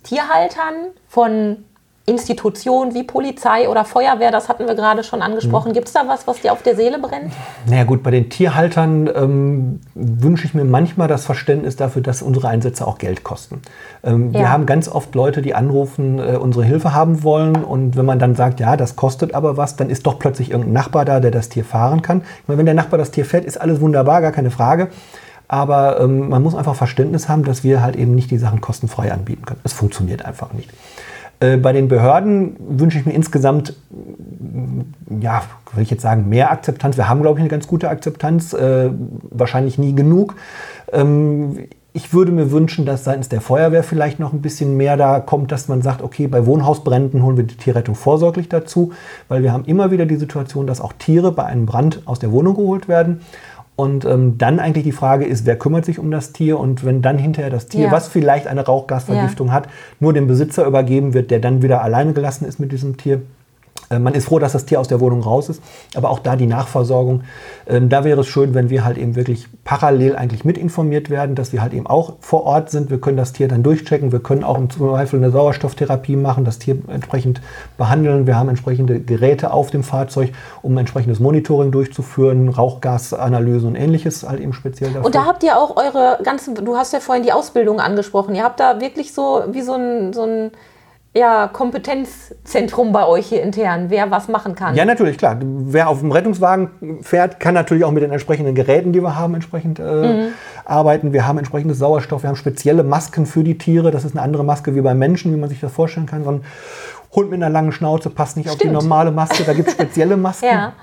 Tierhaltern, 0.03 0.91
von 1.07 1.65
Institutionen 2.05 2.93
wie 2.93 3.03
Polizei 3.03 3.69
oder 3.69 3.85
Feuerwehr, 3.85 4.29
das 4.29 4.49
hatten 4.49 4.67
wir 4.67 4.75
gerade 4.75 5.05
schon 5.05 5.21
angesprochen. 5.21 5.69
Mhm. 5.69 5.73
Gibt 5.73 5.87
es 5.87 5.93
da 5.93 6.05
was, 6.05 6.27
was 6.27 6.41
dir 6.41 6.51
auf 6.51 6.61
der 6.61 6.75
Seele 6.75 6.99
brennt? 6.99 7.31
Naja 7.65 7.85
gut, 7.85 8.03
bei 8.03 8.11
den 8.11 8.29
Tierhaltern 8.29 9.09
ähm, 9.15 9.79
wünsche 9.95 10.45
ich 10.45 10.53
mir 10.53 10.65
manchmal 10.65 11.07
das 11.07 11.23
Verständnis 11.23 11.77
dafür, 11.77 12.01
dass 12.01 12.21
unsere 12.21 12.49
Einsätze 12.49 12.85
auch 12.85 12.97
Geld 12.97 13.23
kosten. 13.23 13.61
Ähm, 14.03 14.33
ja. 14.33 14.39
Wir 14.41 14.51
haben 14.51 14.65
ganz 14.65 14.89
oft 14.89 15.15
Leute, 15.15 15.41
die 15.41 15.55
anrufen, 15.55 16.19
äh, 16.19 16.35
unsere 16.35 16.65
Hilfe 16.65 16.93
haben 16.93 17.23
wollen 17.23 17.63
und 17.63 17.95
wenn 17.95 18.05
man 18.05 18.19
dann 18.19 18.35
sagt, 18.35 18.59
ja, 18.59 18.75
das 18.75 18.97
kostet 18.97 19.33
aber 19.33 19.55
was, 19.55 19.77
dann 19.77 19.89
ist 19.89 20.05
doch 20.05 20.19
plötzlich 20.19 20.51
irgendein 20.51 20.73
Nachbar 20.73 21.05
da, 21.05 21.21
der 21.21 21.31
das 21.31 21.47
Tier 21.47 21.63
fahren 21.63 22.01
kann. 22.01 22.23
Ich 22.41 22.47
meine, 22.49 22.57
wenn 22.57 22.65
der 22.65 22.75
Nachbar 22.75 22.97
das 22.97 23.11
Tier 23.11 23.23
fährt, 23.23 23.45
ist 23.45 23.61
alles 23.61 23.79
wunderbar, 23.79 24.19
gar 24.19 24.33
keine 24.33 24.51
Frage. 24.51 24.89
Aber 25.47 26.01
ähm, 26.01 26.27
man 26.29 26.43
muss 26.43 26.55
einfach 26.55 26.75
Verständnis 26.75 27.29
haben, 27.29 27.45
dass 27.45 27.63
wir 27.63 27.81
halt 27.81 27.95
eben 27.95 28.13
nicht 28.13 28.29
die 28.29 28.37
Sachen 28.37 28.59
kostenfrei 28.59 29.11
anbieten 29.13 29.45
können. 29.45 29.61
Es 29.63 29.71
funktioniert 29.71 30.25
einfach 30.25 30.51
nicht. 30.51 30.69
Äh, 31.43 31.57
bei 31.57 31.73
den 31.73 31.87
Behörden 31.89 32.55
wünsche 32.59 32.97
ich 32.97 33.05
mir 33.05 33.11
insgesamt, 33.11 33.75
ja, 35.19 35.43
will 35.73 35.83
ich 35.83 35.89
jetzt 35.89 36.01
sagen, 36.01 36.29
mehr 36.29 36.51
Akzeptanz. 36.51 36.95
Wir 36.95 37.09
haben, 37.09 37.21
glaube 37.21 37.39
ich, 37.39 37.41
eine 37.41 37.49
ganz 37.49 37.67
gute 37.67 37.89
Akzeptanz, 37.89 38.53
äh, 38.53 38.89
wahrscheinlich 39.29 39.77
nie 39.77 39.93
genug. 39.93 40.35
Ähm, 40.91 41.57
ich 41.95 42.11
würde 42.11 42.31
mir 42.31 42.51
wünschen, 42.51 42.85
dass 42.85 43.03
seitens 43.03 43.29
der 43.29 43.39
Feuerwehr 43.39 43.83
vielleicht 43.83 44.19
noch 44.19 44.33
ein 44.33 44.41
bisschen 44.41 44.77
mehr 44.77 44.97
da 44.97 45.19
kommt, 45.19 45.51
dass 45.51 45.67
man 45.67 45.83
sagt, 45.83 46.01
okay, 46.01 46.27
bei 46.27 46.45
Wohnhausbränden 46.47 47.21
holen 47.21 47.37
wir 47.37 47.43
die 47.43 47.55
Tierrettung 47.55 47.93
vorsorglich 47.93 48.49
dazu, 48.49 48.93
weil 49.27 49.43
wir 49.43 49.51
haben 49.51 49.65
immer 49.65 49.91
wieder 49.91 50.07
die 50.07 50.15
Situation, 50.15 50.65
dass 50.65 50.81
auch 50.81 50.93
Tiere 50.93 51.31
bei 51.31 51.43
einem 51.43 51.67
Brand 51.67 52.01
aus 52.05 52.17
der 52.17 52.31
Wohnung 52.31 52.55
geholt 52.55 52.87
werden. 52.87 53.21
Und 53.75 54.05
ähm, 54.05 54.37
dann 54.37 54.59
eigentlich 54.59 54.83
die 54.83 54.91
Frage 54.91 55.25
ist, 55.25 55.45
wer 55.45 55.57
kümmert 55.57 55.85
sich 55.85 55.97
um 55.97 56.11
das 56.11 56.31
Tier? 56.31 56.59
Und 56.59 56.85
wenn 56.85 57.01
dann 57.01 57.17
hinterher 57.17 57.49
das 57.49 57.67
Tier, 57.67 57.85
ja. 57.85 57.91
was 57.91 58.07
vielleicht 58.07 58.47
eine 58.47 58.65
Rauchgasvergiftung 58.65 59.47
ja. 59.47 59.53
hat, 59.53 59.67
nur 59.99 60.13
dem 60.13 60.27
Besitzer 60.27 60.65
übergeben 60.65 61.13
wird, 61.13 61.31
der 61.31 61.39
dann 61.39 61.63
wieder 61.63 61.81
alleine 61.81 62.13
gelassen 62.13 62.45
ist 62.45 62.59
mit 62.59 62.71
diesem 62.71 62.97
Tier, 62.97 63.23
man 63.99 64.13
ist 64.13 64.25
froh, 64.25 64.39
dass 64.39 64.53
das 64.53 64.65
Tier 64.65 64.79
aus 64.79 64.87
der 64.87 64.99
Wohnung 64.99 65.21
raus 65.21 65.49
ist, 65.49 65.61
aber 65.95 66.09
auch 66.09 66.19
da 66.19 66.35
die 66.35 66.47
Nachversorgung. 66.47 67.23
Ähm, 67.67 67.89
da 67.89 68.03
wäre 68.03 68.21
es 68.21 68.27
schön, 68.27 68.53
wenn 68.53 68.69
wir 68.69 68.83
halt 68.85 68.97
eben 68.97 69.15
wirklich 69.15 69.47
parallel 69.63 70.15
eigentlich 70.15 70.45
mit 70.45 70.57
informiert 70.57 71.09
werden, 71.09 71.35
dass 71.35 71.53
wir 71.53 71.61
halt 71.61 71.73
eben 71.73 71.87
auch 71.87 72.13
vor 72.19 72.43
Ort 72.45 72.69
sind. 72.69 72.89
Wir 72.89 72.99
können 72.99 73.17
das 73.17 73.33
Tier 73.33 73.47
dann 73.47 73.63
durchchecken. 73.63 74.11
Wir 74.11 74.19
können 74.19 74.43
auch 74.43 74.57
im 74.57 74.69
Zweifel 74.69 75.17
eine 75.17 75.31
Sauerstofftherapie 75.31 76.15
machen, 76.15 76.45
das 76.45 76.59
Tier 76.59 76.77
entsprechend 76.87 77.41
behandeln. 77.77 78.27
Wir 78.27 78.37
haben 78.37 78.49
entsprechende 78.49 78.99
Geräte 78.99 79.51
auf 79.53 79.71
dem 79.71 79.83
Fahrzeug, 79.83 80.31
um 80.61 80.77
entsprechendes 80.77 81.19
Monitoring 81.19 81.71
durchzuführen, 81.71 82.49
Rauchgasanalysen 82.49 83.69
und 83.69 83.75
ähnliches 83.75 84.27
halt 84.27 84.39
eben 84.39 84.53
speziell 84.53 84.91
dafür. 84.91 85.05
Und 85.05 85.15
da 85.15 85.25
habt 85.25 85.43
ihr 85.43 85.57
auch 85.57 85.75
eure 85.77 86.19
ganzen, 86.23 86.55
du 86.55 86.75
hast 86.75 86.93
ja 86.93 86.99
vorhin 86.99 87.23
die 87.23 87.31
Ausbildung 87.31 87.79
angesprochen. 87.79 88.35
Ihr 88.35 88.43
habt 88.43 88.59
da 88.59 88.79
wirklich 88.79 89.13
so 89.13 89.43
wie 89.51 89.61
so 89.61 89.73
ein, 89.73 90.13
so 90.13 90.23
ein 90.23 90.51
ja, 91.15 91.47
Kompetenzzentrum 91.47 92.91
bei 92.91 93.05
euch 93.05 93.27
hier 93.27 93.43
intern, 93.43 93.85
wer 93.89 94.09
was 94.09 94.27
machen 94.27 94.55
kann. 94.55 94.75
Ja, 94.75 94.83
natürlich, 94.83 95.17
klar. 95.17 95.37
Wer 95.39 95.87
auf 95.87 95.99
dem 95.99 96.11
Rettungswagen 96.11 97.03
fährt, 97.03 97.39
kann 97.39 97.53
natürlich 97.53 97.83
auch 97.83 97.91
mit 97.91 98.01
den 98.01 98.11
entsprechenden 98.11 98.55
Geräten, 98.55 98.93
die 98.93 99.01
wir 99.01 99.15
haben, 99.15 99.35
entsprechend 99.35 99.79
äh, 99.79 99.83
mhm. 99.83 100.27
arbeiten. 100.65 101.13
Wir 101.13 101.27
haben 101.27 101.37
entsprechendes 101.37 101.77
Sauerstoff, 101.77 102.23
wir 102.23 102.29
haben 102.29 102.35
spezielle 102.35 102.83
Masken 102.83 103.27
für 103.27 103.43
die 103.43 103.59
Tiere. 103.59 103.91
Das 103.91 104.05
ist 104.05 104.13
eine 104.13 104.23
andere 104.23 104.43
Maske 104.43 104.73
wie 104.73 104.81
beim 104.81 104.97
Menschen, 104.97 105.31
wie 105.31 105.37
man 105.37 105.49
sich 105.49 105.59
das 105.59 105.71
vorstellen 105.71 106.07
kann. 106.07 106.23
So 106.23 106.31
ein 106.31 106.45
Hund 107.13 107.29
mit 107.29 107.43
einer 107.43 107.51
langen 107.51 107.71
Schnauze 107.71 108.09
passt 108.09 108.35
nicht 108.35 108.49
Stimmt. 108.49 108.61
auf 108.61 108.67
die 108.67 108.73
normale 108.73 109.11
Maske. 109.11 109.43
Da 109.43 109.53
gibt 109.53 109.67
es 109.67 109.75
spezielle 109.75 110.17
Masken. 110.17 110.45
ja. 110.47 110.73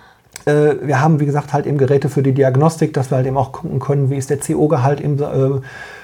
Äh, 0.47 0.77
wir 0.83 1.01
haben, 1.01 1.21
wie 1.21 1.27
gesagt, 1.27 1.53
halt 1.53 1.67
eben 1.67 1.79
Geräte 1.79 2.09
für 2.09 2.23
die 2.23 2.33
Diagnostik, 2.33 2.93
dass 2.93 3.11
wir 3.11 3.17
halt 3.17 3.27
eben 3.27 3.37
auch 3.37 3.53
gucken 3.53 3.79
können, 3.79 4.11
wie 4.11 4.17
ist 4.17 4.31
der 4.31 4.39
CO-Gehalt 4.39 5.01
im 5.01 5.21
äh, 5.21 5.61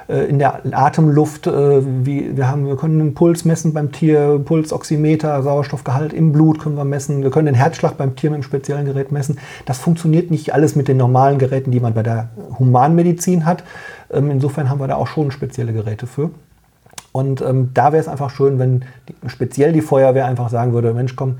äh, 0.08 0.24
in 0.28 0.38
der 0.38 0.60
Atemluft. 0.72 1.46
Wie, 1.46 2.36
wir, 2.36 2.48
haben, 2.48 2.66
wir 2.66 2.76
können 2.76 2.98
den 2.98 3.14
Puls 3.14 3.44
messen 3.44 3.72
beim 3.72 3.92
Tier, 3.92 4.40
Pulsoximeter, 4.44 5.42
Sauerstoffgehalt 5.42 6.12
im 6.12 6.32
Blut 6.32 6.60
können 6.60 6.76
wir 6.76 6.84
messen. 6.84 7.22
Wir 7.22 7.30
können 7.30 7.46
den 7.46 7.54
Herzschlag 7.54 7.96
beim 7.96 8.14
Tier 8.14 8.30
mit 8.30 8.36
einem 8.36 8.42
speziellen 8.44 8.84
Gerät 8.84 9.10
messen. 9.10 9.38
Das 9.64 9.78
funktioniert 9.78 10.30
nicht 10.30 10.54
alles 10.54 10.76
mit 10.76 10.88
den 10.88 10.96
normalen 10.96 11.38
Geräten, 11.38 11.70
die 11.70 11.80
man 11.80 11.94
bei 11.94 12.02
der 12.02 12.28
Humanmedizin 12.58 13.46
hat. 13.46 13.64
Ähm, 14.12 14.30
insofern 14.30 14.70
haben 14.70 14.78
wir 14.78 14.86
da 14.86 14.94
auch 14.96 15.08
schon 15.08 15.30
spezielle 15.30 15.72
Geräte 15.72 16.06
für. 16.06 16.30
Und 17.10 17.40
ähm, 17.40 17.70
da 17.72 17.92
wäre 17.92 18.00
es 18.00 18.08
einfach 18.08 18.30
schön, 18.30 18.58
wenn 18.58 18.84
die, 19.08 19.14
speziell 19.28 19.72
die 19.72 19.80
Feuerwehr 19.80 20.26
einfach 20.26 20.50
sagen 20.50 20.72
würde, 20.72 20.92
Mensch, 20.92 21.16
komm, 21.16 21.36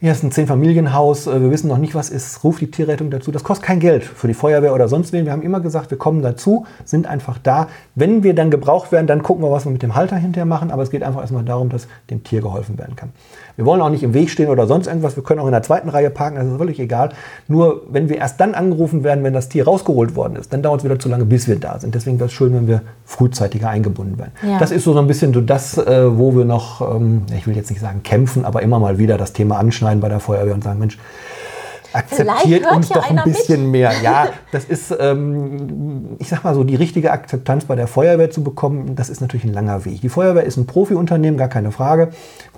hier 0.00 0.12
ist 0.12 0.22
ein 0.22 0.30
Zehn-Familienhaus, 0.30 1.26
äh, 1.26 1.40
wir 1.40 1.50
wissen 1.50 1.66
noch 1.66 1.78
nicht, 1.78 1.96
was 1.96 2.08
ist, 2.08 2.44
ruft 2.44 2.60
die 2.60 2.70
Tierrettung 2.70 3.10
dazu. 3.10 3.32
Das 3.32 3.42
kostet 3.42 3.66
kein 3.66 3.80
Geld 3.80 4.04
für 4.04 4.28
die 4.28 4.34
Feuerwehr 4.34 4.72
oder 4.72 4.86
sonst 4.86 5.12
wen. 5.12 5.24
Wir 5.24 5.32
haben 5.32 5.42
immer 5.42 5.58
gesagt, 5.58 5.90
wir 5.90 5.98
kommen 5.98 6.22
dazu, 6.22 6.66
sind 6.84 7.08
einfach 7.08 7.36
da. 7.38 7.66
Wenn 7.96 8.22
wir 8.22 8.34
dann 8.34 8.50
gebraucht 8.50 8.92
werden, 8.92 9.08
dann 9.08 9.24
gucken 9.24 9.42
wir, 9.42 9.50
was 9.50 9.64
wir 9.64 9.72
mit 9.72 9.82
dem 9.82 9.96
Halter 9.96 10.14
hinterher 10.14 10.46
machen. 10.46 10.70
Aber 10.70 10.84
es 10.84 10.90
geht 10.90 11.02
einfach 11.02 11.20
erstmal 11.20 11.44
darum, 11.44 11.68
dass 11.68 11.88
dem 12.10 12.22
Tier 12.22 12.40
geholfen 12.42 12.78
werden 12.78 12.94
kann. 12.94 13.10
Wir 13.56 13.64
wollen 13.64 13.80
auch 13.80 13.90
nicht 13.90 14.04
im 14.04 14.14
Weg 14.14 14.30
stehen 14.30 14.50
oder 14.50 14.68
sonst 14.68 14.86
irgendwas. 14.86 15.16
Wir 15.16 15.24
können 15.24 15.40
auch 15.40 15.46
in 15.46 15.52
der 15.52 15.64
zweiten 15.64 15.88
Reihe 15.88 16.10
parken, 16.10 16.36
das 16.36 16.46
ist 16.46 16.56
völlig 16.56 16.78
egal. 16.78 17.08
Nur 17.48 17.82
wenn 17.90 18.08
wir 18.08 18.18
erst 18.18 18.38
dann 18.38 18.54
angerufen 18.54 19.02
werden, 19.02 19.24
wenn 19.24 19.32
das 19.32 19.48
Tier 19.48 19.64
rausgeholt 19.64 20.14
worden 20.14 20.36
ist, 20.36 20.52
dann 20.52 20.62
dauert 20.62 20.82
es 20.82 20.84
wieder 20.84 21.00
zu 21.00 21.08
lange, 21.08 21.24
bis 21.24 21.48
wir 21.48 21.56
da 21.56 21.80
sind. 21.80 21.92
Deswegen 21.96 22.20
wäre 22.20 22.28
es 22.28 22.32
schön, 22.32 22.54
wenn 22.54 22.68
wir 22.68 22.82
frühzeitiger 23.04 23.68
eingebunden 23.68 24.16
werden. 24.16 24.30
Ja. 24.46 24.60
Das 24.60 24.70
ist 24.70 24.84
so, 24.84 24.92
so 24.92 25.00
ein 25.00 25.08
bisschen 25.08 25.34
so 25.34 25.40
das, 25.40 25.76
äh, 25.76 26.16
wo 26.16 26.36
wir 26.36 26.44
noch, 26.44 26.94
ähm, 26.94 27.22
ich 27.36 27.48
will 27.48 27.56
jetzt 27.56 27.70
nicht 27.70 27.80
sagen 27.80 28.04
kämpfen, 28.04 28.44
aber 28.44 28.62
immer 28.62 28.78
mal 28.78 28.98
wieder 28.98 29.18
das 29.18 29.32
Thema 29.32 29.58
anschneiden 29.58 29.87
bei 29.96 30.08
der 30.08 30.20
Feuerwehr 30.20 30.54
und 30.54 30.64
sagen, 30.64 30.78
Mensch, 30.78 30.98
akzeptiert 31.92 32.70
uns 32.70 32.88
doch 32.88 33.08
ein 33.08 33.20
bisschen 33.24 33.62
mit. 33.62 33.72
mehr. 33.72 33.92
Ja, 34.02 34.28
das 34.52 34.64
ist, 34.64 34.94
ähm, 34.98 36.16
ich 36.18 36.28
sag 36.28 36.44
mal 36.44 36.54
so, 36.54 36.64
die 36.64 36.74
richtige 36.74 37.12
Akzeptanz 37.12 37.64
bei 37.64 37.76
der 37.76 37.86
Feuerwehr 37.86 38.30
zu 38.30 38.42
bekommen, 38.42 38.94
das 38.94 39.08
ist 39.08 39.20
natürlich 39.20 39.44
ein 39.44 39.52
langer 39.52 39.84
Weg. 39.84 40.00
Die 40.00 40.08
Feuerwehr 40.08 40.44
ist 40.44 40.56
ein 40.56 40.66
Profiunternehmen, 40.66 41.38
gar 41.38 41.48
keine 41.48 41.72
Frage. 41.72 42.10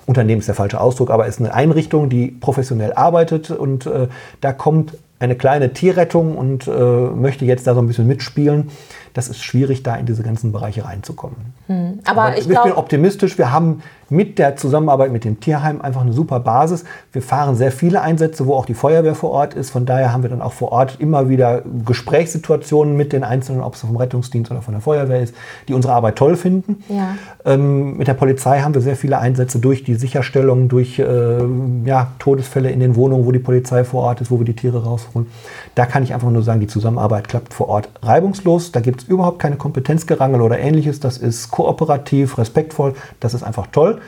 Unternehmen 0.05 0.39
ist 0.39 0.47
der 0.47 0.55
falsche 0.55 0.81
Ausdruck, 0.81 1.11
aber 1.11 1.27
ist 1.27 1.39
eine 1.39 1.53
Einrichtung, 1.53 2.09
die 2.09 2.27
professionell 2.27 2.93
arbeitet 2.93 3.51
und 3.51 3.85
äh, 3.85 4.07
da 4.41 4.51
kommt 4.51 4.97
eine 5.19 5.35
kleine 5.35 5.71
Tierrettung 5.73 6.35
und 6.35 6.67
äh, 6.67 6.71
möchte 6.71 7.45
jetzt 7.45 7.67
da 7.67 7.75
so 7.75 7.81
ein 7.81 7.87
bisschen 7.87 8.07
mitspielen 8.07 8.71
das 9.13 9.27
ist 9.27 9.43
schwierig, 9.43 9.83
da 9.83 9.95
in 9.95 10.05
diese 10.05 10.23
ganzen 10.23 10.51
Bereiche 10.51 10.85
reinzukommen. 10.85 11.53
Hm. 11.67 11.99
Aber, 12.05 12.23
Aber, 12.23 12.37
ich, 12.37 12.49
ich 12.49 12.61
bin 12.61 12.73
optimistisch. 12.73 13.37
Wir 13.37 13.51
haben 13.51 13.81
mit 14.11 14.37
der 14.37 14.57
Zusammenarbeit 14.57 15.11
mit 15.11 15.23
dem 15.23 15.39
Tierheim 15.39 15.81
einfach 15.81 16.01
eine 16.01 16.11
super 16.11 16.41
Basis. 16.41 16.83
Wir 17.13 17.21
fahren 17.21 17.55
sehr 17.55 17.71
viele 17.71 18.01
Einsätze, 18.01 18.45
wo 18.45 18.55
auch 18.55 18.65
die 18.65 18.73
Feuerwehr 18.73 19.15
vor 19.15 19.31
Ort 19.31 19.53
ist. 19.53 19.69
Von 19.69 19.85
daher 19.85 20.11
haben 20.11 20.21
wir 20.21 20.29
dann 20.29 20.41
auch 20.41 20.51
vor 20.51 20.73
Ort 20.73 20.97
immer 20.99 21.29
wieder 21.29 21.63
Gesprächssituationen 21.85 22.97
mit 22.97 23.13
den 23.13 23.23
Einzelnen, 23.23 23.61
ob 23.61 23.75
es 23.75 23.81
vom 23.81 23.95
Rettungsdienst 23.95 24.51
oder 24.51 24.61
von 24.61 24.73
der 24.73 24.81
Feuerwehr 24.81 25.21
ist, 25.21 25.33
die 25.69 25.73
unsere 25.73 25.93
Arbeit 25.93 26.17
toll 26.17 26.35
finden. 26.35 26.83
Ja. 26.89 27.15
Ähm, 27.45 27.97
mit 27.97 28.09
der 28.09 28.13
Polizei 28.13 28.59
haben 28.59 28.73
wir 28.73 28.81
sehr 28.81 28.97
viele 28.97 29.17
Einsätze 29.17 29.59
durch 29.59 29.85
die 29.85 29.95
Sicherstellung, 29.95 30.67
durch 30.67 30.99
äh, 30.99 31.37
ja, 31.85 32.11
Todesfälle 32.19 32.69
in 32.69 32.81
den 32.81 32.97
Wohnungen, 32.97 33.25
wo 33.25 33.31
die 33.31 33.39
Polizei 33.39 33.85
vor 33.85 34.03
Ort 34.03 34.19
ist, 34.19 34.29
wo 34.29 34.39
wir 34.39 34.45
die 34.45 34.55
Tiere 34.55 34.83
rausholen. 34.83 35.27
Da 35.75 35.85
kann 35.85 36.03
ich 36.03 36.13
einfach 36.13 36.29
nur 36.29 36.43
sagen, 36.43 36.59
die 36.59 36.67
Zusammenarbeit 36.67 37.29
klappt 37.29 37.53
vor 37.53 37.69
Ort 37.69 37.87
reibungslos. 38.01 38.73
Da 38.73 38.81
gibt 38.81 39.03
es 39.03 39.07
überhaupt 39.07 39.39
keine 39.39 39.55
Kompetenzgerangel 39.55 40.41
oder 40.41 40.59
ähnliches. 40.59 40.99
Das 40.99 41.17
ist 41.17 41.49
kooperativ, 41.49 42.37
respektvoll. 42.37 42.93
Das 43.21 43.33
ist 43.33 43.43
einfach 43.43 43.67
toll. 43.67 44.00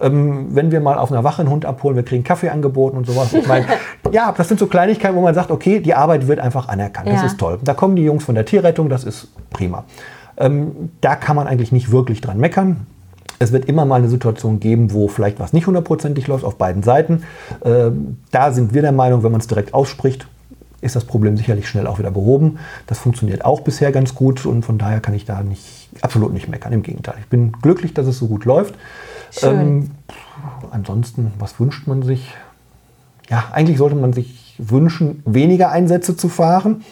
Ähm, 0.00 0.48
wenn 0.50 0.70
wir 0.70 0.80
mal 0.80 0.96
auf 0.96 1.10
einer 1.10 1.24
Wache 1.24 1.42
einen 1.42 1.50
Hund 1.50 1.64
abholen, 1.64 1.96
wir 1.96 2.04
kriegen 2.04 2.22
Kaffee 2.22 2.50
angeboten 2.50 2.96
und 2.96 3.06
sowas. 3.06 3.32
Ich 3.32 3.48
meine, 3.48 3.66
ja, 4.12 4.32
das 4.36 4.48
sind 4.48 4.60
so 4.60 4.66
Kleinigkeiten, 4.66 5.16
wo 5.16 5.22
man 5.22 5.34
sagt, 5.34 5.50
okay, 5.50 5.80
die 5.80 5.94
Arbeit 5.94 6.28
wird 6.28 6.38
einfach 6.38 6.68
anerkannt. 6.68 7.08
Ja. 7.08 7.14
Das 7.14 7.24
ist 7.24 7.38
toll. 7.38 7.58
Da 7.64 7.74
kommen 7.74 7.96
die 7.96 8.04
Jungs 8.04 8.24
von 8.24 8.34
der 8.34 8.44
Tierrettung, 8.44 8.88
das 8.88 9.04
ist 9.04 9.28
prima. 9.50 9.84
Ähm, 10.36 10.90
da 11.00 11.16
kann 11.16 11.34
man 11.34 11.48
eigentlich 11.48 11.72
nicht 11.72 11.90
wirklich 11.90 12.20
dran 12.20 12.38
meckern. 12.38 12.86
Es 13.40 13.52
wird 13.52 13.66
immer 13.66 13.84
mal 13.84 13.96
eine 13.96 14.08
Situation 14.08 14.60
geben, 14.60 14.92
wo 14.92 15.08
vielleicht 15.08 15.38
was 15.38 15.52
nicht 15.52 15.66
hundertprozentig 15.66 16.26
läuft 16.26 16.44
auf 16.44 16.56
beiden 16.56 16.82
Seiten. 16.82 17.22
Ähm, 17.64 18.18
da 18.30 18.52
sind 18.52 18.74
wir 18.74 18.82
der 18.82 18.92
Meinung, 18.92 19.22
wenn 19.22 19.32
man 19.32 19.40
es 19.40 19.46
direkt 19.46 19.74
ausspricht, 19.74 20.26
ist 20.80 20.94
das 20.94 21.04
Problem 21.04 21.36
sicherlich 21.36 21.68
schnell 21.68 21.86
auch 21.86 21.98
wieder 21.98 22.10
behoben. 22.10 22.58
Das 22.86 22.98
funktioniert 22.98 23.44
auch 23.44 23.60
bisher 23.60 23.90
ganz 23.90 24.14
gut 24.14 24.46
und 24.46 24.64
von 24.64 24.78
daher 24.78 25.00
kann 25.00 25.14
ich 25.14 25.24
da 25.24 25.42
nicht, 25.42 25.88
absolut 26.02 26.32
nicht 26.32 26.48
meckern. 26.48 26.72
Im 26.72 26.82
Gegenteil, 26.82 27.16
ich 27.20 27.26
bin 27.26 27.52
glücklich, 27.52 27.94
dass 27.94 28.06
es 28.06 28.18
so 28.18 28.26
gut 28.26 28.44
läuft. 28.44 28.74
Ähm, 29.42 29.90
ansonsten, 30.70 31.32
was 31.38 31.58
wünscht 31.60 31.86
man 31.86 32.02
sich? 32.02 32.34
Ja, 33.28 33.44
eigentlich 33.52 33.78
sollte 33.78 33.96
man 33.96 34.12
sich 34.12 34.54
wünschen, 34.58 35.22
weniger 35.26 35.70
Einsätze 35.70 36.16
zu 36.16 36.28
fahren. 36.28 36.84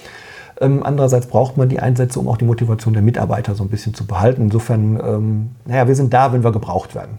Ähm, 0.61 0.83
andererseits 0.83 1.27
braucht 1.27 1.57
man 1.57 1.69
die 1.69 1.81
Einsätze, 1.81 2.19
um 2.19 2.29
auch 2.29 2.37
die 2.37 2.45
Motivation 2.45 2.95
der 2.95 3.03
Mitarbeiter 3.03 3.55
so 3.55 3.65
ein 3.65 3.69
bisschen 3.69 3.95
zu 3.95 4.07
behalten. 4.07 4.43
Insofern, 4.43 5.01
ähm, 5.01 5.51
naja, 5.65 5.87
wir 5.89 5.95
sind 5.95 6.13
da, 6.13 6.33
wenn 6.33 6.45
wir 6.45 6.53
gebraucht 6.53 6.95
werden. 6.95 7.19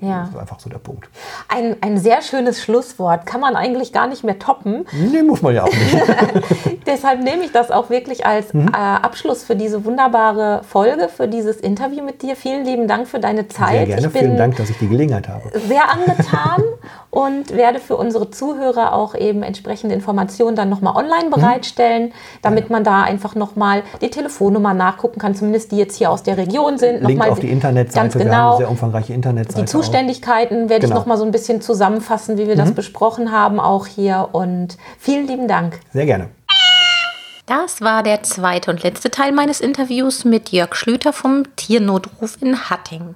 Ja. 0.00 0.20
Das 0.20 0.30
ist 0.30 0.36
einfach 0.36 0.60
so 0.60 0.68
der 0.68 0.78
Punkt. 0.78 1.08
Ein, 1.48 1.76
ein 1.80 1.96
sehr 1.96 2.20
schönes 2.20 2.62
Schlusswort. 2.62 3.24
Kann 3.24 3.40
man 3.40 3.56
eigentlich 3.56 3.94
gar 3.94 4.06
nicht 4.06 4.24
mehr 4.24 4.38
toppen. 4.38 4.86
Nee, 4.92 5.22
muss 5.22 5.40
man 5.40 5.54
ja 5.54 5.62
auch 5.64 5.68
nicht. 5.68 5.96
Deshalb 6.86 7.22
nehme 7.22 7.44
ich 7.44 7.52
das 7.52 7.70
auch 7.70 7.88
wirklich 7.88 8.26
als 8.26 8.52
mhm. 8.52 8.68
äh, 8.68 8.76
Abschluss 8.76 9.42
für 9.42 9.56
diese 9.56 9.86
wunderbare 9.86 10.60
Folge, 10.64 11.08
für 11.08 11.28
dieses 11.28 11.56
Interview 11.56 12.04
mit 12.04 12.20
dir. 12.20 12.36
Vielen 12.36 12.66
lieben 12.66 12.88
Dank 12.88 13.08
für 13.08 13.20
deine 13.20 13.48
Zeit. 13.48 13.86
Sehr 13.86 13.86
gerne. 13.86 14.10
Vielen 14.10 14.36
Dank, 14.36 14.56
dass 14.56 14.68
ich 14.68 14.76
die 14.78 14.88
Gelegenheit 14.88 15.28
habe. 15.28 15.50
Sehr 15.66 15.90
angetan 15.90 16.62
und 17.10 17.56
werde 17.56 17.80
für 17.80 17.96
unsere 17.96 18.30
Zuhörer 18.30 18.92
auch 18.92 19.14
eben 19.14 19.42
entsprechende 19.42 19.94
Informationen 19.94 20.56
dann 20.56 20.68
nochmal 20.68 20.94
online 20.94 21.26
mhm. 21.26 21.30
bereitstellen, 21.30 22.08
mhm. 22.08 22.12
damit 22.42 22.68
man 22.68 22.84
da 22.84 23.02
einfach 23.02 23.34
nochmal 23.34 23.82
die 24.02 24.10
Telefonnummer 24.10 24.74
nachgucken 24.74 25.18
kann, 25.18 25.34
zumindest 25.34 25.72
die 25.72 25.78
jetzt 25.78 25.96
hier 25.96 26.10
aus 26.10 26.22
der 26.22 26.36
Region 26.36 26.76
sind. 26.76 27.02
Link 27.02 27.26
auf 27.26 27.40
die 27.40 27.50
Internetseite. 27.50 28.00
Ganz 28.00 28.12
genau. 28.12 28.24
Wir 28.24 28.32
haben 28.32 28.40
eine 28.40 28.46
genau. 28.46 28.56
sehr 28.58 28.70
umfangreiche 28.70 29.14
Internetseite. 29.14 29.66
Zuständigkeiten 29.86 30.68
werde 30.68 30.86
genau. 30.86 30.96
ich 30.96 31.00
noch 31.00 31.06
mal 31.06 31.16
so 31.16 31.24
ein 31.24 31.30
bisschen 31.30 31.60
zusammenfassen, 31.60 32.38
wie 32.38 32.46
wir 32.46 32.54
mhm. 32.54 32.58
das 32.58 32.72
besprochen 32.72 33.32
haben, 33.32 33.60
auch 33.60 33.86
hier. 33.86 34.28
Und 34.32 34.76
vielen 34.98 35.26
lieben 35.26 35.48
Dank. 35.48 35.80
Sehr 35.92 36.06
gerne. 36.06 36.28
Das 37.46 37.80
war 37.80 38.02
der 38.02 38.24
zweite 38.24 38.72
und 38.72 38.82
letzte 38.82 39.08
Teil 39.10 39.30
meines 39.30 39.60
Interviews 39.60 40.24
mit 40.24 40.50
Jörg 40.50 40.74
Schlüter 40.74 41.12
vom 41.12 41.44
Tiernotruf 41.54 42.38
in 42.40 42.68
Hatting. 42.68 43.14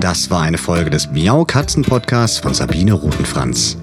Das 0.00 0.30
war 0.30 0.42
eine 0.42 0.58
Folge 0.58 0.90
des 0.90 1.10
Miau 1.10 1.44
Katzen 1.44 1.84
Podcasts 1.84 2.38
von 2.38 2.54
Sabine 2.54 2.92
Rutenfranz. 2.92 3.76